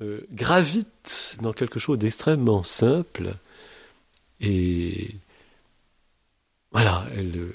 euh, 0.00 0.26
gravite 0.32 1.38
dans 1.42 1.52
quelque 1.52 1.78
chose 1.78 1.98
d'extrêmement 1.98 2.64
simple 2.64 3.36
et 4.40 5.14
voilà, 6.72 7.06
elle, 7.14 7.52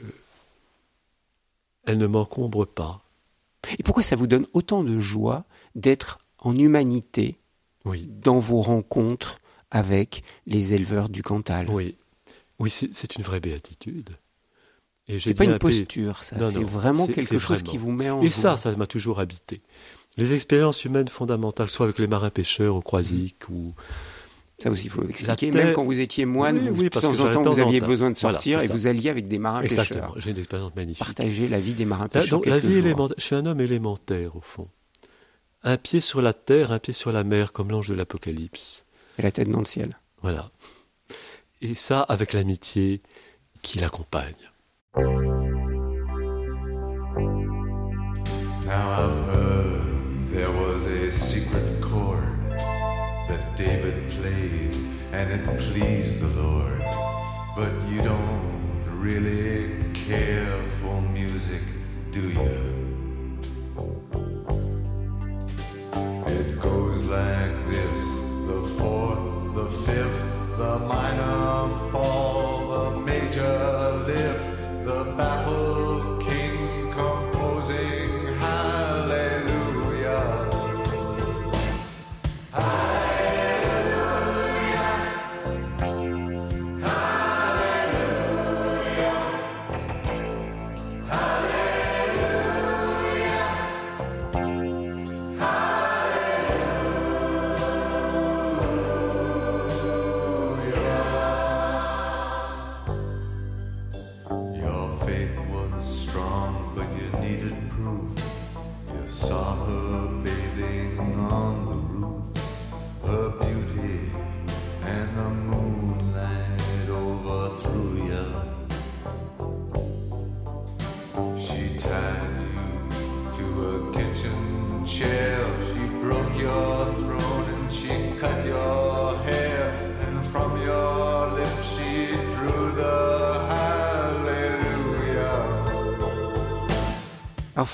elle 1.86 1.98
ne 1.98 2.08
m'encombre 2.08 2.66
pas. 2.66 3.04
Et 3.78 3.84
pourquoi 3.84 4.04
ça 4.04 4.16
vous 4.16 4.28
donne 4.28 4.48
autant 4.54 4.84
de 4.84 4.98
joie 4.98 5.44
d'être 5.76 6.20
en 6.40 6.58
humanité 6.58 7.38
dans 7.86 8.40
vos 8.40 8.62
rencontres 8.62 9.40
avec 9.72 10.24
les 10.46 10.74
éleveurs 10.74 11.10
du 11.10 11.22
Cantal? 11.22 11.70
Oui, 11.70 11.96
oui 12.60 12.70
c'est 12.70 13.16
une 13.16 13.24
vraie 13.24 13.40
béatitude. 13.40 14.10
C'est 15.18 15.34
pas 15.34 15.46
une 15.46 15.58
posture, 15.58 16.24
ça. 16.24 16.36
C'est 16.52 16.64
vraiment 16.64 17.08
quelque 17.08 17.40
chose 17.40 17.64
qui 17.64 17.78
vous 17.78 17.92
met 17.92 18.10
en 18.10 18.22
Et 18.22 18.30
ça, 18.30 18.58
ça 18.58 18.76
m'a 18.76 18.88
toujours 18.88 19.20
habité. 19.20 19.62
Les 20.18 20.34
expériences 20.34 20.84
humaines 20.86 21.08
fondamentales, 21.08 21.70
soit 21.70 21.86
avec 21.86 21.98
les 21.98 22.08
marins 22.08 22.30
pêcheurs 22.30 22.76
au 22.76 22.82
Croisic 22.82 23.48
ou 23.50 23.74
ça 24.62 24.70
aussi, 24.70 24.86
il 24.86 24.90
faut 24.90 25.08
expliquer. 25.08 25.52
Même 25.52 25.74
quand 25.74 25.86
vous 25.86 26.00
étiez 26.02 26.26
moine, 26.26 26.60
de 26.60 26.90
temps 26.90 27.18
en 27.20 27.32
temps, 27.32 27.44
vous 27.44 27.62
aviez 27.62 27.80
besoin 27.80 28.12
de 28.12 28.18
sortir 28.18 28.62
et 28.62 28.68
vous 28.68 28.88
alliez 28.88 29.10
avec 29.10 29.28
des 29.28 29.40
marins 29.40 29.62
Exactement. 29.62 30.14
J'ai 30.18 30.32
une 30.32 30.38
expérience 30.38 30.76
magnifique. 30.76 31.06
Partager 31.06 31.48
la 31.48 31.60
vie 31.60 31.74
des 31.74 31.86
marins 31.86 32.10
pêcheurs. 32.10 32.40
Donc, 32.40 32.46
la 32.46 32.60
vie 32.60 32.76
élémentaire. 32.76 33.16
Je 33.18 33.24
suis 33.24 33.36
un 33.36 33.46
homme 33.46 33.62
élémentaire, 33.62 34.36
au 34.36 34.42
fond. 34.42 34.68
Un 35.64 35.78
pied 35.78 36.02
sur 36.02 36.22
la 36.22 36.34
terre, 36.34 36.72
un 36.72 36.80
pied 36.80 36.94
sur 36.94 37.12
la 37.12 37.24
mer, 37.24 37.54
comme 37.54 37.70
l'ange 37.70 37.88
de 37.88 37.96
l'Apocalypse. 37.96 38.86
Et 39.18 39.22
la 39.22 39.32
tête 39.32 39.50
dans 39.50 39.60
le 39.60 39.66
ciel. 39.66 39.98
Voilà. 40.22 40.52
Et 41.62 41.76
ça, 41.76 42.02
avec 42.02 42.32
l'amitié 42.32 43.02
qui 43.62 43.80
l'accompagne. 43.80 44.34
Now 48.66 48.92
I've 48.92 49.26
heard 49.28 50.30
there 50.30 50.52
was 50.52 50.86
a 50.86 51.12
secret 51.12 51.82
chord 51.82 52.38
that 53.28 53.58
David 53.58 54.10
played 54.12 54.76
and 55.12 55.32
it 55.32 55.60
pleased 55.60 56.22
the 56.22 56.30
Lord. 56.42 56.82
But 57.56 57.74
you 57.90 58.02
don't 58.04 58.84
really 58.86 59.70
care 59.94 60.62
for 60.80 61.02
music, 61.02 61.62
do 62.12 62.22
you? 62.22 62.89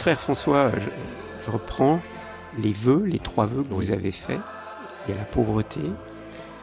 Frère 0.06 0.22
François, 0.22 0.72
je, 0.78 1.50
reprends 1.50 2.00
les 2.60 2.74
vœux, 2.74 3.06
les 3.08 3.18
trois 3.18 3.48
vœux 3.48 3.64
que 3.64 3.74
vous 3.74 3.92
avez 3.92 4.12
faits. 4.12 4.40
Il 5.08 5.12
y 5.12 5.14
a 5.16 5.18
la 5.18 5.26
pauvreté, 5.26 5.80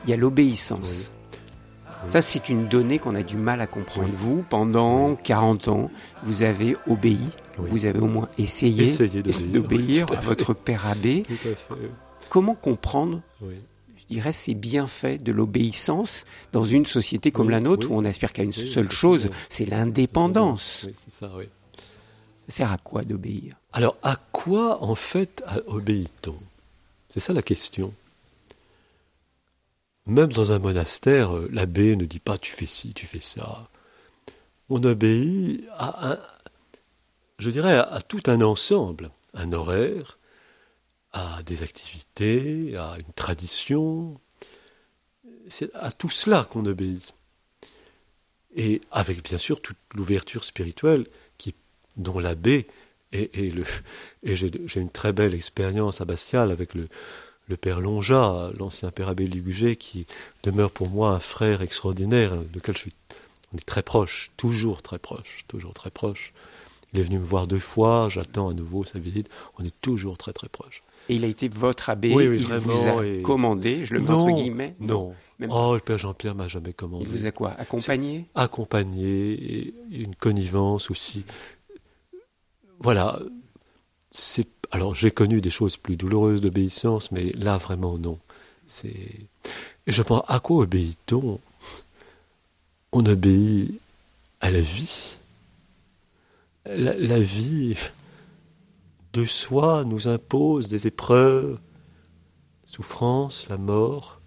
il 0.05 0.11
y 0.11 0.13
a 0.13 0.17
l'obéissance. 0.17 1.11
Ça, 2.07 2.23
c'est 2.23 2.51
une 2.51 2.69
donnée 2.69 3.01
qu'on 3.01 3.17
a 3.17 3.25
du 3.25 3.37
mal 3.37 3.61
à 3.61 3.67
comprendre. 3.67 4.11
Vous, 4.15 4.45
pendant 4.49 5.17
40 5.17 5.67
ans, 5.67 5.91
vous 6.23 6.45
avez 6.45 6.77
obéi, 6.87 7.19
vous 7.59 7.85
avez 7.85 7.99
au 7.99 8.07
moins 8.07 8.29
essayé, 8.39 8.87
d'obéir 9.53 10.07
à, 10.17 10.21
votre 10.21 10.55
père 10.55 10.87
abbé. 10.87 11.25
Comment 12.29 12.55
comprendre 12.55 13.23
je 13.41 14.07
dirais, 14.07 14.33
ces 14.33 14.55
bienfaits 14.55 15.21
de 15.21 15.33
l'obéissance 15.33 16.27
dans 16.53 16.63
une 16.63 16.87
société 16.87 17.33
comme 17.33 17.51
la 17.51 17.59
nôtre 17.59 17.91
où 17.91 17.97
on 17.97 18.05
aspire 18.05 18.33
qu'à 18.33 18.45
une 18.45 18.53
seule 18.53 18.93
chose, 18.93 19.31
c'est 19.49 19.67
l'indépendance. 19.67 20.87
c'est 20.95 21.11
ça, 21.11 21.29
oui. 21.37 21.49
Sert 22.49 22.73
à 22.73 22.79
quoi 22.79 23.03
d'obéir? 23.03 23.57
Alors, 23.73 23.97
à 24.03 24.17
quoi, 24.33 24.83
en 24.83 24.95
fait, 24.95 25.43
obéit-on? 25.67 26.39
C'est 27.09 27.21
ça 27.21 27.33
la 27.33 27.43
question. 27.43 27.95
Même 30.07 30.33
dans 30.33 30.53
un 30.53 30.59
monastère, 30.59 31.37
euh, 31.37 31.49
l'abbé 31.53 31.95
ne 31.95 32.05
dit 32.05 32.19
pas 32.19 32.37
tu 32.37 32.53
fais 32.53 32.67
ci, 32.67 32.93
tu 32.93 33.07
fais 33.07 33.21
ça. 33.21 33.69
On 34.69 34.83
obéit 34.83 35.65
à 35.77 36.13
un, 36.13 36.19
je 37.39 37.51
dirais, 37.51 37.77
à, 37.77 38.01
tout 38.01 38.23
un 38.27 38.41
ensemble, 38.41 39.11
un 39.35 39.53
horaire, 39.53 40.19
à 41.13 41.43
des 41.45 41.63
activités, 41.63 42.77
à 42.77 42.97
une 42.99 43.13
tradition. 43.15 44.21
C'est 45.49 45.75
à 45.75 45.93
tout 45.93 46.09
cela 46.09 46.47
qu'on 46.51 46.67
obéit. 46.67 47.15
Et 48.55 48.81
avec 48.91 49.23
bien 49.23 49.39
sûr 49.39 49.61
toute 49.61 49.79
l'ouverture 49.95 50.45
spirituelle 50.45 51.07
dont 51.97 52.19
l'abbé 52.19 52.67
et, 53.13 53.51
le, 53.51 53.65
et 54.23 54.35
j'ai, 54.35 54.51
une 54.77 54.91
très 54.91 55.13
belle 55.13 55.35
expérience 55.35 56.01
abbatiale 56.01 56.51
avec 56.51 56.75
le, 56.75 56.89
le 57.49 57.57
père 57.57 57.81
Lonja, 57.81 58.51
l'ancien 58.59 58.91
père 58.91 59.09
abbé 59.09 59.27
Ligugé, 59.27 59.77
qui 59.77 60.07
demeure 60.43 60.71
pour 60.71 60.89
moi 60.89 61.11
un 61.11 61.21
frère 61.21 61.63
extraordinaire, 61.63 62.33
lequel 62.55 62.75
je 62.75 62.81
suis, 62.81 62.93
on 63.53 63.59
est 63.59 63.67
très 63.67 63.83
proche, 63.83 64.31
toujours 64.37 64.81
très 64.83 64.99
proche, 64.99 65.45
toujours 65.49 65.75
très 65.75 65.91
proche. 65.91 66.33
Il 66.93 67.01
est 67.01 67.03
venu 67.03 67.19
me 67.19 67.25
voir 67.25 67.47
deux 67.47 67.59
fois, 67.59 68.09
j'attends 68.11 68.49
à 68.49 68.55
nouveau 68.55 68.85
sa 68.85 68.99
visite, 68.99 69.29
on 69.59 69.65
est 69.65 69.75
toujours 69.81 70.19
très 70.19 70.33
très 70.33 70.49
proche. 70.49 70.83
Et 71.09 71.17
il 71.17 71.25
a 71.25 71.29
été 71.29 71.49
votre 71.49 71.91
abbé, 71.91 72.15
oui, 72.15 72.25
il 72.25 72.47
vous 72.47 72.89
a 72.89 73.23
commandé, 73.23 73.83
je 73.83 73.95
le 73.95 74.01
mets 74.01 74.11
entre 74.11 74.37
guillemets 74.37 74.77
Non, 74.79 75.15
oh, 75.49 75.75
le 75.75 75.81
père 75.81 75.99
Jean-Pierre 75.99 76.35
m'a 76.35 76.49
jamais 76.49 76.73
commandé. 76.73 77.05
Il 77.05 77.11
vous 77.11 77.27
a 77.27 77.33
quoi 77.33 77.55
Accompagné? 77.59 78.27
Accompagné, 78.35 79.33
et 79.33 79.75
une 79.91 80.15
connivence 80.15 80.91
aussi 80.91 81.25
voilà, 82.83 83.19
alors 84.71 84.95
j'ai 84.95 85.11
connu 85.11 85.41
des 85.41 85.51
choses 85.51 85.77
plus 85.77 85.97
douloureuses 85.97 86.41
d'obéissance, 86.41 87.13
mais 87.13 87.33
là 87.33 87.59
vraiment 87.59 87.99
non. 87.99 88.19
C'est 88.67 89.29
et 89.87 89.93
je 89.93 90.03
pense 90.03 90.23
à 90.29 90.41
quoi 90.41 90.59
obéit-on? 90.59 91.41
On 92.93 93.07
obéit 93.07 93.81
à 94.41 94.51
la 94.51 94.61
vie. 94.61 95.19
La, 96.65 97.21
vie 97.21 97.77
de 99.13 99.25
soi 99.25 99.83
nous 99.85 100.07
impose 100.07 100.69
des 100.69 100.87
épreuves, 100.87 101.59
souffrance, 102.65 103.49
la 103.49 103.57
mort. 103.57 104.21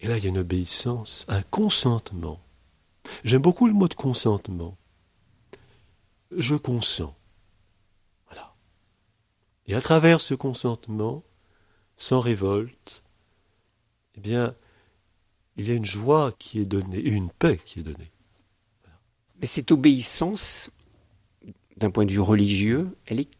Et 0.00 0.08
là, 0.08 0.18
il 0.18 0.24
y 0.24 0.26
a 0.26 0.30
une 0.30 0.38
obéissance, 0.38 1.24
un 1.28 1.42
consentement. 1.42 2.40
J'aime 3.22 3.42
beaucoup 3.42 3.68
le 3.68 3.72
mot 3.72 3.86
de 3.86 3.94
consentement. 3.94 4.76
Je 6.36 6.56
consens. 6.56 7.14
Et 9.66 9.74
à 9.74 9.80
travers 9.80 10.20
ce 10.20 10.34
consentement, 10.34 11.22
sans 11.96 12.20
révolte, 12.20 13.02
eh 14.16 14.20
bien, 14.20 14.54
il 15.56 15.68
y 15.68 15.70
a 15.70 15.74
une 15.74 15.84
joie 15.84 16.32
qui 16.38 16.60
est 16.60 16.66
donnée, 16.66 17.00
une 17.00 17.30
paix 17.30 17.58
qui 17.64 17.80
est 17.80 17.84
donnée. 17.84 18.10
Mais 19.40 19.46
cette 19.46 19.72
obéissance, 19.72 20.70
d'un 21.76 21.90
point 21.90 22.06
de 22.06 22.12
vue 22.12 22.20
religieux, 22.20 22.96
elle 23.06 23.20
est 23.20 23.30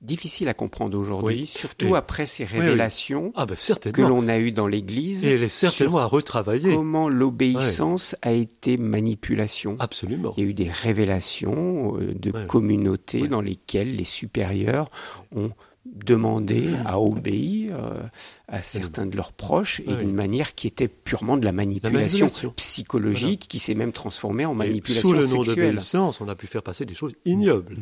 difficile 0.00 0.48
à 0.48 0.54
comprendre 0.54 0.98
aujourd'hui, 0.98 1.40
Oui. 1.40 1.46
surtout 1.46 1.94
Et- 1.94 1.98
après 1.98 2.26
ces 2.26 2.44
oui. 2.44 2.58
révélations 2.58 3.32
Ah 3.36 3.44
ben 3.46 3.56
que 3.92 4.00
l'on 4.02 4.28
a 4.28 4.38
eues 4.38 4.52
dans 4.52 4.66
l'Église. 4.66 5.24
Et 5.26 5.32
elle 5.34 5.42
est 5.42 5.48
certainement 5.50 5.92
sur 5.92 6.00
à 6.00 6.06
retravailler. 6.06 6.74
Comment 6.74 7.08
l'obéissance 7.08 8.16
a 8.22 8.32
été 8.32 8.76
manipulation. 8.78 9.76
Absolument. 9.78 10.32
Il 10.36 10.44
y 10.44 10.46
a 10.46 10.50
eu 10.50 10.54
des 10.54 10.70
révélations 10.70 11.98
euh, 12.00 12.14
de 12.14 12.30
communautés 12.46 13.28
dans 13.28 13.40
lesquelles 13.42 13.94
les 13.96 14.04
supérieurs 14.04 14.90
ont 15.34 15.50
demandé 15.86 16.68
à 16.84 17.00
obéir 17.00 17.74
euh, 17.74 18.02
à 18.48 18.62
certains 18.62 19.06
de 19.06 19.16
leurs 19.16 19.32
proches 19.32 19.80
et 19.80 19.96
d'une 19.96 20.12
manière 20.12 20.54
qui 20.54 20.66
était 20.66 20.88
purement 20.88 21.36
de 21.36 21.44
la 21.44 21.52
manipulation, 21.52 22.26
manipulation. 22.26 22.52
psychologique 22.56 23.46
qui 23.48 23.58
s'est 23.58 23.74
même 23.74 23.92
transformée 23.92 24.44
en 24.44 24.52
Et 24.54 24.56
manipulation 24.68 25.08
sous 25.08 25.14
le 25.14 25.26
nom 25.26 25.42
d'obéissance, 25.42 26.20
on 26.20 26.28
a 26.28 26.34
pu 26.34 26.46
faire 26.46 26.62
passer 26.62 26.84
des 26.84 26.94
choses 26.94 27.14
ignobles. 27.24 27.78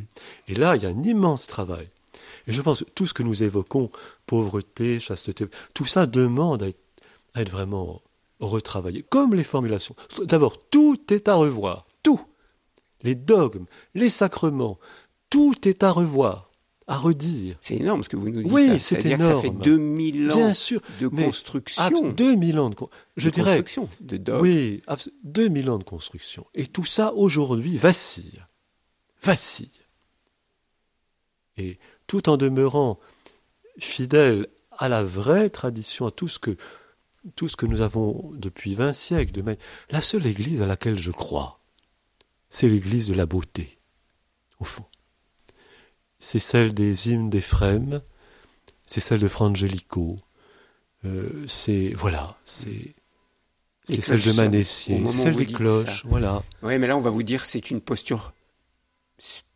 Et 0.46 0.54
là, 0.54 0.76
il 0.76 0.82
y 0.82 0.86
a 0.86 0.88
un 0.90 1.02
immense 1.02 1.46
travail. 1.46 1.88
Et 2.48 2.52
je 2.52 2.60
pense 2.62 2.82
que 2.82 2.90
tout 2.90 3.06
ce 3.06 3.14
que 3.14 3.22
nous 3.22 3.42
évoquons, 3.44 3.90
pauvreté, 4.26 4.98
chasteté, 4.98 5.46
tout 5.74 5.84
ça 5.84 6.06
demande 6.06 6.62
à 6.64 6.68
être, 6.68 6.80
à 7.34 7.42
être 7.42 7.50
vraiment 7.50 8.02
retravaillé. 8.40 9.04
Comme 9.08 9.34
les 9.34 9.44
formulations. 9.44 9.94
D'abord, 10.24 10.58
tout 10.70 10.98
est 11.12 11.28
à 11.28 11.34
revoir. 11.34 11.86
Tout. 12.02 12.20
Les 13.02 13.14
dogmes, 13.14 13.66
les 13.94 14.08
sacrements, 14.08 14.78
tout 15.30 15.54
est 15.68 15.82
à 15.82 15.90
revoir, 15.92 16.50
à 16.86 16.96
redire. 16.96 17.58
C'est 17.60 17.76
énorme 17.76 18.02
ce 18.02 18.08
que 18.08 18.16
vous 18.16 18.30
nous 18.30 18.42
dites. 18.42 18.50
Oui, 18.52 18.80
c'est 18.80 18.96
que 18.96 19.02
ça 19.22 19.40
fait 19.40 19.48
énorme. 19.48 19.62
2000 19.62 20.32
ans 20.32 20.36
Bien 20.36 20.54
sûr. 20.54 20.80
de 21.00 21.08
construction. 21.08 21.82
abs- 21.84 22.14
2000 22.14 22.58
ans 22.58 22.70
de... 22.70 22.76
Je 23.16 23.28
de 23.28 23.34
dirais... 23.34 23.62
construction, 23.62 23.88
de 24.00 24.16
dogmes. 24.16 24.40
Oui, 24.42 24.82
abs- 24.86 25.10
2000 25.22 25.70
ans 25.70 25.78
de 25.78 25.84
construction. 25.84 26.46
Et 26.54 26.66
tout 26.66 26.84
ça, 26.86 27.12
aujourd'hui, 27.12 27.76
vacille. 27.76 28.42
Vacille. 29.22 29.68
Et 31.56 31.78
tout 32.08 32.28
en 32.28 32.36
demeurant 32.36 32.98
fidèle 33.78 34.48
à 34.78 34.88
la 34.88 35.04
vraie 35.04 35.50
tradition, 35.50 36.06
à 36.06 36.10
tout 36.10 36.26
ce 36.26 36.40
que, 36.40 36.56
tout 37.36 37.46
ce 37.46 37.56
que 37.56 37.66
nous 37.66 37.82
avons 37.82 38.32
depuis 38.34 38.74
20 38.74 38.92
siècles, 38.92 39.32
de 39.32 39.42
même, 39.42 39.56
la 39.90 40.00
seule 40.00 40.26
église 40.26 40.62
à 40.62 40.66
laquelle 40.66 40.98
je 40.98 41.12
crois, 41.12 41.60
c'est 42.50 42.68
l'église 42.68 43.06
de 43.06 43.14
la 43.14 43.26
beauté, 43.26 43.76
au 44.58 44.64
fond. 44.64 44.86
C'est 46.18 46.40
celle 46.40 46.74
des 46.74 47.10
hymnes 47.10 47.30
d'Éphrem, 47.30 48.02
c'est 48.86 49.00
celle 49.00 49.20
de 49.20 49.28
Frangelico, 49.28 50.16
euh, 51.04 51.44
c'est, 51.46 51.92
voilà, 51.94 52.38
c'est, 52.44 52.94
celle 53.84 54.22
de 54.22 54.32
Manessier, 54.32 55.02
c'est 55.06 55.18
celle 55.18 55.36
des 55.36 55.46
cloches, 55.46 56.02
ça. 56.02 56.08
voilà. 56.08 56.42
Oui, 56.62 56.78
mais 56.78 56.86
là, 56.86 56.96
on 56.96 57.00
va 57.00 57.10
vous 57.10 57.22
dire 57.22 57.44
c'est 57.44 57.70
une 57.70 57.80
posture 57.80 58.32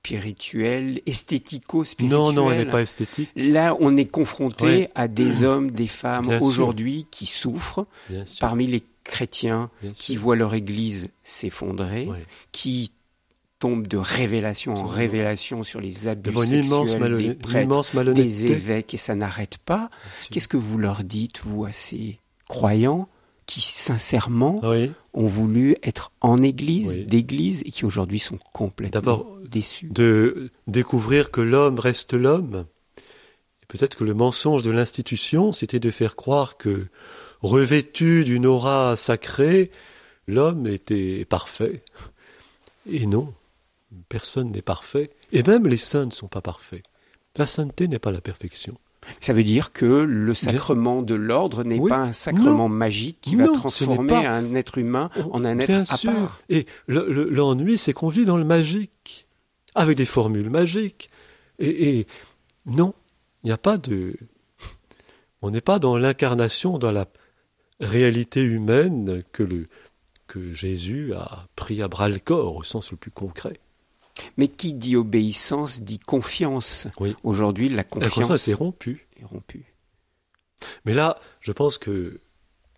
spirituelle, 0.05 1.01
esthético-spirituelle. 1.07 2.19
Non, 2.19 2.33
non, 2.33 2.51
elle 2.51 2.65
n'est 2.65 2.71
pas 2.71 2.83
esthétique, 2.83 3.31
Là, 3.37 3.77
on 3.81 3.97
est 3.97 4.05
confronté 4.11 4.65
Ouais. 4.65 4.91
à 4.97 5.07
des 5.09 5.45
hommes, 5.45 5.71
des 5.71 5.87
femmes 5.87 6.39
aujourd'hui 6.43 7.07
qui 7.11 7.27
souffrent 7.27 7.87
parmi 8.41 8.67
les 8.67 8.83
chrétiens 9.05 9.71
bien 9.81 9.93
qui 9.93 10.13
sûr. 10.15 10.23
voient 10.23 10.37
leur 10.37 10.55
église 10.55 11.09
s'effondrer, 11.23 12.07
Ouais. 12.07 12.25
qui 12.51 12.91
tombent 13.61 13.87
de 13.87 13.97
révélation 13.97 14.75
en 14.75 14.87
révélation 14.87 15.63
sur 15.63 15.81
les 15.81 16.09
abus 16.09 16.33
sexuels 16.33 17.17
des 17.17 17.35
prêtres, 17.35 18.13
des 18.13 18.47
évêques, 18.47 18.95
et 18.95 18.97
ça 18.97 19.15
n'arrête 19.15 19.59
pas. 19.59 19.89
Qu'est-ce 20.33 20.49
que 20.49 20.57
vous 20.57 20.79
leur 20.79 21.05
dites, 21.05 21.43
vous, 21.45 21.65
à 21.65 21.71
ces 21.71 22.19
croyants? 22.49 23.09
Qui, 23.61 23.61
sincèrement, 23.61 24.61
Oui. 24.63 24.91
ont 25.15 25.27
voulu 25.27 25.77
être 25.83 26.13
en 26.21 26.43
église, 26.43 26.97
Oui. 26.99 27.05
d'église, 27.07 27.63
et 27.67 27.71
qui 27.71 27.85
aujourd'hui 27.85 28.19
sont 28.19 28.39
complètement 28.53 29.01
D'abord, 29.01 29.37
déçus 29.49 29.87
de 29.87 30.51
découvrir 30.67 31.31
que 31.31 31.41
l'homme 31.41 31.79
reste 31.79 32.15
l'homme. 32.15 32.67
Et 32.99 33.67
Peut-être 33.69 33.97
que 33.97 34.05
le 34.05 34.15
mensonge 34.15 34.63
de 34.63 34.71
l'institution, 34.71 35.53
c'était 35.53 35.81
de 35.81 35.91
faire 35.91 36.17
croire 36.17 36.57
que, 36.57 36.87
revêtu 37.41 38.25
d'une 38.25 38.47
aura 38.47 38.97
sacrée, 38.97 39.71
l'homme 40.27 40.67
était 40.67 41.25
parfait. 41.25 41.83
Et 42.91 43.07
non, 43.07 43.33
personne 44.09 44.51
n'est 44.53 44.63
parfait. 44.63 45.11
Et 45.33 45.43
même 45.43 45.67
les 45.67 45.77
saints 45.77 46.07
ne 46.07 46.11
sont 46.11 46.29
pas 46.29 46.41
parfaits. 46.41 46.83
La 47.37 47.47
sainteté 47.47 47.89
n'est 47.89 47.99
pas 47.99 48.13
la 48.13 48.21
perfection. 48.21 48.75
Ça 49.21 49.33
veut 49.33 49.43
dire 49.45 49.73
que 49.73 49.85
le 49.85 50.33
sacrement 50.35 51.03
de 51.03 51.15
l'ordre 51.15 51.65
n'est 51.65 51.79
Oui. 51.79 51.89
pas 51.89 51.99
un 51.99 52.13
sacrement 52.13 52.69
Non. 52.69 52.69
magique 52.69 53.19
qui 53.21 53.37
Non, 53.37 53.47
va 53.53 53.59
transformer 53.59 54.07
pas- 54.09 54.29
un 54.31 54.55
être 54.55 54.79
humain 54.79 55.11
en 55.33 55.45
un 55.45 55.59
être 55.59 55.67
Bien 55.69 55.81
à 55.89 55.97
sûr. 55.97 56.13
part. 56.13 56.39
Et 56.49 56.67
le- 56.87 57.13
le- 57.13 57.29
l'ennui, 57.29 57.79
c'est 57.79 57.93
qu'on 57.93 58.09
vit 58.09 58.25
dans 58.25 58.37
le 58.37 58.45
magique, 58.45 59.25
avec 59.75 59.97
des 59.97 60.05
formules 60.05 60.51
magiques. 60.51 61.11
Et, 61.59 61.99
et 61.99 62.07
non, 62.67 62.95
il 63.43 63.49
n'y 63.49 63.53
a 63.53 63.59
pas 63.59 63.77
de. 63.79 64.15
On 65.43 65.51
n'est 65.51 65.61
pas 65.61 65.81
dans 65.81 65.97
l'incarnation, 65.99 66.79
dans 66.79 66.93
la 66.93 67.07
réalité 67.81 68.43
humaine 68.43 69.25
que, 69.33 69.43
le, 69.43 69.67
que 70.29 70.53
Jésus 70.55 71.13
a 71.15 71.49
pris 71.57 71.83
à 71.83 71.89
bras 71.89 72.09
le 72.09 72.21
corps, 72.21 72.55
au 72.57 72.63
sens 72.63 72.93
le 72.93 72.97
plus 72.97 73.11
concret. 73.11 73.59
Mais 74.37 74.49
qui 74.49 74.75
dit 74.75 74.97
obéissance 74.97 75.83
dit 75.83 75.99
confiance. 75.99 76.87
Oui. 77.01 77.17
Aujourd'hui, 77.23 77.69
la 77.69 77.85
confiance 77.85 78.49
est 78.49 78.55
rompue. 78.55 79.07
est 79.21 79.25
rompue. 79.25 79.65
Mais 80.85 80.95
là, 80.95 81.19
je 81.41 81.53
pense 81.53 81.79
que 81.79 82.21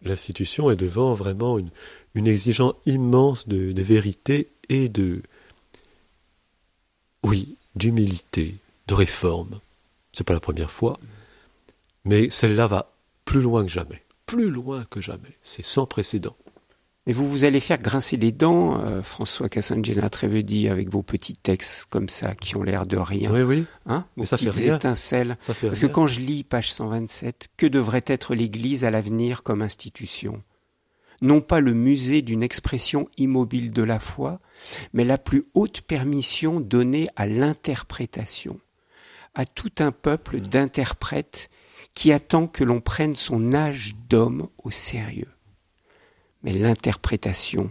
l'institution 0.03 0.71
est 0.71 0.77
devant 0.77 1.15
vraiment 1.15 1.59
une, 1.59 1.71
une 2.15 2.27
exigence 2.27 2.75
immense 2.87 3.49
de, 3.49 3.73
de 3.73 3.83
vérité 3.83 4.49
et 4.69 4.89
de, 4.89 5.23
oui, 7.25 7.57
d'humilité, 7.75 8.57
de 8.87 8.95
réforme. 8.95 9.61
C'est 10.13 10.25
pas 10.25 10.35
la 10.35 10.41
première 10.41 10.71
fois, 10.71 10.99
mais 12.05 12.31
celle-là 12.31 12.67
va 12.67 12.93
plus 13.25 13.41
loin 13.41 13.65
que 13.65 13.71
jamais, 13.71 14.03
plus 14.27 14.51
loin 14.51 14.85
que 14.85 15.01
jamais. 15.01 15.37
C'est 15.43 15.65
sans 15.65 15.87
précédent. 15.87 16.37
Mais 17.07 17.13
vous, 17.13 17.29
vous 17.29 17.45
allez 17.45 17.61
faire 17.61 17.79
grincer 17.79 18.17
les 18.17 18.33
dents, 18.33 18.81
euh, 18.81 19.03
François 19.03 19.51
Cassangena 19.51 20.09
Trévedi, 20.09 20.69
avec 20.69 20.89
vos 20.91 21.03
petits 21.03 21.37
textes 21.37 21.87
comme 21.91 22.09
ça, 22.09 22.35
qui 22.35 22.57
ont 22.57 22.63
l'air 22.63 22.87
de 22.87 22.97
rien. 22.97 23.31
Oui, 23.31 23.43
oui, 23.43 23.67
Hein? 23.85 24.07
Vos 24.17 24.23
Mais 24.23 24.27
ça 24.27 24.39
fait 24.39 24.75
étincelles. 24.75 25.37
ça 25.41 25.53
fait 25.53 25.67
Parce 25.67 25.81
que 25.81 25.87
quand 25.87 26.07
je 26.07 26.21
lis 26.21 26.45
page 26.45 26.73
127, 26.73 27.49
que 27.59 27.67
devrait 27.67 28.05
être 28.07 28.35
l'Église 28.35 28.85
à 28.85 28.91
l'avenir 28.91 29.43
comme 29.43 29.61
institution? 29.61 30.43
Non 31.21 31.41
pas 31.43 31.61
le 31.61 31.75
musée 31.75 32.23
d'une 32.23 32.43
expression 32.43 33.09
immobile 33.19 33.73
de 33.73 33.83
la 33.83 33.99
foi, 33.99 34.41
mais 34.93 35.05
la 35.05 35.19
plus 35.19 35.45
haute 35.55 35.83
permission 35.83 36.59
donnée 36.59 37.09
à 37.17 37.27
l'interprétation, 37.27 38.61
à 39.35 39.45
tout 39.45 39.73
un 39.79 39.93
peuple 39.93 40.41
d'interprètes 40.41 41.51
qui 41.93 42.13
attend 42.13 42.47
que 42.47 42.65
l'on 42.65 42.81
prenne 42.81 43.15
son 43.15 43.53
âge 43.55 43.95
d'homme 44.09 44.49
au 44.59 44.71
sérieux. 44.71 45.34
Mais 46.45 46.53
l'interprétation, 46.53 47.71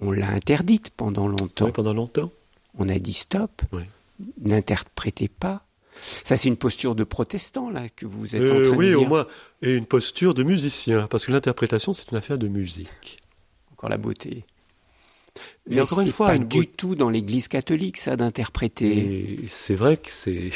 on 0.00 0.12
l'a 0.12 0.28
interdite 0.30 0.90
pendant 0.90 1.26
longtemps. 1.26 1.66
Oui, 1.66 1.72
pendant 1.72 1.94
longtemps. 1.94 2.30
On 2.78 2.88
a 2.88 2.98
dit 2.98 3.14
stop, 3.14 3.62
Oui. 3.72 3.82
n'interprétez 4.42 5.28
pas. 5.28 5.62
Ça, 6.24 6.36
c'est 6.36 6.48
une 6.48 6.58
posture 6.58 6.94
de 6.94 7.04
protestant, 7.04 7.70
là, 7.70 7.88
que 7.88 8.04
vous 8.04 8.36
êtes 8.36 8.42
en 8.42 8.56
Euh, 8.56 8.68
train 8.68 8.76
oui, 8.76 8.90
de 8.90 8.94
au 8.96 8.98
dire. 9.00 9.08
moins, 9.08 9.26
et 9.62 9.74
une 9.74 9.86
posture 9.86 10.34
de 10.34 10.42
musicien, 10.42 11.06
parce 11.06 11.24
que 11.24 11.32
l'interprétation, 11.32 11.94
c'est 11.94 12.10
une 12.10 12.18
affaire 12.18 12.36
de 12.36 12.48
musique. 12.48 13.22
Encore 13.72 13.88
la 13.88 13.96
beauté. 13.96 14.44
Mais 15.66 15.76
Mais 15.76 15.80
encore 15.80 16.00
une 16.02 16.12
fois, 16.12 16.26
pas 16.26 16.36
une 16.36 16.46
du 16.48 16.66
tout 16.66 16.94
dans 16.94 17.08
l'Église 17.08 17.48
catholique, 17.48 17.96
ça, 17.96 18.16
d'interpréter. 18.16 19.40
C'est 19.48 19.74
vrai 19.74 19.96
que 19.96 20.10
c'est. 20.10 20.50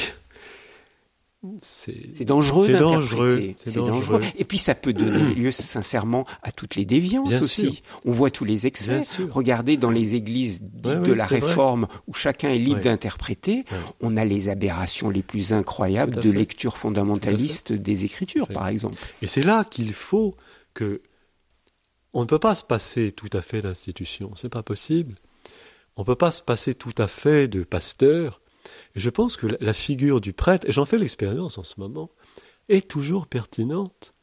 C'est 1.58 2.24
dangereux 2.26 2.66
C'est 2.66 2.72
d'interpréter. 2.72 3.00
dangereux, 3.00 3.54
C'est 3.56 3.70
c'est 3.70 3.76
dangereux. 3.78 4.18
dangereux. 4.18 4.32
Et 4.36 4.44
puis, 4.44 4.58
ça 4.58 4.74
peut 4.74 4.92
donner 4.92 5.34
lieu, 5.34 5.50
sincèrement, 5.50 6.26
à 6.42 6.52
toutes 6.52 6.74
les 6.74 6.84
déviances 6.84 7.30
Bien 7.30 7.40
aussi. 7.40 7.62
sûr. 7.72 7.74
On 8.04 8.12
voit 8.12 8.30
tous 8.30 8.44
les 8.44 8.66
excès. 8.66 9.00
Regardez 9.30 9.78
dans 9.78 9.90
les 9.90 10.14
églises 10.14 10.60
dites 10.62 10.86
Ouais, 10.86 10.96
de 10.98 11.12
la 11.14 11.24
vrai. 11.24 11.40
Réforme, 11.40 11.88
où 12.06 12.12
chacun 12.12 12.50
est 12.50 12.58
libre 12.58 12.76
Ouais. 12.76 12.82
d'interpréter, 12.82 13.64
Ouais. 13.70 13.78
on 14.02 14.16
a 14.18 14.24
les 14.26 14.50
aberrations 14.50 15.08
les 15.08 15.22
plus 15.22 15.54
incroyables 15.54 16.16
de 16.20 16.30
lecture 16.30 16.76
fondamentaliste 16.76 17.72
des 17.72 18.04
Écritures, 18.04 18.48
par 18.48 18.68
exemple. 18.68 18.96
Et 19.22 19.26
c'est 19.26 19.42
là 19.42 19.64
qu'il 19.64 19.92
faut 19.94 20.36
que. 20.74 21.00
On 22.12 22.22
ne 22.22 22.26
peut 22.26 22.38
pas 22.40 22.54
se 22.56 22.64
passer 22.64 23.12
tout 23.12 23.30
à 23.32 23.40
fait 23.40 23.62
d'institution, 23.62 24.32
c'est 24.34 24.48
pas 24.48 24.62
possible. 24.64 25.14
On 25.96 26.02
ne 26.02 26.06
peut 26.06 26.16
pas 26.16 26.32
se 26.32 26.42
passer 26.42 26.74
tout 26.74 26.94
à 26.98 27.06
fait 27.06 27.46
de 27.48 27.62
pasteur. 27.62 28.40
Et 28.96 29.00
je 29.00 29.10
pense 29.10 29.36
que 29.36 29.46
la- 29.46 29.56
la 29.60 29.72
figure 29.72 30.20
du 30.20 30.32
prêtre, 30.32 30.68
et 30.68 30.72
j'en 30.72 30.84
fais 30.84 30.98
l'expérience 30.98 31.58
en 31.58 31.64
ce 31.64 31.78
moment, 31.78 32.10
est 32.68 32.88
toujours 32.88 33.26
pertinente. 33.26 34.14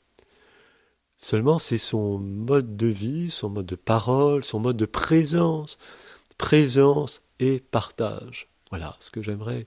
Seulement, 1.18 1.58
c'est 1.58 1.78
son 1.80 2.20
mode 2.20 2.78
de 2.78 2.88
vie, 2.88 3.32
son 3.32 3.50
mode 3.50 3.66
de 3.66 3.76
parole, 3.76 4.44
son 4.44 4.60
mode 4.60 4.78
de 4.78 4.86
présence. 4.86 5.78
Présence 6.38 7.24
et 7.40 7.60
partage. 7.60 8.48
Voilà 8.70 8.96
ce 9.00 9.10
que 9.10 9.24
j'aimerais. 9.24 9.66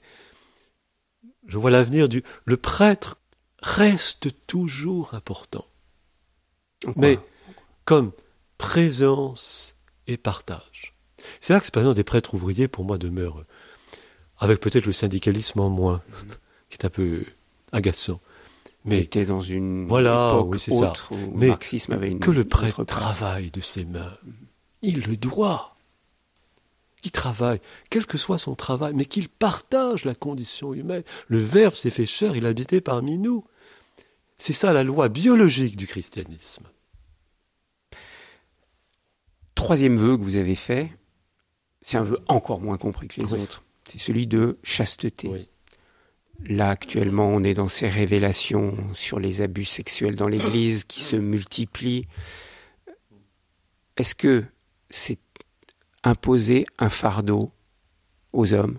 Je 1.46 1.58
vois 1.58 1.70
l'avenir 1.72 2.08
du. 2.08 2.22
Le 2.44 2.56
prêtre 2.56 3.18
reste 3.60 4.28
toujours 4.46 5.14
important. 5.14 5.64
mais 6.96 7.18
comme 7.84 8.12
présence 8.56 9.76
et 10.06 10.16
partage. 10.16 10.92
C'est 11.40 11.52
là 11.52 11.58
que 11.58 11.64
l'expérience 11.64 11.94
des 11.94 12.04
prêtres 12.04 12.32
ouvriers, 12.34 12.68
pour 12.68 12.84
moi, 12.84 12.96
demeure, 12.96 13.44
avec 14.40 14.60
peut-être 14.60 14.86
le 14.86 14.92
syndicalisme 14.92 15.60
en 15.60 15.68
moins, 15.68 16.02
qui 16.68 16.76
est 16.78 16.84
un 16.84 16.90
peu 16.90 17.24
agaçant. 17.72 18.20
Mais 18.86 19.00
était 19.00 19.26
dans 19.26 19.42
une 19.42 19.86
voilà, 19.86 20.30
époque 20.32 20.54
oui, 20.54 20.74
autre 20.82 21.08
ça. 21.08 21.14
où 21.14 21.18
le 21.32 21.36
Mais 21.38 21.48
marxisme 21.48 21.92
avait 21.92 22.10
une 22.10 22.18
que 22.18 22.30
le 22.30 22.44
prêtre 22.44 22.82
travaille 22.84 23.50
de 23.50 23.60
ses 23.60 23.84
mains. 23.84 24.16
Il 24.82 25.02
le 25.02 25.16
doit. 25.18 25.76
Qu'il 27.02 27.12
travaille, 27.12 27.60
quel 27.88 28.04
que 28.06 28.18
soit 28.18 28.36
son 28.38 28.54
travail, 28.54 28.92
mais 28.94 29.06
qu'il 29.06 29.28
partage 29.30 30.04
la 30.04 30.14
condition 30.14 30.74
humaine. 30.74 31.02
Le 31.28 31.38
Verbe 31.38 31.72
s'est 31.74 31.88
fait 31.90 32.04
chair, 32.06 32.36
il 32.36 32.44
habitait 32.44 32.80
parmi 32.82 33.16
nous. 33.16 33.44
C'est 34.36 34.52
ça 34.52 34.72
la 34.74 34.82
loi 34.82 35.08
biologique 35.08 35.76
du 35.76 35.86
christianisme. 35.86 36.64
Troisième 39.54 39.96
vœu 39.96 40.16
que 40.16 40.22
vous 40.22 40.36
avez 40.36 40.54
fait, 40.54 40.90
c'est 41.82 41.96
un 41.98 42.02
vœu 42.04 42.18
encore 42.28 42.60
moins 42.60 42.76
compris 42.78 43.08
que 43.08 43.20
les 43.20 43.32
Oui. 43.34 43.40
autres. 43.42 43.62
C'est 43.90 43.98
celui 43.98 44.26
de 44.26 44.58
chasteté. 44.62 45.28
Oui. 45.28 45.48
Là, 46.46 46.70
actuellement, 46.70 47.26
on 47.28 47.42
est 47.42 47.54
dans 47.54 47.68
ces 47.68 47.88
révélations 47.88 48.76
sur 48.94 49.18
les 49.18 49.42
abus 49.42 49.64
sexuels 49.66 50.14
dans 50.14 50.28
l'Église 50.28 50.84
qui 50.84 51.00
se 51.00 51.16
multiplient. 51.16 52.06
Est-ce 53.96 54.14
que 54.14 54.44
c'est 54.88 55.18
imposer 56.02 56.66
un 56.78 56.88
fardeau 56.88 57.52
aux 58.32 58.54
hommes 58.54 58.78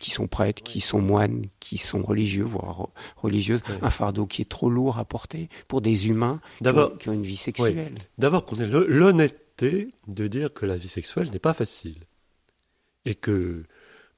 qui 0.00 0.10
sont 0.10 0.26
prêtres, 0.26 0.62
qui 0.62 0.80
sont 0.80 1.00
moines, 1.00 1.42
qui 1.60 1.78
sont 1.78 2.02
religieux, 2.02 2.44
voire 2.44 2.88
religieuses, 3.16 3.62
Oui. 3.68 3.76
un 3.80 3.90
fardeau 3.90 4.26
qui 4.26 4.42
est 4.42 4.48
trop 4.48 4.68
lourd 4.68 4.98
à 4.98 5.04
porter 5.04 5.48
pour 5.68 5.80
des 5.80 6.08
humains 6.08 6.40
qui 6.42 6.62
ont, 6.62 6.64
D'abord, 6.64 6.98
qui 6.98 7.08
ont 7.08 7.12
une 7.12 7.22
vie 7.22 7.36
sexuelle? 7.36 7.94
D'abord 8.18 8.44
qu'on 8.44 8.56
ait 8.58 8.66
l'honnêteté 8.66 9.88
de 10.08 10.26
dire 10.26 10.52
que 10.52 10.66
la 10.66 10.76
vie 10.76 10.88
sexuelle 10.88 11.30
n'est 11.30 11.38
pas 11.38 11.54
facile. 11.54 11.94
Et 13.04 13.14
que 13.14 13.64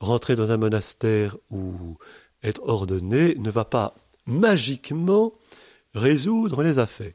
rentrer 0.01 0.37
dans 0.37 0.51
un 0.51 0.57
monastère 0.57 1.37
ou 1.51 1.97
être 2.43 2.62
ordonné 2.64 3.35
ne 3.37 3.51
va 3.51 3.64
pas 3.64 3.95
magiquement 4.26 5.32
résoudre 5.95 6.62
les 6.62 6.78
affaires. 6.78 7.12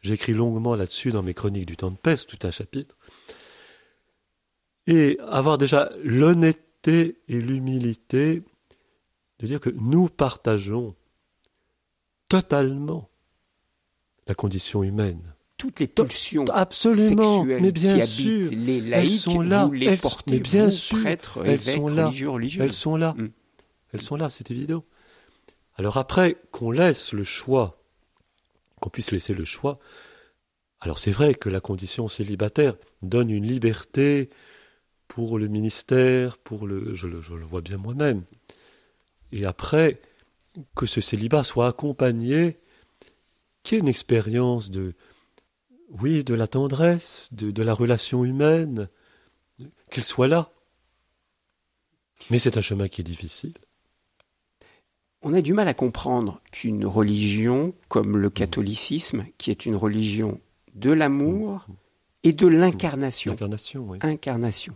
J'écris 0.00 0.32
longuement 0.32 0.74
là-dessus 0.74 1.12
dans 1.12 1.22
mes 1.22 1.34
chroniques 1.34 1.66
du 1.66 1.76
temps 1.76 1.90
de 1.90 1.96
peste, 1.96 2.28
tout 2.28 2.46
un 2.46 2.50
chapitre. 2.50 2.96
Et 4.86 5.18
avoir 5.28 5.58
déjà 5.58 5.90
l'honnêteté 6.02 7.20
et 7.28 7.40
l'humilité 7.40 8.42
de 9.38 9.46
dire 9.46 9.60
que 9.60 9.70
nous 9.70 10.08
partageons 10.08 10.96
totalement 12.28 13.08
la 14.26 14.34
condition 14.34 14.82
humaine. 14.82 15.31
Toutes 15.62 15.78
les 15.78 15.86
pulsions 15.86 16.44
Absolument, 16.52 17.38
sexuelles 17.40 17.62
mais 17.62 17.70
bien 17.72 18.00
qui 18.00 18.06
sûr. 18.06 18.46
habitent 18.48 18.58
les 18.66 18.80
laïcs, 18.80 19.12
sont 19.12 19.40
là, 19.40 19.66
vous 19.66 19.72
les 19.72 19.86
elles- 19.86 19.98
portez, 19.98 20.32
mais 20.32 20.38
bien 20.40 20.64
vous, 20.64 20.70
sûr, 20.72 20.98
prêtres, 20.98 21.38
elles 21.44 21.50
évêques, 21.52 21.76
sont 21.76 21.86
là, 21.88 22.06
religieux, 22.06 22.30
religieuses. 22.30 22.62
Elles 22.64 22.72
sont 22.72 22.96
là. 22.96 23.14
Mm. 23.16 23.28
Elles 23.92 24.02
sont 24.02 24.16
là, 24.16 24.28
c'est 24.28 24.50
évident. 24.50 24.84
Alors 25.76 25.98
après, 25.98 26.36
qu'on 26.50 26.72
laisse 26.72 27.12
le 27.12 27.22
choix, 27.22 27.80
qu'on 28.80 28.90
puisse 28.90 29.12
laisser 29.12 29.34
le 29.34 29.44
choix. 29.44 29.78
Alors 30.80 30.98
c'est 30.98 31.12
vrai 31.12 31.34
que 31.34 31.48
la 31.48 31.60
condition 31.60 32.08
célibataire 32.08 32.74
donne 33.02 33.30
une 33.30 33.46
liberté 33.46 34.30
pour 35.06 35.38
le 35.38 35.46
ministère, 35.46 36.38
pour 36.38 36.66
le, 36.66 36.92
je 36.92 37.06
le, 37.06 37.20
je 37.20 37.34
le 37.34 37.44
vois 37.44 37.60
bien 37.60 37.76
moi-même. 37.76 38.22
Et 39.30 39.44
après, 39.46 40.00
que 40.74 40.86
ce 40.86 41.00
célibat 41.00 41.44
soit 41.44 41.68
accompagné, 41.68 42.58
qu'il 43.62 43.76
y 43.76 43.78
ait 43.78 43.82
une 43.82 43.88
expérience 43.88 44.70
de, 44.72 44.94
oui, 46.00 46.24
de 46.24 46.34
la 46.34 46.46
tendresse, 46.46 47.28
de, 47.32 47.50
de 47.50 47.62
la 47.62 47.74
relation 47.74 48.24
humaine, 48.24 48.88
qu'elle 49.90 50.04
soit 50.04 50.28
là. 50.28 50.50
Mais 52.30 52.38
c'est 52.38 52.56
un 52.56 52.60
chemin 52.62 52.88
qui 52.88 53.00
est 53.00 53.04
difficile. 53.04 53.54
On 55.22 55.34
a 55.34 55.42
du 55.42 55.52
mal 55.52 55.68
à 55.68 55.74
comprendre 55.74 56.40
qu'une 56.50 56.84
religion 56.84 57.74
comme 57.88 58.16
le 58.16 58.30
catholicisme, 58.30 59.26
qui 59.38 59.50
est 59.50 59.66
une 59.66 59.76
religion 59.76 60.40
de 60.74 60.90
l'amour 60.90 61.66
et 62.24 62.32
de 62.32 62.46
l'incarnation, 62.46 63.36
oui. 63.76 63.98
incarnation, 64.00 64.74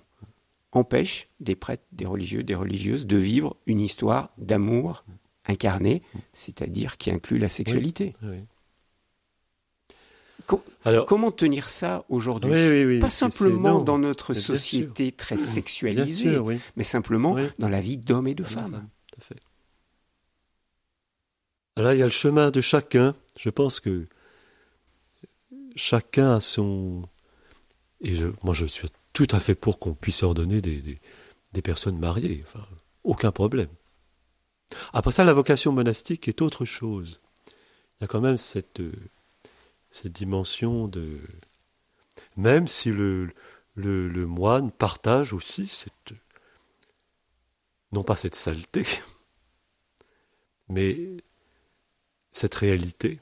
empêche 0.73 1.29
des 1.41 1.57
prêtres, 1.57 1.85
des 1.93 2.07
religieux, 2.07 2.43
des 2.43 2.55
religieuses 2.55 3.07
de 3.07 3.17
vivre 3.17 3.57
une 3.67 3.81
histoire 3.81 4.31
d'amour 4.39 5.05
incarné, 5.47 6.03
c'est-à-dire 6.33 6.97
qui 6.97 7.11
inclut 7.11 7.39
la 7.39 7.49
sexualité. 7.49 8.15
Oui. 8.23 8.39
Co- 10.47 10.63
Alors, 10.85 11.07
Comment 11.07 11.31
tenir 11.33 11.69
ça 11.69 12.05
aujourd'hui 12.09 12.53
oui, 12.53 12.69
oui, 12.69 12.85
oui, 12.85 13.01
Pas 13.01 13.11
simplement 13.11 13.81
dans 13.81 13.99
notre 13.99 14.33
société 14.35 15.11
très 15.13 15.37
sexualisée, 15.39 16.33
sûr, 16.35 16.47
mais 16.77 16.85
simplement 16.85 17.37
dans 17.59 17.69
la 17.69 17.81
vie 17.81 17.99
d'hommes 17.99 18.29
et 18.29 18.35
de 18.35 18.45
femmes. 18.45 18.89
Tout 19.13 19.19
à 19.21 19.25
fait. 19.25 19.41
Là, 21.79 21.95
il 21.95 21.99
y 21.99 22.03
a 22.03 22.07
le 22.07 22.11
chemin 22.11 22.51
de 22.51 22.61
chacun. 22.61 23.15
Je 23.39 23.51
pense 23.51 23.81
que 23.81 24.05
chacun 25.75 26.37
a 26.37 26.41
son. 26.41 27.03
Et 28.01 28.15
je, 28.15 28.29
moi, 28.43 28.55
je 28.55 28.65
suis 28.67 28.89
tout 29.13 29.27
à 29.31 29.41
fait 29.41 29.55
pour 29.55 29.79
qu'on 29.79 29.95
puisse 29.95 30.23
ordonner 30.23 30.61
des, 30.61 30.81
des, 30.81 31.01
des 31.53 31.63
personnes 31.63 31.99
mariées. 31.99 32.45
Enfin, 32.47 32.65
aucun 33.05 33.33
problème. 33.33 33.69
Après 34.93 35.13
ça, 35.13 35.25
la 35.25 35.33
vocation 35.33 35.73
monastique 35.73 36.29
est 36.29 36.43
autre 36.43 36.65
chose. 36.65 37.21
Il 37.99 38.03
y 38.03 38.05
a 38.05 38.07
quand 38.09 38.21
même 38.21 38.37
cette, 38.37 38.81
euh, 38.81 38.93
cette 39.91 40.13
dimension 40.13 40.89
de. 40.89 41.19
Même 42.37 42.67
si 42.69 42.91
le, 42.91 43.31
le, 43.75 44.09
le 44.09 44.27
moine 44.27 44.71
partage 44.71 45.33
aussi 45.33 45.67
cette. 45.67 46.13
Non 47.93 48.03
pas 48.03 48.17
cette 48.17 48.35
saleté, 48.35 48.85
mais 50.69 50.97
cette 52.33 52.55
réalité. 52.55 53.21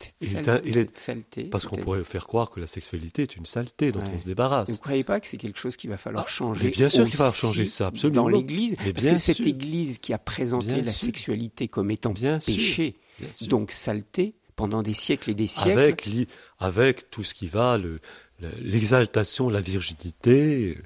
Cette 0.00 0.14
Il 0.20 0.36
est 0.36 0.42
sale- 0.44 0.56
un- 0.56 0.60
il 0.64 0.78
est- 0.78 0.98
saleté. 0.98 1.44
Parce 1.44 1.66
qu'on 1.66 1.76
pourrait 1.76 2.02
faire 2.02 2.26
croire 2.26 2.50
que 2.50 2.58
la 2.58 2.66
sexualité 2.66 3.22
est 3.22 3.36
une 3.36 3.46
saleté 3.46 3.92
dont 3.92 4.00
Ouais. 4.00 4.10
on 4.14 4.18
se 4.18 4.24
débarrasse. 4.26 4.68
Vous 4.68 4.74
ne 4.74 4.80
croyez 4.80 5.04
pas 5.04 5.20
que 5.20 5.28
c'est 5.28 5.36
quelque 5.36 5.60
chose 5.60 5.76
qu'il 5.76 5.90
va 5.90 5.96
falloir 5.98 6.24
Ah, 6.26 6.30
changer 6.30 6.64
mais 6.64 6.70
bien 6.70 6.88
sûr 6.88 7.04
qu'il 7.04 7.12
va 7.18 7.30
falloir 7.30 7.34
changer 7.36 7.66
ça, 7.66 7.86
absolument. 7.86 8.22
Dans 8.22 8.28
l'Église, 8.28 8.74
parce 8.76 8.90
bien 8.92 9.12
que 9.12 9.18
cette. 9.20 9.40
Église 9.40 9.98
qui 10.00 10.12
a 10.12 10.18
présenté 10.18 10.66
Bien 10.66 10.82
la 10.82 10.90
sûr. 10.90 11.06
sexualité 11.06 11.68
comme 11.68 11.90
étant 11.92 12.10
Bien 12.12 12.38
péché, 12.40 12.96
sûr. 13.32 13.46
donc 13.48 13.70
saleté, 13.70 14.34
pendant 14.62 14.82
des 14.82 14.94
siècles 14.94 15.30
et 15.30 15.34
des 15.34 15.48
siècles, 15.48 15.76
avec, 15.80 16.04
li- 16.06 16.28
avec 16.60 17.10
tout 17.10 17.24
ce 17.24 17.34
qui 17.34 17.48
va, 17.48 17.76
le- 17.78 17.98
le- 18.40 18.52
l'exaltation 18.60 19.48
de 19.48 19.52
la 19.54 19.60
virginité, 19.60 20.78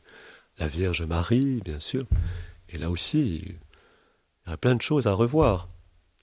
la 0.58 0.66
Vierge 0.66 1.02
Marie, 1.02 1.60
bien 1.62 1.78
sûr. 1.78 2.06
Et 2.70 2.78
là 2.78 2.88
aussi, 2.88 3.42
il 3.44 4.50
y 4.50 4.52
a 4.54 4.56
plein 4.56 4.74
de 4.76 4.80
choses 4.80 5.06
à 5.06 5.12
revoir. 5.12 5.68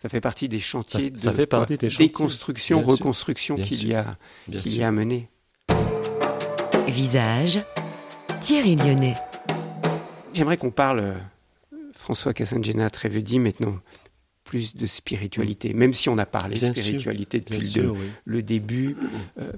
ça 0.01 0.09
fait 0.09 0.19
partie 0.19 0.49
des 0.49 0.59
chantiers 0.59 1.03
Ça- 1.05 1.09
de 1.11 1.17
ça 1.19 1.31
fait 1.31 1.45
partie 1.45 1.77
des 1.77 1.91
chantiers. 1.91 2.07
déconstruction, 2.07 2.79
Bien 2.81 2.87
reconstruction 2.87 3.55
qu'il 3.57 3.87
y 3.87 3.93
a, 3.93 4.17
qu'il 4.59 4.75
y 4.75 4.81
a 4.83 4.87
à 4.87 4.91
mener. 4.91 5.29
Visage, 6.87 7.59
Thierry 8.41 8.75
Lyonnais. 8.75 9.13
J'aimerais 10.33 10.57
qu'on 10.57 10.71
parle, 10.71 10.99
euh, 11.01 11.13
François 11.93 12.33
Cassangena 12.33 12.89
Trévedi, 12.89 13.37
maintenant 13.37 13.77
plus 14.43 14.75
de 14.75 14.85
spiritualité, 14.85 15.73
même 15.73 15.93
si 15.93 16.09
on 16.09 16.17
a 16.17 16.25
parlé 16.25 16.57
Bien 16.59 16.73
sûr. 16.73 16.83
spiritualité 16.83 17.39
depuis 17.39 17.57
le, 17.59 17.63
sûr, 17.63 17.93
oui. 17.93 18.09
le 18.25 18.43
début. 18.43 18.95
euh, 19.39 19.51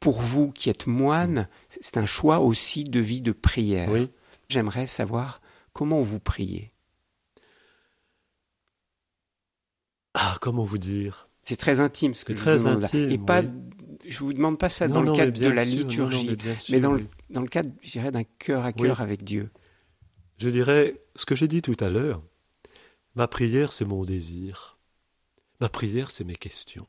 pour 0.00 0.20
vous 0.20 0.50
qui 0.50 0.68
êtes 0.68 0.88
moine, 0.88 1.48
c'est 1.68 1.96
un 1.96 2.06
choix 2.06 2.40
aussi 2.40 2.82
de 2.82 2.98
vie 2.98 3.20
de 3.20 3.30
prière. 3.30 3.88
Oui. 3.92 4.10
J'aimerais 4.48 4.86
savoir 4.86 5.40
comment 5.72 6.02
vous 6.02 6.18
priez. 6.18 6.72
Ah, 10.14 10.36
comment 10.40 10.64
vous 10.64 10.78
dire? 10.78 11.28
C'est 11.42 11.56
très 11.56 11.80
intime 11.80 12.14
ce 12.14 12.24
que 12.24 12.32
je 12.32 12.38
très 12.38 12.56
vous 12.58 12.64
demande 12.64 12.82
là. 12.82 12.88
Et 12.94 13.18
pas, 13.18 13.42
je 14.06 14.18
vous 14.18 14.32
demande 14.32 14.58
pas 14.58 14.68
ça 14.68 14.88
Non, 14.88 15.02
dans 15.02 15.12
le 15.12 15.16
cadre 15.16 15.38
de 15.38 15.48
la 15.48 15.64
sûr, 15.64 15.76
non, 15.76 15.82
non, 15.82 15.88
liturgie, 15.88 16.26
mais 16.28 16.36
bien 16.36 16.54
sûr, 16.56 16.74
mais 16.74 16.80
dans, 16.80 16.92
oui. 16.94 17.02
le, 17.02 17.34
dans 17.34 17.40
le 17.40 17.48
cadre, 17.48 17.70
je 17.82 17.90
dirais, 17.92 18.10
d'un 18.10 18.24
cœur 18.24 18.64
à 18.64 18.72
cœur 18.72 19.00
avec 19.00 19.24
Dieu. 19.24 19.50
Je 20.38 20.48
dirais 20.50 21.00
ce 21.14 21.24
que 21.24 21.34
j'ai 21.34 21.48
dit 21.48 21.62
tout 21.62 21.76
à 21.80 21.88
l'heure. 21.88 22.22
Ma 23.14 23.28
prière, 23.28 23.72
c'est 23.72 23.84
mon 23.84 24.04
désir. 24.04 24.78
Ma 25.60 25.68
prière, 25.68 26.10
c'est 26.10 26.24
mes 26.24 26.36
questions. 26.36 26.86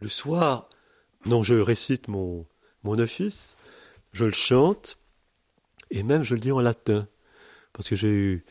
Le 0.00 0.08
soir, 0.08 0.68
je 1.24 1.54
récite 1.54 2.08
mon, 2.08 2.46
mon 2.82 2.98
office, 2.98 3.56
je 4.12 4.24
le 4.24 4.32
chante, 4.32 4.98
et 5.90 6.02
même 6.02 6.22
je 6.22 6.34
le 6.34 6.40
dis 6.40 6.52
en 6.52 6.60
latin, 6.60 7.06
parce 7.72 7.88
que 7.88 7.96
j'ai 7.96 8.08
eu, 8.08 8.44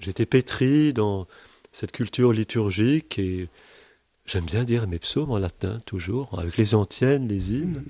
j'étais 0.00 0.26
pétri 0.26 0.92
dans 0.92 1.26
cette 1.72 1.92
culture 1.92 2.32
liturgique 2.32 3.18
et 3.18 3.48
j'aime 4.26 4.44
bien 4.44 4.64
dire 4.64 4.86
mes 4.86 4.98
psaumes 4.98 5.30
en 5.30 5.38
latin 5.38 5.80
toujours, 5.86 6.38
avec 6.38 6.56
les 6.56 6.74
antiennes, 6.74 7.28
les 7.28 7.52
hymnes. 7.52 7.84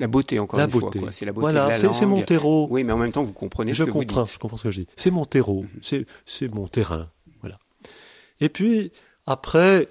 La 0.00 0.06
beauté, 0.06 0.38
encore 0.38 0.58
La 0.58 0.66
une 0.66 0.70
beauté. 0.70 0.98
fois. 1.00 1.12
C'est 1.12 1.24
la 1.24 1.32
beauté 1.32 1.42
Voilà, 1.42 1.66
de 1.76 1.82
la 1.82 1.92
c'est 1.92 2.06
mon 2.06 2.22
terreau. 2.22 2.68
Oui, 2.70 2.84
mais 2.84 2.92
en 2.92 2.98
même 2.98 3.10
temps, 3.12 3.24
vous 3.24 3.32
comprenez 3.32 3.72
Je 3.74 3.78
ce 3.78 3.84
que 3.84 3.90
comprends, 3.92 4.20
vous 4.20 4.24
dites. 4.26 4.34
je 4.34 4.38
comprends 4.38 4.56
ce 4.56 4.62
que 4.64 4.70
je 4.70 4.80
dis. 4.82 4.88
C'est 4.96 5.10
mon 5.10 5.24
terreau, 5.24 5.64
c'est 5.82 6.06
c'est 6.26 6.52
mon 6.52 6.68
terrain, 6.68 7.10
voilà. 7.40 7.58
Et 8.40 8.48
puis 8.48 8.92
après, 9.26 9.88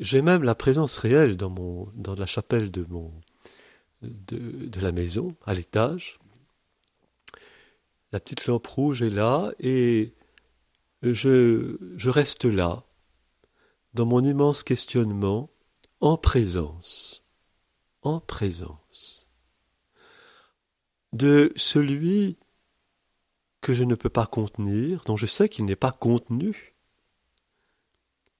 j'ai 0.00 0.22
même 0.22 0.42
la 0.42 0.54
présence 0.54 0.96
réelle 0.96 1.36
dans, 1.36 1.50
mon, 1.50 1.88
dans 1.94 2.14
la 2.14 2.26
chapelle 2.26 2.70
de, 2.70 2.86
mon, 2.88 3.12
de, 4.02 4.38
de 4.68 4.80
la 4.80 4.92
maison, 4.92 5.34
à 5.44 5.54
l'étage. 5.54 6.18
La 8.12 8.20
petite 8.20 8.46
lampe 8.46 8.66
rouge 8.66 9.02
est 9.02 9.10
là 9.10 9.50
et 9.60 10.14
je, 11.02 11.76
je 11.96 12.10
reste 12.10 12.44
là, 12.46 12.84
dans 13.94 14.06
mon 14.06 14.22
immense 14.24 14.62
questionnement, 14.62 15.50
en 16.00 16.16
présence, 16.16 17.26
en 18.02 18.20
présence 18.20 18.78
de 21.16 21.52
celui 21.56 22.38
que 23.60 23.74
je 23.74 23.84
ne 23.84 23.94
peux 23.94 24.10
pas 24.10 24.26
contenir, 24.26 25.02
dont 25.06 25.16
je 25.16 25.26
sais 25.26 25.48
qu'il 25.48 25.64
n'est 25.64 25.74
pas 25.74 25.92
contenu. 25.92 26.74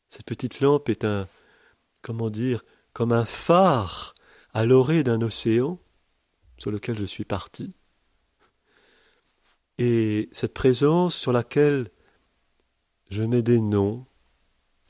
Cette 0.08 0.26
petite 0.26 0.60
lampe 0.60 0.88
est 0.88 1.04
un, 1.04 1.26
comment 2.02 2.30
dire, 2.30 2.64
comme 2.92 3.12
un 3.12 3.24
phare 3.24 4.14
à 4.52 4.64
l'orée 4.64 5.02
d'un 5.02 5.20
océan 5.22 5.80
sur 6.58 6.70
lequel 6.70 6.98
je 6.98 7.04
suis 7.04 7.24
parti. 7.24 7.74
Et 9.78 10.28
cette 10.32 10.54
présence 10.54 11.14
sur 11.14 11.32
laquelle 11.32 11.90
je 13.10 13.22
mets 13.22 13.42
des 13.42 13.60
noms 13.60 14.06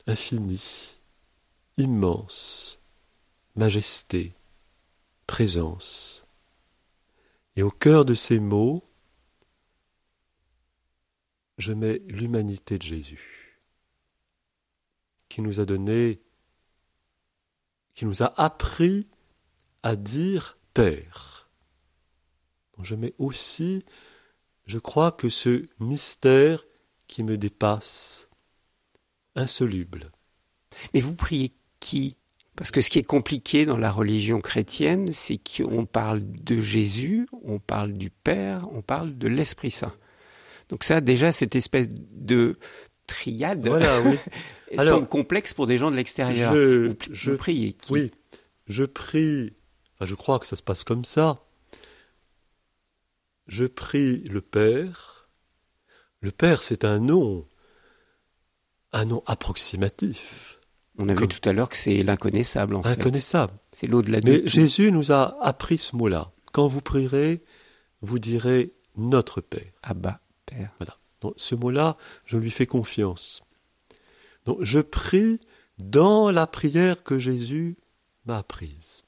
infinis, 0.05 0.99
immenses, 1.77 2.79
majesté, 3.55 4.35
présence. 5.25 6.26
Et 7.57 7.63
au 7.63 7.71
cœur 7.71 8.05
de 8.05 8.13
ces 8.13 8.39
mots, 8.39 8.87
je 11.57 11.73
mets 11.73 12.03
l'humanité 12.05 12.77
de 12.77 12.83
Jésus, 12.83 13.59
qui 15.27 15.41
nous 15.41 15.59
a 15.59 15.65
donné, 15.65 16.21
qui 17.95 18.05
nous 18.05 18.21
a 18.21 18.31
appris 18.39 19.07
à 19.81 19.95
dire 19.95 20.59
Père. 20.75 21.49
je 22.83 22.93
mets 22.93 23.15
aussi, 23.17 23.83
je 24.67 24.77
crois 24.77 25.11
que 25.11 25.27
ce 25.27 25.65
mystère 25.79 26.63
qui 27.07 27.23
me 27.23 27.39
dépasse, 27.39 28.29
insoluble. 29.33 30.11
Mais 30.93 30.99
vous 30.99 31.15
priez 31.15 31.55
qui? 31.79 32.17
Parce 32.57 32.71
que 32.71 32.81
ce 32.81 32.89
qui 32.89 32.97
est 32.97 33.03
compliqué 33.03 33.67
dans 33.67 33.77
la 33.77 33.91
religion 33.91 34.41
chrétienne, 34.41 35.13
c'est 35.13 35.37
qu'on 35.37 35.85
parle 35.85 36.23
de 36.25 36.59
Jésus, 36.59 37.27
on 37.43 37.59
parle 37.59 37.93
du 37.93 38.09
Père, 38.09 38.63
on 38.71 38.81
parle 38.81 39.15
de 39.15 39.27
l'Esprit 39.27 39.69
Saint. 39.69 39.93
Donc 40.69 40.83
ça, 40.83 40.99
déjà, 40.99 41.31
cette 41.31 41.55
espèce 41.55 41.87
de 41.87 42.57
triade 43.05 43.67
voilà, 43.67 44.01
oui. 44.01 44.17
semble 44.79 45.07
complexe 45.07 45.53
pour 45.53 45.67
des 45.67 45.77
gens 45.77 45.91
de 45.91 45.95
l'extérieur. 45.95 46.51
Je, 46.51 46.95
je 47.11 47.31
prie 47.33 47.75
qui 47.79 47.93
Oui, 47.93 48.11
je 48.67 48.85
prie. 48.85 49.53
je 50.01 50.15
crois 50.15 50.39
que 50.39 50.47
ça 50.47 50.55
se 50.55 50.63
passe 50.63 50.83
comme 50.83 51.05
ça. 51.05 51.37
Je 53.47 53.65
prie 53.65 54.23
le 54.23 54.41
Père. 54.41 55.29
Le 56.21 56.31
Père, 56.31 56.63
c'est 56.63 56.83
un 56.85 56.97
nom, 56.97 57.47
un 58.93 59.05
nom 59.05 59.21
approximatif. 59.27 60.56
On 60.97 61.09
a 61.09 61.13
vu 61.13 61.27
tout 61.27 61.47
à 61.47 61.53
l'heure 61.53 61.69
que 61.69 61.77
c'est 61.77 62.03
l'inconnaissable, 62.03 62.75
en 62.75 62.83
fait. 62.83 62.89
Inconnaissable. 62.89 63.53
C'est 63.71 63.87
l'au-delà 63.87 64.21
de 64.21 64.31
Mais 64.31 64.47
Jésus 64.47 64.91
nous 64.91 65.11
a 65.11 65.37
appris 65.45 65.77
ce 65.77 65.95
mot-là. 65.95 66.31
Quand 66.53 66.67
vous 66.67 66.81
prierez, 66.81 67.43
vous 68.01 68.19
direz 68.19 68.73
notre 68.95 69.41
Père. 69.41 69.71
Abba. 69.83 70.21
Voilà. 70.79 70.97
Donc, 71.21 71.33
ce 71.37 71.55
mot-là, 71.55 71.97
je 72.25 72.37
lui 72.37 72.49
fais 72.49 72.65
confiance. 72.65 73.43
Donc, 74.45 74.57
je 74.61 74.79
prie 74.79 75.39
dans 75.77 76.31
la 76.31 76.47
prière 76.47 77.03
que 77.03 77.19
Jésus 77.19 77.77
m'a 78.25 78.37
apprise. 78.37 79.03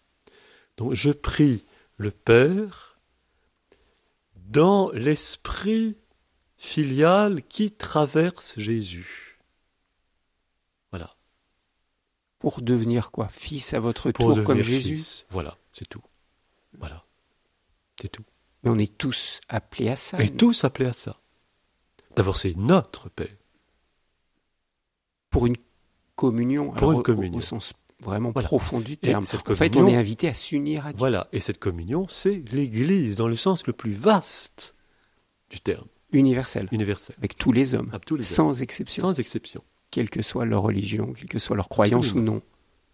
Donc, 0.77 0.93
je 0.93 1.11
prie 1.11 1.65
le 1.97 2.11
Père 2.11 2.99
dans 4.35 4.91
l'esprit 4.91 5.97
filial 6.57 7.41
qui 7.43 7.71
traverse 7.71 8.59
Jésus. 8.59 9.39
Voilà. 10.91 11.15
Pour 12.39 12.61
devenir 12.61 13.11
quoi 13.11 13.27
Fils 13.27 13.73
à 13.73 13.79
votre 13.79 14.11
tour 14.11 14.43
comme 14.43 14.61
Jésus 14.61 15.25
Voilà, 15.29 15.57
c'est 15.73 15.87
tout. 15.87 16.01
Voilà. 16.77 17.03
C'est 18.01 18.09
tout. 18.09 18.23
Mais 18.63 18.69
on 18.69 18.77
est 18.77 18.97
tous 18.97 19.41
appelés 19.49 19.89
à 19.89 19.95
ça. 19.95 20.21
Et 20.21 20.29
tous 20.29 20.63
appelés 20.63 20.89
à 20.89 20.93
ça. 20.93 21.19
D'abord, 22.15 22.37
c'est 22.37 22.55
notre 22.57 23.09
Père. 23.09 23.35
Pour 25.29 25.45
une 25.45 25.55
communion, 26.15 26.71
pour 26.71 26.93
une 26.93 27.03
communion. 27.03 27.37
Au, 27.37 27.41
sens 27.41 27.73
vraiment 28.01 28.33
profond 28.33 28.79
du 28.79 28.97
terme. 28.97 29.23
en 29.23 29.55
fait, 29.55 29.75
on 29.75 29.87
est 29.87 29.95
invité 29.95 30.27
à 30.27 30.33
s'unir 30.33 30.85
à 30.85 30.91
Dieu. 30.91 30.99
Voilà, 30.99 31.27
et 31.31 31.39
cette 31.39 31.59
communion, 31.59 32.07
c'est 32.09 32.43
l'Église 32.51 33.15
dans 33.15 33.27
le 33.27 33.35
sens 33.35 33.67
le 33.67 33.73
plus 33.73 33.91
vaste 33.91 34.75
du 35.49 35.59
terme. 35.59 35.85
Universel. 36.11 36.67
Universel. 36.71 37.15
Avec 37.19 37.37
tous 37.37 37.51
les 37.51 37.75
hommes, 37.75 37.91
sans 38.21 38.61
exception. 38.61 39.01
Sans 39.01 39.19
exception. 39.19 39.63
Quelle 39.91 40.09
que 40.09 40.21
soit 40.21 40.45
leur 40.45 40.61
religion, 40.61 41.13
quelle 41.13 41.27
que 41.27 41.39
soit 41.39 41.55
leur 41.55 41.69
croyance 41.69 42.13
ou 42.13 42.21
non. 42.21 42.41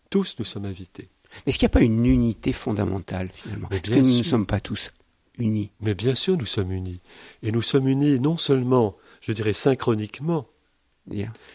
Tous 0.09 0.35
nous 0.39 0.45
sommes 0.45 0.65
invités. 0.65 1.09
Mais 1.45 1.49
est-ce 1.49 1.59
qu'il 1.59 1.65
n'y 1.65 1.71
a 1.71 1.77
pas 1.77 1.81
une 1.81 2.05
unité 2.05 2.53
fondamentale 2.53 3.29
finalement? 3.31 3.69
Est-ce 3.69 3.91
que 3.91 3.99
nous 3.99 4.17
ne 4.17 4.23
sommes 4.23 4.45
pas 4.45 4.61
tous 4.61 4.91
unis 5.37 5.71
Mais 5.81 5.95
bien 5.95 6.15
sûr, 6.15 6.37
nous 6.37 6.45
sommes 6.45 6.71
unis. 6.71 7.01
Et 7.43 7.51
nous 7.51 7.61
sommes 7.61 7.87
unis 7.87 8.19
non 8.19 8.37
seulement 8.37 8.95
je 9.25 9.31
dirais 9.31 9.53
synchroniquement, 9.53 10.47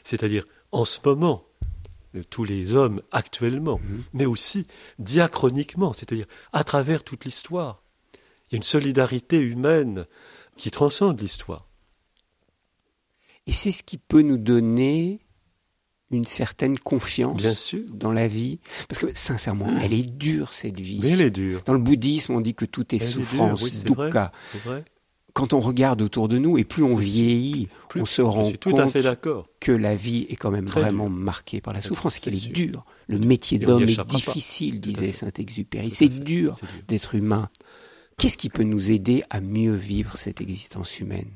c'est-à-dire 0.03 0.45
en 0.73 0.85
ce 0.85 0.99
moment, 1.05 1.47
euh, 2.17 2.23
tous 2.29 2.43
les 2.43 2.75
hommes 2.75 3.01
actuellement, 3.13 3.79
mhm. 3.79 4.03
mais 4.13 4.27
aussi 4.27 4.67
diachroniquement, 4.99 5.93
c'est-à-dire 5.93 6.27
à 6.53 6.65
travers 6.65 7.05
toute 7.05 7.25
l'histoire. 7.25 7.85
Il 8.49 8.53
y 8.53 8.55
a 8.55 8.57
une 8.57 8.65
solidarité 8.65 9.39
humaine 9.39 10.07
qui 10.57 10.73
transcende 10.73 11.21
l'histoire. 11.21 11.69
Et 13.47 13.53
c'est 13.53 13.71
ce 13.71 13.85
qui 13.85 13.99
peut 13.99 14.23
nous 14.23 14.39
donner 14.39 15.21
une 16.11 16.27
certaine 16.27 16.79
confiance 16.79 17.75
dans 17.93 18.13
la 18.13 18.29
vie. 18.29 18.59
Parce 18.89 18.99
que 18.99 19.07
sincèrement, 19.15 19.69
elle 19.83 19.93
est 19.93 20.03
dure 20.03 20.53
cette 20.53 20.81
vie. 20.81 21.01
Mais 21.03 21.11
elle 21.11 21.21
est 21.21 21.31
dure. 21.31 21.63
Dans 21.65 21.73
le 21.73 21.79
bouddhisme, 21.79 22.35
on 22.35 22.41
dit 22.41 22.55
que 22.55 22.65
tout 22.65 22.95
est 22.95 22.99
souffrance, 22.99 23.65
est 23.65 23.87
dukkha. 23.87 24.33
C'est 24.53 24.63
vrai 24.65 24.85
quand 25.33 25.53
on 25.53 25.61
regarde 25.61 26.03
autour 26.03 26.29
de 26.29 26.39
nous, 26.39 26.59
et 26.59 26.65
plus 26.65 26.83
on 26.83 26.97
vieillit, 26.97 27.69
on 27.97 28.05
se 28.05 28.23
rend 28.23 28.51
compte 28.63 28.97
que 29.61 29.73
la 29.73 29.95
vie 29.95 30.27
est 30.29 30.37
quand 30.37 30.51
même 30.51 30.67
vraiment 30.67 31.09
marquée 31.09 31.61
par 31.61 31.73
la 31.73 31.83
souffrance, 31.83 32.19
qu'elle 32.19 32.35
est, 32.35 32.53
dure. 32.53 32.85
Le 33.07 33.19
métier 33.19 33.59
d'homme 33.59 33.85
est 33.85 34.05
difficile, 34.07 34.81
disait 34.81 35.13
Saint-Exupéry. 35.13 35.91
C'est 35.91 36.09
dur 36.09 36.57
d'être 36.89 37.15
humain. 37.15 37.49
Qu'est-ce 38.19 38.37
qui 38.37 38.51
peut 38.51 38.65
nous 38.65 38.91
aider 38.91 39.23
à 39.31 39.41
mieux 39.41 39.75
vivre 39.75 40.17
cette 40.17 40.41
existence 40.41 41.01
humaine? 41.01 41.31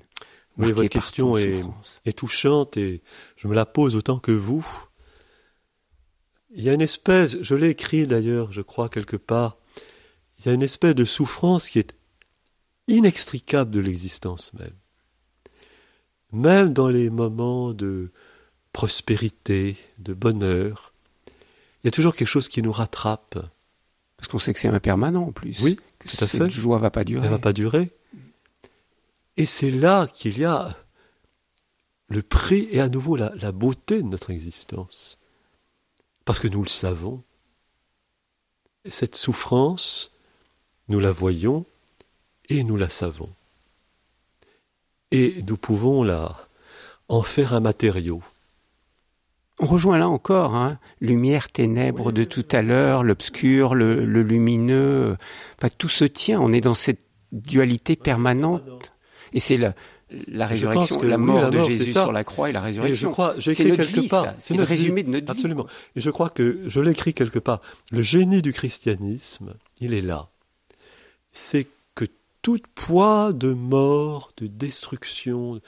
Oui, 0.56 0.72
votre 0.72 0.88
question 0.88 1.36
est, 1.36 1.62
est, 2.04 2.12
touchante 2.12 2.76
et 2.76 3.02
je 3.36 3.48
me 3.48 3.54
la 3.54 3.66
pose 3.66 3.96
autant 3.96 4.18
que 4.18 4.30
vous. 4.30 4.64
Il 6.54 6.62
y 6.62 6.70
a 6.70 6.72
une 6.72 6.80
espèce, 6.80 7.36
je 7.40 7.54
l'ai 7.56 7.70
écrit 7.70 8.06
d'ailleurs, 8.06 8.52
je 8.52 8.60
crois 8.60 8.88
quelque 8.88 9.16
part, 9.16 9.56
il 10.38 10.46
y 10.46 10.48
a 10.48 10.52
une 10.52 10.62
espèce 10.62 10.94
de 10.94 11.04
souffrance 11.04 11.68
qui 11.68 11.80
est 11.80 11.96
inextricable 12.86 13.70
de 13.70 13.80
l'existence 13.80 14.52
même. 14.54 14.74
Même 16.32 16.72
dans 16.72 16.88
les 16.88 17.10
moments 17.10 17.72
de 17.72 18.10
prospérité, 18.72 19.76
de 19.98 20.14
bonheur, 20.14 20.92
il 21.82 21.86
y 21.86 21.88
a 21.88 21.90
toujours 21.90 22.16
quelque 22.16 22.28
chose 22.28 22.48
qui 22.48 22.62
nous 22.62 22.72
rattrape. 22.72 23.38
Parce 24.16 24.28
qu'on 24.28 24.38
sait 24.38 24.52
que 24.52 24.60
c'est 24.60 24.68
impermanent 24.68 25.26
en 25.26 25.32
plus. 25.32 25.60
Oui, 25.62 25.76
que 25.98 26.08
tout 26.08 26.24
à 26.24 26.26
cette 26.26 26.50
joie 26.50 26.78
va 26.78 26.90
pas 26.90 27.04
durer. 27.04 27.24
Elle 27.24 27.30
va 27.30 27.38
pas 27.38 27.52
durer. 27.52 27.92
Et 29.36 29.46
c'est 29.46 29.70
là 29.70 30.06
qu'il 30.06 30.38
y 30.38 30.44
a 30.44 30.76
le 32.08 32.22
prix 32.22 32.68
et 32.70 32.80
à 32.80 32.88
nouveau 32.88 33.16
la, 33.16 33.52
beauté 33.52 34.02
de 34.02 34.08
notre 34.08 34.30
existence. 34.30 35.18
Parce 36.24 36.38
que 36.38 36.48
nous 36.48 36.62
le 36.62 36.68
savons. 36.68 37.22
cette 38.86 39.16
souffrance, 39.16 40.12
nous 40.88 41.00
la 41.00 41.10
voyons, 41.10 41.64
et 42.48 42.64
nous 42.64 42.76
la 42.76 42.88
savons. 42.88 43.32
Et 45.10 45.42
nous 45.46 45.56
pouvons 45.56 46.02
la, 46.02 46.48
en 47.08 47.22
faire 47.22 47.54
un 47.54 47.60
matériau. 47.60 48.22
On 49.60 49.66
rejoint 49.66 49.98
là 49.98 50.08
encore, 50.08 50.54
hein, 50.54 50.78
lumière, 51.00 51.50
ténèbres 51.50 52.10
de 52.10 52.24
tout 52.24 52.46
à 52.50 52.60
l'heure, 52.60 53.04
l'obscur, 53.04 53.74
le, 53.74 54.04
lumineux. 54.04 55.16
Enfin, 55.58 55.72
tout 55.78 55.88
se 55.88 56.04
tient. 56.04 56.40
On 56.40 56.52
est 56.52 56.60
dans 56.60 56.74
cette 56.74 57.06
dualité 57.30 57.96
permanente. 57.96 58.93
Et 59.34 59.40
c'est 59.40 59.58
la, 59.58 59.74
la 60.28 60.46
résurrection, 60.46 61.02
la 61.02 61.18
mort 61.18 61.50
de 61.50 61.60
Jésus 61.60 61.92
sur 61.92 62.12
la 62.12 62.24
croix 62.24 62.48
et 62.48 62.52
la 62.52 62.62
résurrection. 62.62 63.12
c'est 63.40 63.64
notre 63.64 63.82
quelque 63.82 64.00
vie, 64.00 64.08
part. 64.08 64.34
C'est 64.38 64.56
le 64.56 64.62
résumé 64.62 65.02
de 65.02 65.10
notre 65.10 65.30
Absolument. 65.30 65.66
Et 65.96 66.00
je 66.00 66.10
crois 66.10 66.30
que 66.30 66.60
je 66.66 66.80
l'écris 66.80 67.12
quelque 67.12 67.38
part. 67.38 67.60
Le 67.90 68.00
génie 68.00 68.40
du 68.40 68.52
christianisme, 68.52 69.54
il 69.80 69.92
est 69.92 70.00
là. 70.00 70.28
C'est 71.32 71.66
tout 72.44 72.60
poids 72.74 73.32
de 73.32 73.54
mort, 73.54 74.30
de 74.36 74.46
destruction, 74.46 75.62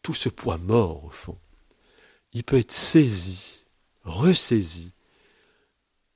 tout 0.00 0.14
ce 0.14 0.28
poids 0.28 0.58
mort 0.58 1.04
au 1.04 1.10
fond, 1.10 1.36
il 2.32 2.44
peut 2.44 2.56
être 2.56 2.70
saisi, 2.70 3.64
ressaisi 4.04 4.92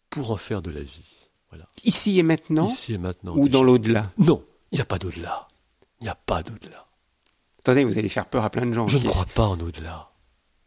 pour 0.09 0.31
en 0.31 0.37
faire 0.37 0.63
de 0.63 0.71
la 0.71 0.83
vie. 0.83 1.31
Voilà. 1.51 1.67
Ici 1.83 2.17
et 2.19 2.23
maintenant 2.23 2.69
Ici 2.69 2.95
et 2.95 2.99
maintenant. 2.99 3.35
Ou 3.35 3.49
déjà. 3.49 3.53
dans 3.55 3.63
l'au-delà? 3.65 4.13
Non, 4.19 4.45
il 4.71 4.77
n'y 4.77 4.83
a 4.83 4.85
pas 4.85 4.99
d'au-delà. 4.99 5.48
Il 6.01 6.05
n'y 6.05 6.11
a 6.11 6.15
pas 6.15 6.43
d'au-delà. 6.43 6.87
Attendez, 7.61 7.85
vous 7.85 7.99
allez 7.99 8.09
faire 8.09 8.27
peur 8.27 8.45
à 8.45 8.51
plein 8.51 8.67
de 8.67 8.73
gens. 8.73 8.89
Je 8.89 8.99
ne 8.99 9.09
crois 9.09 9.27
pas 9.27 9.47
en 9.47 9.59
au-delà. 9.61 10.11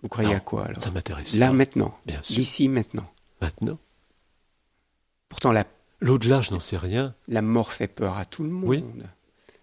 Vous 0.04 0.10
croyez 0.10 0.30
Non, 0.32 0.38
à 0.38 0.40
quoi 0.40 0.66
alors 0.66 0.82
Ça 0.82 0.92
m'intéresse 0.92 1.36
Là 1.36 1.48
pas. 1.48 1.54
maintenant. 1.54 1.98
Bien 2.06 2.22
sûr. 2.22 2.38
L'ici 2.38 2.68
maintenant. 2.68 3.10
Maintenant. 3.42 3.78
Pourtant, 5.30 5.52
la, 5.52 5.66
L'au-delà, 6.00 6.42
je 6.42 6.52
n'en 6.52 6.60
sais 6.60 6.78
rien. 6.78 7.16
la 7.28 7.42
mort 7.42 7.72
fait 7.72 7.88
peur 7.88 8.18
à 8.18 8.26
tout 8.26 8.44
le 8.44 8.50
monde. 8.50 8.68
Oui. 8.70 8.84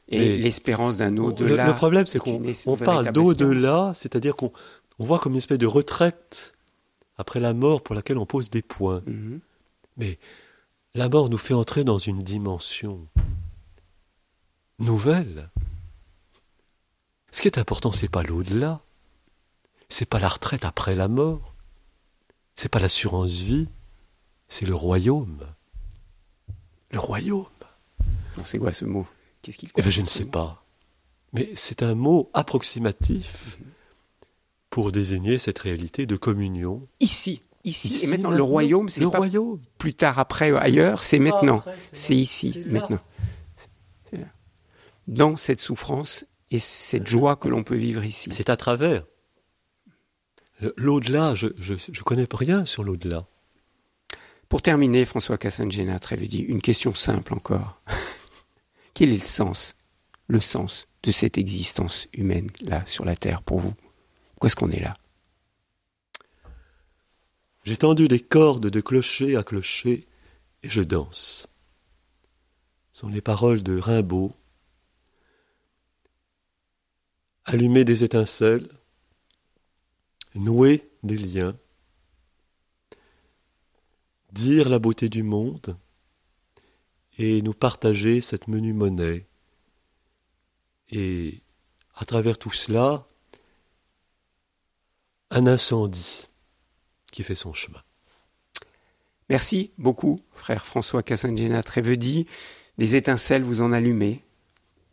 Et 0.08 0.38
l'espérance 0.38 0.96
d'un 0.96 1.16
au-delà. 1.18 1.66
le 1.66 1.74
problème, 1.74 2.06
c'est 2.06 2.16
est 2.16 2.20
qu'on 2.20 2.42
on 2.66 2.76
parle 2.76 3.12
d'au-delà, 3.12 3.92
c'est-à-dire 3.94 4.36
qu'on 4.36 4.52
on 4.98 5.04
voit 5.04 5.18
comme 5.18 5.32
une 5.32 5.38
espèce 5.38 5.58
de 5.58 5.66
retraite 5.66 6.54
après 7.18 7.40
la 7.40 7.52
mort 7.52 7.82
pour 7.82 7.94
laquelle 7.94 8.16
on 8.16 8.24
pose 8.24 8.48
des 8.48 8.62
points. 8.62 9.02
Mhm. 9.06 9.40
Mais 9.98 10.18
la 10.94 11.08
mort 11.08 11.28
nous 11.28 11.36
fait 11.36 11.52
entrer 11.54 11.84
dans 11.84 11.98
une 11.98 12.20
dimension 12.20 13.06
nouvelle. 14.78 15.50
Ce 17.30 17.42
qui 17.42 17.48
est 17.48 17.58
important, 17.58 17.92
c'est 17.92 18.08
pas 18.08 18.22
l'au-delà, 18.22 18.80
c'est 19.88 20.06
pas 20.08 20.18
la 20.18 20.28
retraite 20.28 20.64
après 20.64 20.94
la 20.94 21.08
mort, 21.08 21.54
c'est 22.56 22.68
pas 22.68 22.78
l'assurance 22.78 23.32
vie, 23.40 23.68
c'est 24.48 24.66
le 24.66 24.74
royaume. 24.74 25.38
Le 26.90 26.98
royaume. 26.98 27.44
C'est 28.44 28.58
quoi 28.58 28.72
ce 28.72 28.84
mot? 28.84 29.06
Qu'est-ce 29.42 29.58
qu'il 29.58 29.68
Eh 29.76 29.82
bien, 29.82 29.90
je 29.90 30.00
ne 30.00 30.06
sais 30.06 30.24
pas. 30.24 30.64
Mais 31.32 31.50
c'est 31.54 31.82
un 31.82 31.94
mot 31.94 32.30
approximatif 32.34 33.58
pour 34.70 34.92
désigner 34.92 35.38
cette 35.38 35.58
réalité 35.58 36.06
de 36.06 36.16
communion. 36.16 36.86
Ici, 37.00 37.42
ici, 37.64 37.88
Ici, 37.88 38.06
et 38.06 38.10
maintenant, 38.10 38.30
le 38.30 38.42
royaume, 38.42 38.88
c'est 38.88 39.00
le 39.00 39.10
pas 39.10 39.18
royaume. 39.18 39.60
plus 39.76 39.92
tard, 39.94 40.18
après, 40.18 40.56
ailleurs, 40.56 41.02
c'est 41.04 41.18
maintenant. 41.18 41.62
c'est 41.92 42.14
ici, 42.14 42.62
maintenant. 42.66 43.00
Dans 45.08 45.36
cette 45.36 45.60
souffrance 45.60 46.26
et 46.52 46.60
cette 46.60 47.08
joie 47.08 47.34
que 47.34 47.48
l'on 47.48 47.64
peut 47.64 47.76
vivre 47.76 48.04
ici. 48.04 48.30
C'est 48.32 48.50
à 48.50 48.56
travers. 48.56 49.04
L'au-delà, 50.76 51.34
je, 51.34 51.48
je, 51.58 51.74
je 51.74 52.02
connais 52.02 52.26
rien 52.30 52.64
sur 52.64 52.84
l'au-delà. 52.84 53.26
Pour 54.48 54.62
terminer, 54.62 55.04
François 55.04 55.38
Cassangena 55.38 55.98
dit 55.98 56.40
une 56.40 56.62
question 56.62 56.94
simple 56.94 57.34
encore. 57.34 57.82
Quel 58.94 59.10
est 59.10 59.18
le 59.18 59.24
sens, 59.24 59.74
le 60.26 60.40
sens 60.40 60.88
de 61.02 61.12
cette 61.12 61.38
existence 61.38 62.08
humaine 62.12 62.48
là 62.62 62.84
sur 62.86 63.04
la 63.04 63.14
terre 63.14 63.42
pour 63.42 63.60
vous? 63.60 63.74
Pourquoi 64.32 64.46
est-ce 64.46 64.56
qu'on 64.56 64.70
est 64.70 64.80
là? 64.80 64.94
J'ai 67.64 67.76
tendu 67.76 68.08
des 68.08 68.20
cordes 68.20 68.70
de 68.70 68.80
clocher 68.80 69.36
à 69.36 69.42
clocher 69.42 70.06
et 70.62 70.68
je 70.68 70.80
danse. 70.80 71.48
Ce 72.92 73.00
sont 73.00 73.08
les 73.08 73.20
paroles 73.20 73.62
de 73.62 73.78
Rimbaud. 73.78 74.32
Allumer 77.50 77.86
des 77.86 78.04
étincelles, 78.04 78.68
nouer 80.34 80.86
des 81.02 81.16
liens, 81.16 81.56
dire 84.32 84.68
la 84.68 84.78
beauté 84.78 85.08
du 85.08 85.22
monde 85.22 85.78
et 87.16 87.40
nous 87.40 87.54
partager 87.54 88.20
cette 88.20 88.48
menue 88.48 88.74
monnaie. 88.74 89.24
Et 90.90 91.40
à 91.94 92.04
travers 92.04 92.36
tout 92.36 92.52
cela, 92.52 93.06
un 95.30 95.46
incendie 95.46 96.28
qui 97.10 97.22
fait 97.22 97.34
son 97.34 97.54
chemin. 97.54 97.82
Merci 99.30 99.72
beaucoup, 99.78 100.20
frère 100.34 100.66
François 100.66 101.02
Cassangena 101.02 101.62
Trévedi. 101.62 102.26
Des 102.76 102.94
étincelles, 102.94 103.42
vous 103.42 103.62
en 103.62 103.72
allumez 103.72 104.22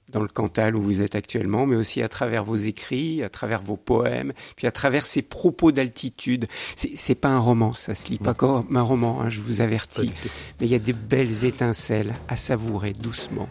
dans 0.09 0.21
le 0.21 0.27
Cantal 0.27 0.75
où 0.75 0.81
vous 0.81 1.01
êtes 1.01 1.15
actuellement, 1.15 1.65
mais 1.65 1.75
aussi 1.75 2.01
à 2.01 2.07
travers 2.07 2.43
vos 2.43 2.55
écrits, 2.55 3.23
à 3.23 3.29
travers 3.29 3.61
vos 3.61 3.77
poèmes, 3.77 4.33
puis 4.55 4.67
à 4.67 4.71
travers 4.71 5.05
ces 5.05 5.21
propos 5.21 5.71
d'altitude. 5.71 6.45
C'est, 6.75 7.15
pas 7.15 7.29
un 7.29 7.39
roman, 7.39 7.73
ça 7.73 7.95
se 7.95 8.07
lit 8.07 8.19
pas 8.19 8.33
comme 8.33 8.75
un 8.75 8.81
roman, 8.81 9.21
hein, 9.21 9.29
je 9.29 9.41
vous 9.41 9.61
avertis. 9.61 10.11
Mais 10.59 10.67
il 10.67 10.71
y 10.71 10.75
a 10.75 10.79
des 10.79 10.93
belles 10.93 11.45
étincelles 11.45 12.13
à 12.27 12.35
savourer 12.35 12.93
doucement. 12.93 13.49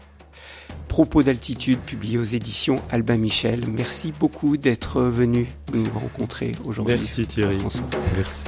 Propos 0.88 1.22
d'altitude 1.22 1.80
publiés 1.80 2.18
aux 2.18 2.24
éditions 2.24 2.80
Albin 2.90 3.16
Michel. 3.16 3.64
Merci 3.68 4.12
beaucoup 4.12 4.56
d'être 4.56 5.00
venu 5.02 5.48
nous 5.72 5.84
rencontrer 5.92 6.54
aujourd'hui. 6.64 6.94
Merci 6.94 7.26
Thierry. 7.26 7.58
François. 7.58 7.84
Merci. 8.16 8.44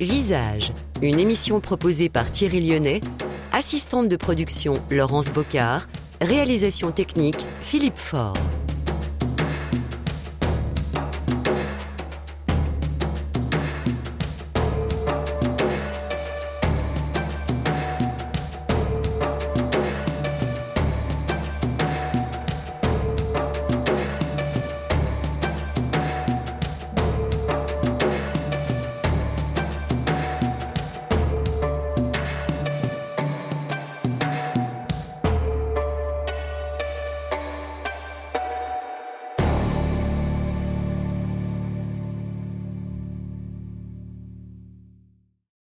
Visage, 0.00 0.72
une 1.00 1.20
émission 1.20 1.60
proposée 1.60 2.08
par 2.08 2.28
Thierry 2.32 2.60
Lyonnais, 2.60 3.00
assistante 3.52 4.08
de 4.08 4.16
production 4.16 4.74
Laurence 4.90 5.30
Bocard, 5.30 5.88
réalisation 6.20 6.90
technique 6.90 7.44
Philippe 7.60 7.98
Faure. 7.98 8.34